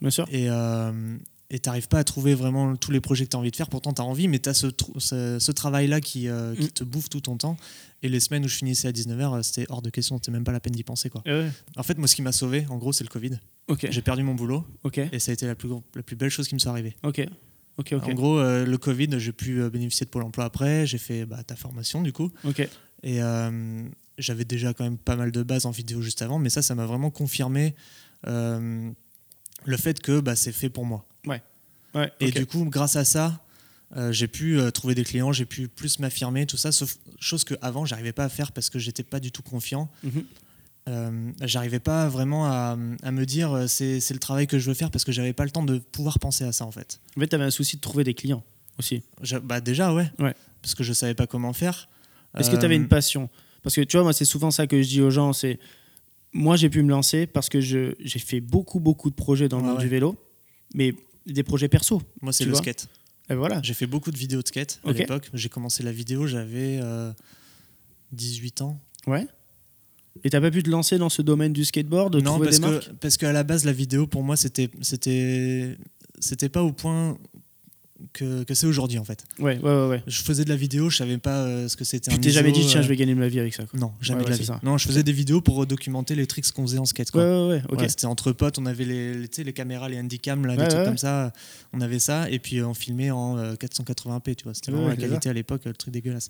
[0.00, 0.26] Bien sûr.
[0.30, 1.16] Et euh,
[1.50, 3.68] tu n'arrives pas à trouver vraiment tous les projets que tu as envie de faire.
[3.68, 6.70] Pourtant, tu as envie, mais tu as ce, ce, travail-là qui, euh, qui mm.
[6.70, 7.56] te bouffe tout ton temps.
[8.02, 10.52] Et les semaines où je finissais à 19h, c'était hors de question, c'était même pas
[10.52, 11.08] la peine d'y penser.
[11.10, 11.22] Quoi.
[11.76, 13.38] En fait, moi, ce qui m'a sauvé, en gros, c'est le Covid.
[13.90, 14.64] J'ai perdu mon boulot.
[15.12, 16.96] Et ça a été la plus, la plus belle chose qui me soit arrivée.
[17.02, 17.24] Ok.
[17.90, 20.86] En gros, euh, le Covid, j'ai pu euh, bénéficier de Pôle emploi après.
[20.86, 22.30] J'ai fait bah, ta formation, du coup.
[23.02, 23.82] Et euh,
[24.18, 26.74] j'avais déjà quand même pas mal de bases en vidéo juste avant, mais ça, ça
[26.74, 27.74] m'a vraiment confirmé
[28.24, 31.04] le fait que bah, c'est fait pour moi.
[31.26, 32.12] Ouais.
[32.20, 33.44] et du coup, grâce à ça,
[34.10, 38.12] j'ai pu trouver des clients, j'ai pu plus m'affirmer, tout ça, sauf chose qu'avant, j'arrivais
[38.12, 39.90] pas à faire parce que j'étais pas du tout confiant.
[40.04, 40.24] Mhm.
[40.88, 44.90] Euh, j'arrivais pas vraiment à, à me dire c'est le travail que je veux faire
[44.90, 47.00] parce que j'avais pas le temps de pouvoir penser à ça en fait.
[47.16, 48.42] En fait, tu avais un souci de trouver des clients
[48.78, 49.02] aussi.
[49.44, 50.10] Bah déjà, ouais.
[50.18, 50.34] ouais.
[50.60, 51.88] Parce que je savais pas comment faire.
[52.38, 53.28] Est-ce que tu avais une passion?
[53.62, 55.60] Parce que tu vois, moi, c'est souvent ça que je dis aux gens c'est
[56.32, 59.64] moi, j'ai pu me lancer parce que j'ai fait beaucoup, beaucoup de projets dans le
[59.64, 60.16] monde du vélo,
[60.74, 60.94] mais
[61.26, 62.02] des projets perso.
[62.20, 62.88] Moi, c'est le skate.
[63.30, 63.60] Et voilà.
[63.62, 65.30] J'ai fait beaucoup de vidéos de skate à l'époque.
[65.34, 66.80] J'ai commencé la vidéo, j'avais
[68.12, 68.80] 18 euh, ans.
[69.06, 69.26] Ouais.
[70.24, 72.66] Et t'as pas pu te lancer dans ce domaine du skateboard, de non, parce des
[72.66, 75.76] que, parce qu'à la base, la vidéo, pour moi, c'était, c'était,
[76.20, 77.18] c'était pas au point
[78.12, 79.24] que, que c'est aujourd'hui en fait.
[79.38, 82.10] Ouais, ouais, ouais, Je faisais de la vidéo, je savais pas euh, ce que c'était.
[82.10, 83.64] Tu t'es jamais dit, tiens, euh, je vais gagner ma vie avec ça.
[83.74, 84.48] Non, jamais de la vie.
[84.62, 87.10] Non, je faisais des vidéos pour documenter les tricks qu'on faisait en skate.
[87.10, 87.22] Quoi.
[87.22, 87.88] Ouais, ouais, ouais.
[87.88, 90.98] c'était entre potes, on avait les, les, les caméras, les handycams, là, des trucs comme
[90.98, 91.32] ça.
[91.72, 94.54] On avait ça, et puis on filmait en 480p, euh, tu vois.
[94.54, 96.28] C'était vraiment la qualité à l'époque, le truc dégueulasse.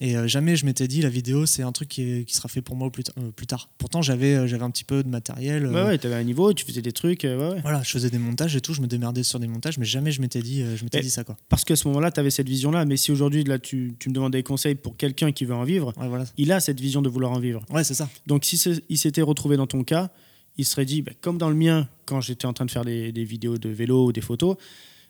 [0.00, 2.76] Et jamais je m'étais dit, la vidéo, c'est un truc qui, qui, sera fait pour
[2.76, 3.04] moi plus,
[3.36, 3.68] plus tard.
[3.78, 5.66] Pourtant, j'avais j'avais un petit peu de matériel.
[5.66, 7.24] Ouais, ouais, t'avais un niveau, tu faisais des trucs.
[7.24, 10.12] Voilà, je faisais des montages et tout, je me démerdais sur des montages, mais jamais
[10.12, 11.24] je m'étais dit, je dit ça.
[11.24, 11.36] Quoi.
[11.48, 12.84] Parce qu'à ce moment-là, tu avais cette vision-là.
[12.84, 15.64] Mais si aujourd'hui, là, tu, tu, me demandes des conseils pour quelqu'un qui veut en
[15.64, 15.92] vivre,
[16.36, 17.62] il a cette vision de vouloir en vivre.
[17.70, 18.08] Ouais, c'est ça.
[18.26, 18.56] Donc, si
[18.88, 20.10] il s'était retrouvé dans ton cas,
[20.58, 23.12] il serait dit, bah, comme dans le mien, quand j'étais en train de faire des,
[23.12, 24.56] des, vidéos de vélo ou des photos,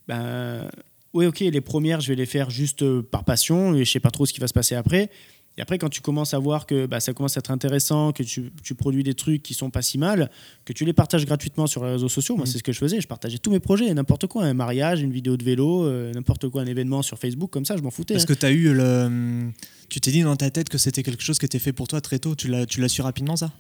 [0.07, 0.69] ben,
[1.15, 4.01] oui, ok, les premières, je vais les faire juste euh, par passion et je sais
[4.01, 5.11] pas trop ce qui va se passer après.
[5.59, 8.23] Et après, quand tu commences à voir que bah, ça commence à être intéressant, que
[8.23, 10.31] tu, tu, produis des trucs qui sont pas si mal,
[10.65, 12.47] que tu les partages gratuitement sur les réseaux sociaux, moi, mm.
[12.47, 13.01] c'est ce que je faisais.
[13.01, 16.49] Je partageais tous mes projets, n'importe quoi, un mariage, une vidéo de vélo, euh, n'importe
[16.49, 18.15] quoi, un événement sur Facebook, comme ça, je m'en foutais.
[18.15, 18.27] Est-ce hein.
[18.27, 19.51] que tu as eu le.
[19.91, 22.01] Tu t'es dit dans ta tête que c'était quelque chose qui était fait pour toi
[22.01, 23.53] très tôt Tu l'as su rapidement, ça?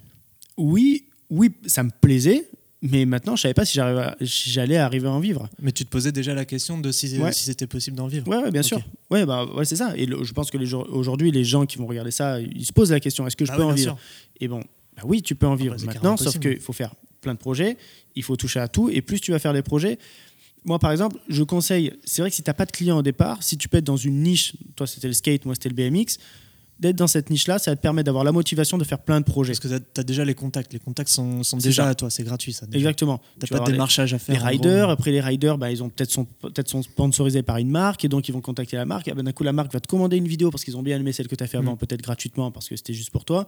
[0.56, 2.48] Oui, oui, ça me plaisait.
[2.82, 3.78] Mais maintenant, je savais pas si
[4.50, 5.48] j'allais arriver à en vivre.
[5.60, 8.26] Mais tu te posais déjà la question de si, si c'était possible d'en vivre.
[8.26, 8.80] Ouais, bien sûr.
[9.08, 9.96] Ouais, bah, ouais, c'est ça.
[9.96, 10.58] Et je pense que
[10.90, 13.52] aujourd'hui, les gens qui vont regarder ça, ils se posent la question est-ce que je
[13.52, 13.96] ah peux en vivre?
[14.40, 14.64] Et bon,
[14.96, 17.76] bah oui, tu peux en vivre maintenant, sauf qu'il faut faire plein de projets,
[18.16, 18.90] il faut toucher à tout.
[18.90, 19.98] Et plus tu vas faire des projets,
[20.64, 23.02] moi, par exemple, je conseille, c'est vrai que si tu n'as pas de client au
[23.02, 25.74] départ, si tu peux être dans une niche, toi c'était le skate, moi c'était le
[25.74, 26.18] BMX,
[26.82, 29.52] d'être dans cette niche-là, ça te permettre d'avoir la motivation de faire plein de projets.
[29.52, 30.72] Parce que tu as déjà les contacts.
[30.72, 32.66] Les contacts sont, sont déjà à toi, c'est gratuit ça.
[32.72, 33.20] Exactement.
[33.40, 34.34] Tu n'as pas de démarchage à faire.
[34.34, 37.70] Les riders, après les riders, bah, ils ont peut-être sont, peut sont sponsorisés par une
[37.70, 39.14] marque et donc ils vont contacter la marque.
[39.14, 41.12] Ben, d'un coup, la marque va te commander une vidéo parce qu'ils ont bien aimé
[41.12, 41.78] celle que tu as fait avant, mm.
[41.78, 43.46] peut-être gratuitement parce que c'était juste pour toi.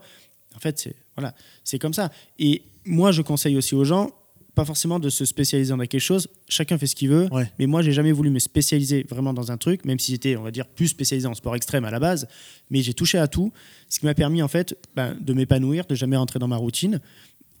[0.55, 1.35] En fait, c'est voilà,
[1.81, 2.11] comme ça.
[2.39, 4.11] Et moi, je conseille aussi aux gens,
[4.55, 6.27] pas forcément de se spécialiser dans quelque chose.
[6.47, 7.27] Chacun fait ce qu'il veut.
[7.59, 10.43] Mais moi, j'ai jamais voulu me spécialiser vraiment dans un truc, même si j'étais, on
[10.43, 12.27] va dire, plus spécialisé en sport extrême à la base.
[12.71, 13.51] Mais j'ai touché à tout,
[13.89, 16.99] ce qui m'a permis en fait ben, de m'épanouir, de jamais rentrer dans ma routine.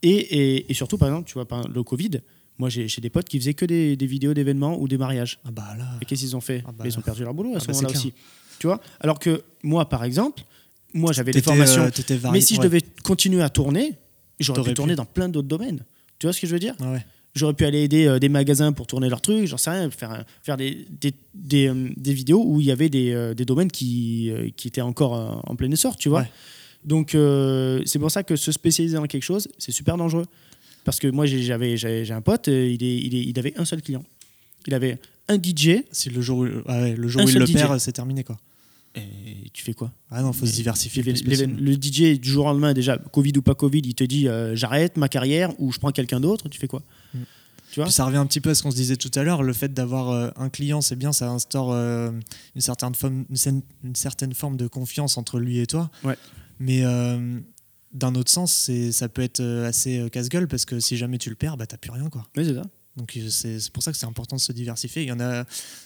[0.01, 2.21] Et, et, surtout, par exemple, tu vois, le Covid.
[2.57, 5.39] Moi, j'ai des potes qui faisaient que des, vidéos d'événements ou des mariages.
[5.45, 5.85] Ah bah là.
[6.01, 7.67] Et qu'est-ce qu'ils ont fait ah bah Ils ont perdu leur boulot à ah ce
[7.67, 8.13] bah moment-là aussi.
[8.59, 10.43] Tu vois Alors que moi, par exemple,
[10.93, 11.83] moi, j'avais des formations.
[11.83, 13.95] Euh, mais si je devais continuer à tourner,
[14.39, 15.83] j'aurais pu tourner dans plein d'autres domaines.
[16.19, 16.75] Tu vois ce que je veux dire
[17.35, 20.23] J'aurais pu aller aider euh, des magasins pour tourner leurs trucs, j'en sais rien, faire,
[20.41, 23.69] faire des, des, des, euh, des, vidéos où il y avait des, euh, des domaines
[23.69, 26.25] qui, qui étaient encore en plein essor, tu vois.
[26.85, 30.25] Donc c'est pour ça que se spécialiser dans quelque chose, c'est super dangereux.
[30.85, 33.81] Parce que moi, j'avais, j'ai un pote, il, est, il, est, il avait un seul
[33.81, 34.03] client.
[34.67, 35.83] Il avait un DJ.
[35.91, 38.37] Si le jour, ah le jour où il le perd, c'est terminé quoi.
[38.95, 39.91] Et tu fais quoi?
[40.09, 41.03] Ah non, faut se diversifier.
[41.03, 44.55] Le, DJ, du jour au lendemain, déjà, Covid ou pas Covid, il te dit euh,
[44.55, 46.81] j'arrête ma carrière ou je prends quelqu'un d'autre, tu fais quoi?
[47.13, 47.19] Mm.
[47.71, 47.91] tu vois?
[47.91, 49.43] Ça revient un petit peu à ce qu'on se disait tout à l'heure.
[49.43, 52.11] Le fait d'avoir euh, un client, c'est bien, ça instaure euh,
[52.55, 55.89] une, certaine forme, une, certaine forme de confiance entre lui et toi.
[56.03, 56.15] Ouais.
[56.59, 56.83] Mais
[57.91, 61.57] d'un autre sens, ça peut être assez casse-gueule parce que si jamais tu le perds,
[61.57, 62.09] bah, t'as plus rien.
[62.09, 62.25] Quoi.
[62.37, 62.63] Oui, c'est ça.
[62.97, 65.03] Donc c'est pour ça que c'est important de se diversifier.
[65.03, 65.43] Il y en a,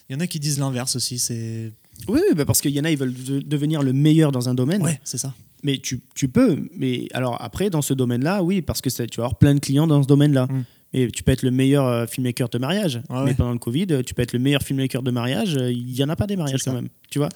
[0.09, 1.19] il y en a qui disent l'inverse aussi.
[1.19, 1.71] C'est
[2.07, 3.13] oui, bah parce qu'il y en a, ils veulent
[3.45, 4.81] devenir le meilleur dans un domaine.
[4.81, 5.33] Ouais, c'est ça.
[5.63, 6.69] Mais tu, tu, peux.
[6.77, 9.87] Mais alors après, dans ce domaine-là, oui, parce que tu vas avoir plein de clients
[9.87, 10.47] dans ce domaine-là.
[10.49, 10.63] Mm.
[10.93, 13.01] Et tu peux être le meilleur euh, filmmaker de mariage.
[13.25, 15.53] mais pendant le Covid, tu peux être le meilleur filmmaker de mariage.
[15.53, 16.89] Il n'y en a pas des mariages quand même.
[17.11, 17.29] Tu vois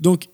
[0.00, 0.28] Donc,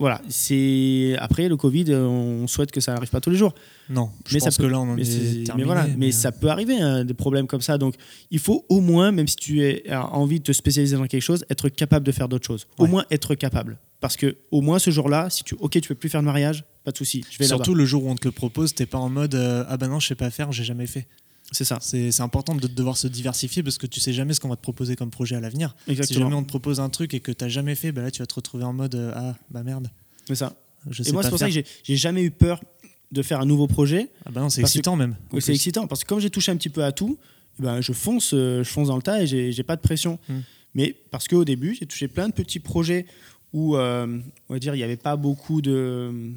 [0.00, 3.54] voilà, c'est après le Covid, on souhaite que ça n'arrive pas tous les jours.
[3.90, 6.32] Non, je mais pense que là on en mais est, terminé, mais voilà, mais, ça
[6.32, 7.76] peut arriver hein, des problèmes comme ça.
[7.76, 7.96] Donc
[8.30, 11.44] il faut au moins, même si tu as envie de te spécialiser dans quelque chose,
[11.50, 12.66] être capable de faire d'autres choses.
[12.78, 15.94] Au moins être capable, parce que au moins ce jour-là, si tu, ok, tu peux
[15.94, 17.22] plus faire de mariage, pas de souci.
[17.30, 19.64] Je vais Surtout le jour où on te le propose, t'es pas en mode euh,
[19.68, 21.06] ah ben non, je sais pas faire, j'ai jamais fait.
[21.52, 21.78] C'est ça.
[21.80, 24.62] C'est important de devoir se diversifier parce que tu sais jamais ce qu'on va te
[24.62, 25.74] proposer comme projet à l'avenir.
[25.88, 28.10] Si jamais on te propose un truc et que tu n'as jamais fait, bah là
[28.10, 29.90] tu vas te retrouver en mode euh, ah bah merde.
[30.26, 30.54] C'est ça.
[30.86, 32.62] et moi, c'est pour ça que j'ai jamais eu peur
[33.10, 34.10] de faire un nouveau projet.
[34.24, 35.16] Ah bah non, c'est excitant même.
[35.32, 37.18] Oui, c'est excitant parce que comme j'ai touché un petit peu à tout,
[37.58, 40.18] eh ben, je fonce, euh, je fonce dans le tas et j'ai pas de pression.
[40.28, 40.40] Hmm.
[40.74, 43.06] Mais parce qu'au début, j'ai touché plein de petits projets
[43.52, 46.30] où, on va dire, il n'y avait pas beaucoup de,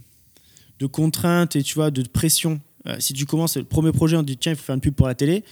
[0.80, 2.59] de contraintes et tu vois, de pression.
[3.00, 4.94] Si tu commences le premier projet, on te dit tiens, il faut faire une pub
[4.94, 5.44] pour la télé.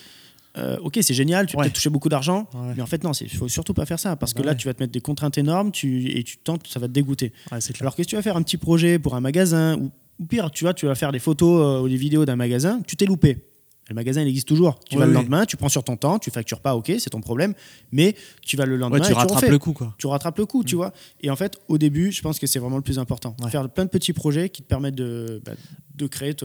[0.58, 3.48] Euh, ok, c'est génial, tu peux toucher beaucoup d'argent, mais en fait, non, il faut
[3.48, 6.10] surtout pas faire ça parce que là, tu vas te mettre des contraintes énormes tu,
[6.18, 7.32] et tu tentes, ça va te dégoûter.
[7.80, 9.92] Alors que si tu vas faire un petit projet pour un magasin ou,
[10.26, 12.96] pire, tu vois, tu vas faire des photos euh, ou des vidéos d'un magasin, tu
[12.96, 13.38] t'es loupé.
[13.90, 14.80] Le magasin, il existe toujours.
[14.90, 17.20] Tu vas le lendemain, tu prends sur ton temps, tu factures pas, ok, c'est ton
[17.20, 17.54] problème,
[17.92, 19.00] mais tu vas le lendemain.
[19.00, 19.96] tu rattrapes le coup, quoi.
[19.98, 20.78] Tu rattrapes le coup, tu mm.
[20.78, 20.94] vois.
[21.22, 23.36] Et en fait, au début, je pense que c'est vraiment le plus important.
[23.50, 25.54] Faire plein de petits projets qui te permettent de, bah,
[25.96, 26.36] de créer,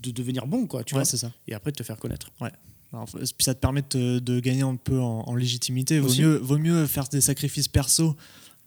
[0.00, 0.84] de devenir bon, quoi.
[0.84, 1.04] Tu vois.
[1.04, 1.32] c'est ça.
[1.46, 2.30] Et après, de te faire connaître.
[2.40, 2.50] Ouais
[2.90, 5.98] puis ça te permet de, gagner un peu en, légitimité.
[5.98, 8.16] Vaut mieux, vaut mieux faire des sacrifices perso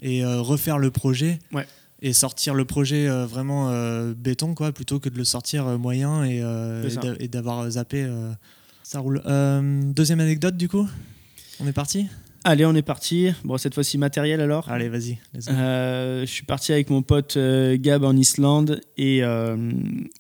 [0.02, 1.40] et euh, refaire le projet
[2.04, 6.24] et sortir le projet euh, vraiment euh, béton quoi, plutôt que de le sortir moyen
[6.24, 6.44] et,
[7.20, 8.10] et d'avoir zappé.
[8.84, 9.22] ça roule.
[9.94, 10.88] deuxième anecdote du coup?
[11.60, 12.08] On est parti?
[12.44, 13.30] Allez, on est parti.
[13.44, 14.68] Bon, cette fois-ci matériel alors.
[14.68, 15.20] Allez, vas-y.
[15.50, 19.56] Euh, je suis parti avec mon pote euh, Gab en Islande et euh,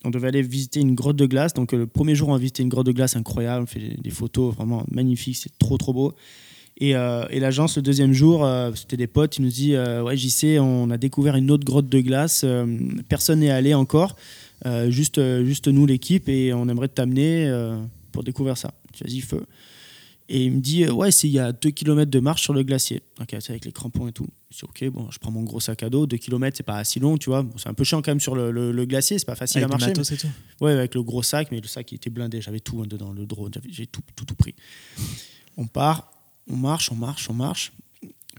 [0.03, 1.55] on devait aller visiter une grotte de glace.
[1.55, 3.63] Donc le premier jour, on a visité une grotte de glace incroyable.
[3.63, 6.13] On fait des photos vraiment magnifiques, c'est trop trop beau.
[6.77, 9.37] Et, et l'agence, le deuxième jour, c'était des potes.
[9.37, 12.43] Ils nous dit Ouais, j'y sais, on a découvert une autre grotte de glace.
[13.07, 14.15] personne n'est allé encore.
[14.87, 17.51] juste, juste nous, l'équipe, et on aimerait t'amener
[18.11, 18.73] pour découvrir ça.
[18.99, 19.45] Vas-y, feu.
[20.29, 22.53] Et il me dit, euh, ouais, c'est il y a 2 km de marche sur
[22.53, 23.01] le glacier.
[23.29, 24.27] C'est avec les crampons et tout.
[24.49, 26.05] Je dis, ok, bon, je prends mon gros sac à dos.
[26.05, 27.45] 2 km, c'est pas si long, tu vois.
[27.57, 29.87] c'est un peu chiant quand même sur le, le, glacier, c'est pas facile à marcher.
[29.87, 30.29] Matos et tout.
[30.61, 32.41] Ouais, avec le gros sac, mais le sac il était blindé.
[32.41, 34.55] J'avais tout hein, dedans, le drone, j'ai tout, tout, tout, pris.
[35.57, 36.11] On part,
[36.49, 37.73] on marche, on marche, on marche.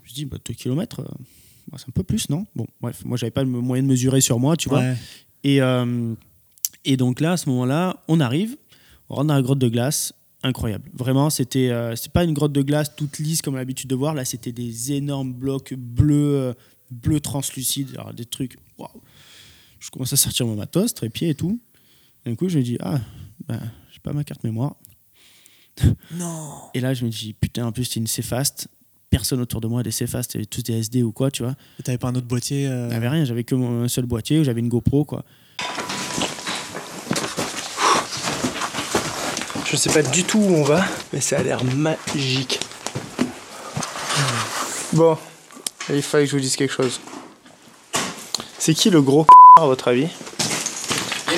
[0.04, 1.04] Je dis, bah, 2 km, euh,
[1.70, 2.46] bah, c'est un peu plus, non?
[2.54, 4.82] Bon, bref, moi, j'avais pas le moyen de mesurer sur moi, tu vois.
[5.44, 6.14] Et, euh,
[6.84, 8.56] et donc là, à ce moment-là, on arrive,
[9.08, 10.90] on rentre dans la grotte de glace incroyable.
[10.94, 14.14] Vraiment, c'était euh, c'est pas une grotte de glace toute lisse comme l'habitude de voir.
[14.14, 16.52] Là, c'était des énormes blocs bleus, euh,
[16.90, 18.56] bleus translucides, alors, des trucs.
[18.78, 18.88] Waouh
[19.78, 21.60] Je commence à sortir mon matos, trépied et tout.
[22.24, 23.00] D'un coup, je me dis ah,
[23.46, 23.60] ben,
[23.92, 24.76] j'ai pas ma carte mémoire.
[26.18, 26.52] Non.
[26.74, 28.68] Et là, je me dis putain, en plus c'est une Cfast.
[29.08, 31.54] Personne autour de moi des Cfast, tous des SD ou quoi, tu vois.
[31.78, 32.90] Et t'avais pas un autre boîtier euh...
[32.90, 35.24] J'avais rien, j'avais que un seul boîtier où j'avais une GoPro, quoi.
[39.72, 42.60] Je sais pas du tout où on va, mais ça a l'air magique.
[44.92, 45.16] Bon,
[45.88, 47.00] il fallait que je vous dise quelque chose.
[48.58, 49.26] C'est qui le gros
[49.58, 50.08] à votre avis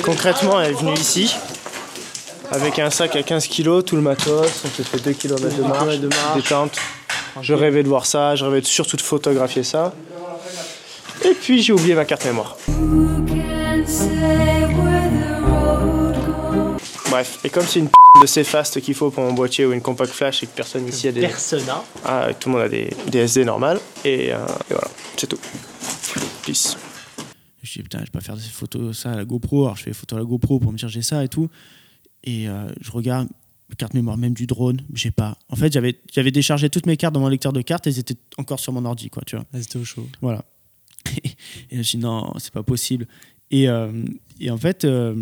[0.03, 1.33] Concrètement, elle est venue ici
[2.51, 5.61] avec un sac à 15 kg, tout le matos, on s'est fait 2 km de
[5.61, 6.35] marche, de marche.
[6.35, 6.77] détente.
[7.41, 9.93] Je rêvais de voir ça, je rêvais surtout de photographier ça.
[11.23, 12.57] Et puis j'ai oublié ma carte mémoire.
[17.15, 17.87] Bref, et comme c'est une
[18.21, 20.85] de ces fastes qu'il faut pour mon boîtier ou une compact flash et que personne
[20.85, 21.21] ici a des.
[21.21, 21.81] Persona.
[22.03, 23.79] Ah, tout le monde a des, des SD normales.
[24.03, 25.39] Et, euh, et voilà, c'est tout.
[26.45, 26.75] Peace.
[27.63, 29.63] Je dis putain, je vais pas faire des photos ça à la GoPro.
[29.63, 31.49] Alors je fais des photos à la GoPro pour me dire j'ai ça et tout.
[32.25, 33.29] Et euh, je regarde
[33.77, 35.37] carte mémoire même du drone, j'ai pas.
[35.47, 37.99] En fait, j'avais j'avais déchargé toutes mes cartes dans mon lecteur de cartes et elles
[37.99, 39.45] étaient encore sur mon ordi quoi, tu vois.
[39.53, 40.05] C'était au chaud.
[40.19, 40.43] Voilà.
[41.71, 43.07] et je dis non, c'est pas possible.
[43.51, 43.91] Et, euh,
[44.39, 45.13] et en fait, euh,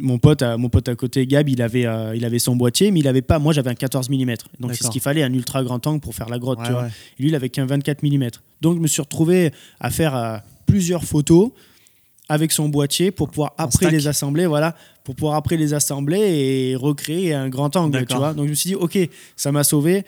[0.00, 2.90] mon, pote à, mon pote à côté, Gab, il avait, euh, il avait son boîtier,
[2.90, 3.38] mais il avait pas.
[3.38, 4.34] Moi, j'avais un 14 mm.
[4.60, 6.60] Donc, c'est ce qu'il fallait, un ultra grand angle pour faire la grotte.
[6.64, 6.86] tu vois.
[6.86, 8.28] Et lui, il avait qu'un 24 mm.
[8.60, 11.50] Donc, je me suis retrouvé à faire plusieurs photos
[12.30, 16.76] avec son boîtier pour pouvoir après les assembler, voilà, pour pouvoir après les assembler et
[16.76, 18.34] recréer un grand angle, tu vois.
[18.34, 18.98] Donc je me suis dit, ok,
[19.34, 20.04] ça m'a sauvé,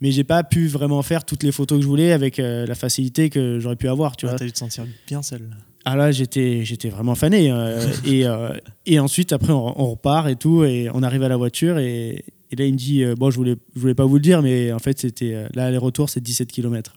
[0.00, 3.28] mais j'ai pas pu vraiment faire toutes les photos que je voulais avec la facilité
[3.28, 4.38] que j'aurais pu avoir, tu ah, vois.
[4.38, 5.50] T'as dû te sentir bien seul.
[5.84, 7.50] Ah là, j'étais, j'étais vraiment fané.
[7.50, 8.56] Euh, et, euh,
[8.86, 12.56] et ensuite, après, on, repart et tout, et on arrive à la voiture, et, et
[12.56, 14.72] là, il me dit, euh, bon, je voulais, je voulais pas vous le dire, mais
[14.72, 16.94] en fait, c'était, là, les retours, c'est 17 km.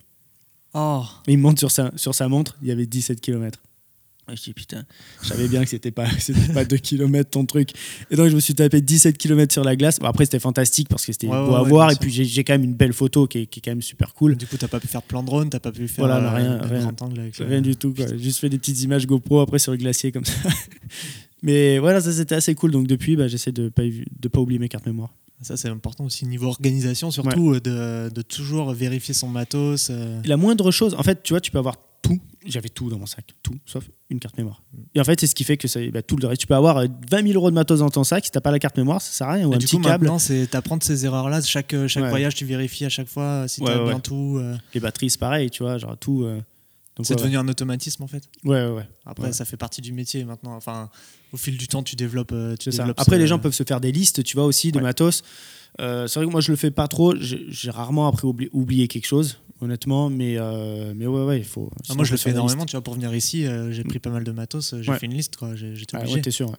[0.73, 1.01] Oh.
[1.27, 3.59] il monte sur sa, sur sa montre, il y avait 17 km
[4.35, 4.83] je dis putain,
[5.21, 6.07] je savais bien que c'était pas,
[6.53, 7.71] pas 2 km ton truc.
[8.11, 9.99] Et donc je me suis tapé 17 km sur la glace.
[9.99, 11.91] Bon, après c'était fantastique parce que c'était beau à voir.
[11.91, 14.13] Et puis j'ai quand même une belle photo qui est, qui est, quand même super
[14.13, 14.35] cool.
[14.35, 16.91] Du coup, t'as pas pu faire plan drone, t'as pas pu faire voilà, rien, rien,
[17.39, 17.93] rien du tout.
[18.17, 20.33] Juste fait des petites images GoPro après sur le glacier comme ça.
[21.43, 22.71] Mais voilà, ça c'était assez cool.
[22.71, 25.13] Donc depuis, bah, j'essaie de pas, de pas oublier mes cartes mémoire.
[25.41, 29.89] Ça, c'est important aussi niveau organisation, surtout euh, de, de, toujours vérifier son matos.
[29.91, 30.19] Euh.
[30.25, 32.19] La moindre chose, en fait, tu vois, tu peux avoir tout.
[32.47, 34.63] J'avais tout dans mon sac, tout, sauf une carte mémoire.
[34.95, 36.41] Et en fait, c'est ce qui fait que ça, bah, tout le reste.
[36.41, 38.51] Tu peux avoir 20 euh, 000 euros de matos dans ton sac, si t'as pas
[38.51, 39.47] la carte mémoire, ça sert à rien.
[39.47, 40.05] Ou un du petit coup, câble.
[40.05, 41.41] Maintenant, c'est t'apprendre ces erreurs-là.
[41.41, 44.37] Chaque, euh, chaque voyage, tu vérifies à chaque fois si tu as bien tout.
[44.39, 44.55] Euh.
[44.73, 46.25] Les batteries, c'est pareil, tu vois, genre tout.
[47.03, 48.23] c'est devenu un automatisme en fait.
[48.43, 48.87] Ouais, ouais.
[49.05, 50.55] Après, ça fait partie du métier maintenant.
[50.55, 50.89] Enfin,
[51.33, 52.33] au fil du temps, tu développes.
[52.59, 55.23] Tu développes Après, les gens peuvent se faire des listes, tu vois, aussi de matos.
[55.79, 57.13] c'est vrai que moi, je le fais pas trop.
[57.17, 59.39] J'ai rarement après oublié quelque chose.
[59.61, 60.37] Honnêtement, mais,
[60.95, 61.69] mais ouais, ouais, il faut.
[61.89, 64.23] Ah, moi, je le fais énormément, tu vois, pour venir ici, j'ai pris pas mal
[64.23, 65.55] de matos, j'ai fait une liste, quoi.
[65.55, 66.15] J'étais ah, obligé.
[66.15, 66.55] ouais, t'es sûr,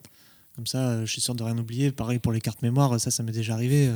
[0.56, 1.92] Comme ça, je suis sûr de rien oublier.
[1.92, 3.90] Pareil pour les cartes mémoire, ça, ça m'est déjà arrivé.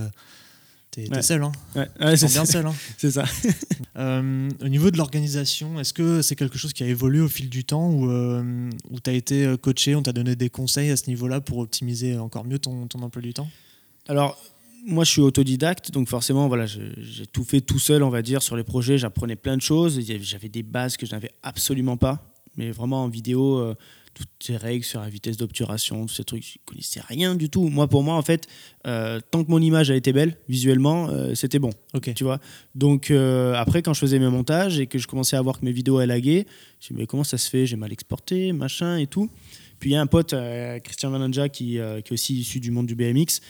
[0.93, 2.17] T'es seul, hein ouais.
[2.19, 2.67] c'est bien seul.
[2.67, 3.25] Hein c'est ça.
[3.97, 7.49] euh, au niveau de l'organisation, est-ce que c'est quelque chose qui a évolué au fil
[7.49, 8.69] du temps ou euh,
[9.03, 12.19] tu as été euh, coaché, on t'a donné des conseils à ce niveau-là pour optimiser
[12.19, 13.49] encore mieux ton, ton emploi du temps?
[14.07, 14.39] Alors,
[14.85, 18.43] moi, je suis autodidacte, donc forcément, voilà, j'ai tout fait tout seul, on va dire,
[18.43, 18.99] sur les projets.
[18.99, 20.01] J'apprenais plein de choses.
[20.21, 22.33] J'avais des bases que je n'avais absolument pas.
[22.57, 23.75] Mais vraiment, en vidéo, euh,
[24.13, 27.69] toutes ces règles sur la vitesse d'obturation, tous ces trucs, je connaissais rien du tout.
[27.69, 28.47] Moi, pour moi, en fait,
[28.87, 31.71] euh, tant que mon image a été belle visuellement, euh, c'était bon.
[31.95, 32.13] Ok.
[32.15, 32.41] Tu vois.
[32.75, 35.73] Donc après, quand je faisais mes montages et que je commençais à voir que mes
[35.73, 36.47] vidéos elles laguaient,
[36.81, 37.67] je me disais mais comment ça se fait?
[37.67, 39.31] J'ai mal exporté, machin et tout.
[39.79, 40.35] Puis il y a un pote,
[40.85, 43.41] Christian Vananja, qui, qui, est aussi issu du monde du BMX,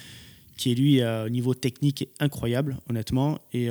[0.57, 3.39] qui est lui au niveau technique incroyable, honnêtement.
[3.53, 3.69] Et,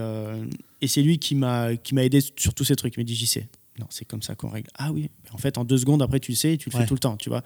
[0.81, 2.95] et c'est lui qui m'a aidé sur tous ces trucs.
[2.95, 3.47] Il m'a dit JC,
[3.79, 4.69] non, c'est comme ça qu'on règle.
[4.75, 6.93] Ah oui, en fait, en deux secondes, après, tu le sais, tu le fais tout
[6.93, 7.41] le temps, tu vois.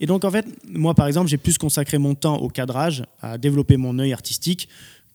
[0.00, 3.38] Et donc, en fait, moi, par exemple, j'ai plus consacré mon temps au cadrage, à
[3.38, 4.68] développer mon œil artistique,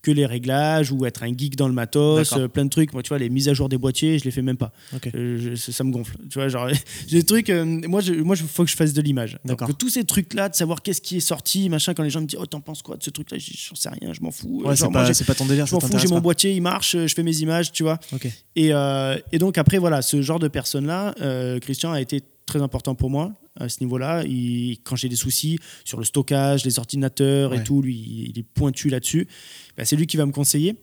[0.04, 2.92] que les réglages ou être un geek dans le matos, euh, plein de trucs.
[2.92, 4.70] Moi, tu vois, les mises à jour des boîtiers, je les fais même pas.
[5.14, 6.16] Euh, ça me gonfle.
[6.30, 6.68] Tu vois, genre,
[7.08, 7.48] j'ai des trucs.
[7.48, 9.38] Euh, moi, il moi, faut que je fasse de l'image.
[9.44, 12.26] Donc, tous ces trucs-là, de savoir qu'est-ce qui est sorti, machin, quand les gens me
[12.26, 13.38] disent, oh, t'en penses quoi de ce truc-là?
[13.38, 14.62] Je j'en sais rien, je m'en fous.
[14.74, 15.66] c'est pas, pas, ton délire.
[15.66, 17.98] Je m'en fous, j'ai mon boîtier, il marche, je fais mes images, tu vois.
[18.54, 18.72] Et,
[19.32, 21.14] et, donc, après, voilà, ce genre de personne-là,
[21.60, 24.24] Christian a été très important pour moi à ce niveau-là.
[24.84, 28.88] Quand j'ai des soucis sur le stockage, les ordinateurs et tout, lui, il est pointu
[28.88, 29.28] là-dessus.
[29.76, 30.76] Bah, c'est lui qui va me conseiller.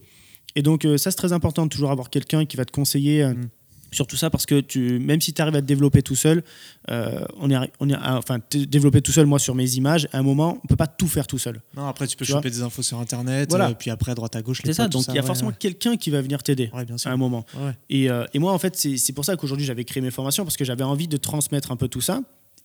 [0.56, 3.24] Et donc, euh, ça, c'est très important de toujours avoir quelqu'un qui va te conseiller.
[3.24, 3.50] Euh, mm.
[3.94, 6.44] sur tout ça parce que tu, même si tu arrives à te développer tout seul,
[6.90, 10.24] euh, on est, on est, enfin, développer tout seul, moi sur mes images, à un
[10.24, 11.62] moment, on peut pas tout faire tout seul.
[11.76, 13.74] Non, après tu peux choper des infos sur internet, voilà.
[13.74, 14.62] puis après droite à gauche.
[14.64, 17.46] C'est ça, donc il y a forcément quelqu'un qui va venir t'aider à un moment.
[17.90, 20.66] Et, et, moi, en fait, c'est pour ça qu'aujourd'hui j'avais créé mes formations parce que
[20.66, 22.22] j'avais envie de transmettre un peu tout ça.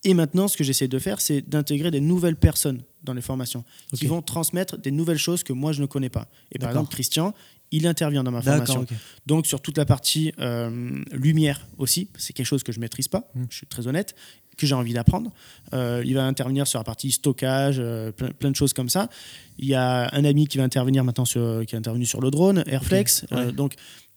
[0.06, 3.64] Et maintenant, ce que j'essaie de faire, c'est d'intégrer des nouvelles personnes dans les formations
[3.92, 6.28] qui vont transmettre des nouvelles choses que moi je ne connais pas.
[6.52, 7.34] Et par exemple, Christian,
[7.72, 8.86] il intervient dans ma formation.
[9.26, 13.28] Donc sur toute la partie euh, lumière aussi, c'est quelque chose que je maîtrise pas,
[13.34, 13.44] hmm.
[13.50, 14.14] je suis très honnête,
[14.56, 15.32] que j'ai envie d'apprendre.
[15.72, 19.08] Euh, il va intervenir sur la partie stockage, euh, plein, de choses comme ça.
[19.58, 22.30] Il y a un ami qui va intervenir maintenant sur, qui est intervenu sur le
[22.30, 23.26] drone, Airflex.
[23.54, 23.74] donc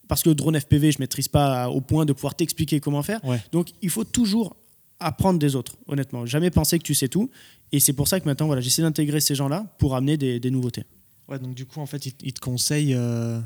[0.07, 3.22] parce que le drone FPV, je maîtrise pas au point de pouvoir t'expliquer comment faire.
[3.52, 4.56] Donc il faut toujours
[5.00, 6.26] apprendre des autres, honnêtement.
[6.26, 7.30] Jamais penser que tu sais tout.
[7.72, 10.84] Et c'est pour ça que maintenant, voilà, j'essaie d'intégrer ces gens-là pour amener des, nouveautés.
[11.28, 12.96] Ouais, donc du coup, en fait, ils, te conseillent.
[12.96, 13.40] Euh,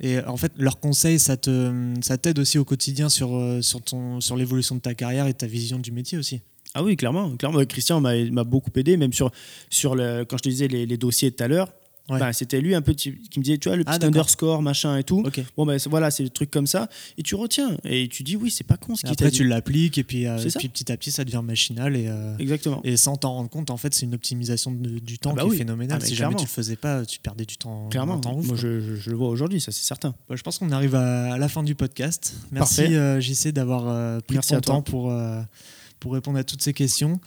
[0.00, 3.82] et en fait, leurs conseils, ça te, ça t'aide aussi au quotidien sur, euh, sur,
[3.82, 6.40] ton, sur l'évolution de ta carrière et ta vision du métier aussi.
[6.74, 7.36] Ah oui, clairement.
[7.36, 7.64] clairement.
[7.66, 9.30] Christian m'a beaucoup aidé, même sur,
[9.68, 11.72] sur le, quand je te disais les, les dossiers tout à l'heure.
[12.18, 14.96] Bah, c'était lui un peu qui me disait, tu vois, le petit ah, underscore, machin
[14.96, 15.24] et tout.
[15.56, 16.88] Bon, ben voilà, c'est le truc comme ça.
[17.18, 17.76] Et tu retiens.
[17.84, 20.36] Et tu dis, oui, c'est pas con ce qui Après, tu l'appliques et puis, euh,
[20.58, 21.96] puis, petit à petit, ça devient machinal.
[21.96, 22.80] Et, euh, Exactement.
[22.84, 25.54] Et sans t'en rendre compte, en fait, c'est une optimisation du temps ah bah qui
[25.54, 26.00] est phénoménale.
[26.02, 27.88] Ah, si jamais tu le faisais pas, tu perdais du temps.
[27.88, 28.20] Clairement.
[28.24, 30.14] Moi, je, je, le vois aujourd'hui, ça, c'est certain.
[30.28, 32.34] Bah, je pense qu'on arrive à, la fin du podcast.
[32.52, 35.12] Merci, euh, JC, d'avoir pris ton temps pour
[36.00, 37.20] pour répondre à toutes ces questions.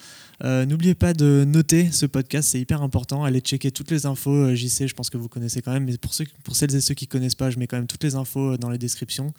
[0.44, 3.24] Euh, n'oubliez pas de noter ce podcast, c'est hyper important.
[3.24, 4.32] Allez checker toutes les infos.
[4.32, 6.76] Euh, j'y sais, je pense que vous connaissez quand même, mais pour, ceux, pour celles
[6.76, 8.70] et ceux qui ne connaissent pas, je mets quand même toutes les infos euh, dans
[8.70, 9.34] les descriptions.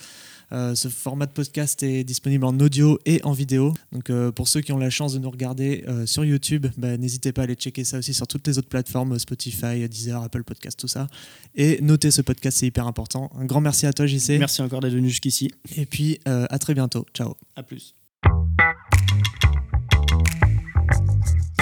[0.51, 3.75] ce format de podcast est disponible en audio et en vidéo.
[3.93, 7.43] Donc pour ceux qui ont la chance de nous regarder sur YouTube, bah, n'hésitez pas
[7.43, 10.87] à aller checker ça aussi sur toutes les autres plateformes, Spotify, Deezer, Apple Podcast, tout
[10.87, 11.09] ça.
[11.57, 13.33] Et notez ce podcast, c'est hyper important.
[13.37, 14.39] Un grand merci à toi, JC.
[14.39, 15.51] Merci encore d'être venu jusqu'ici.
[15.77, 17.05] Et puis à très bientôt.
[17.15, 17.35] Ciao.
[17.57, 17.95] À plus.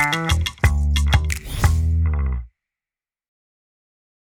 [0.03, 0.52] Bye.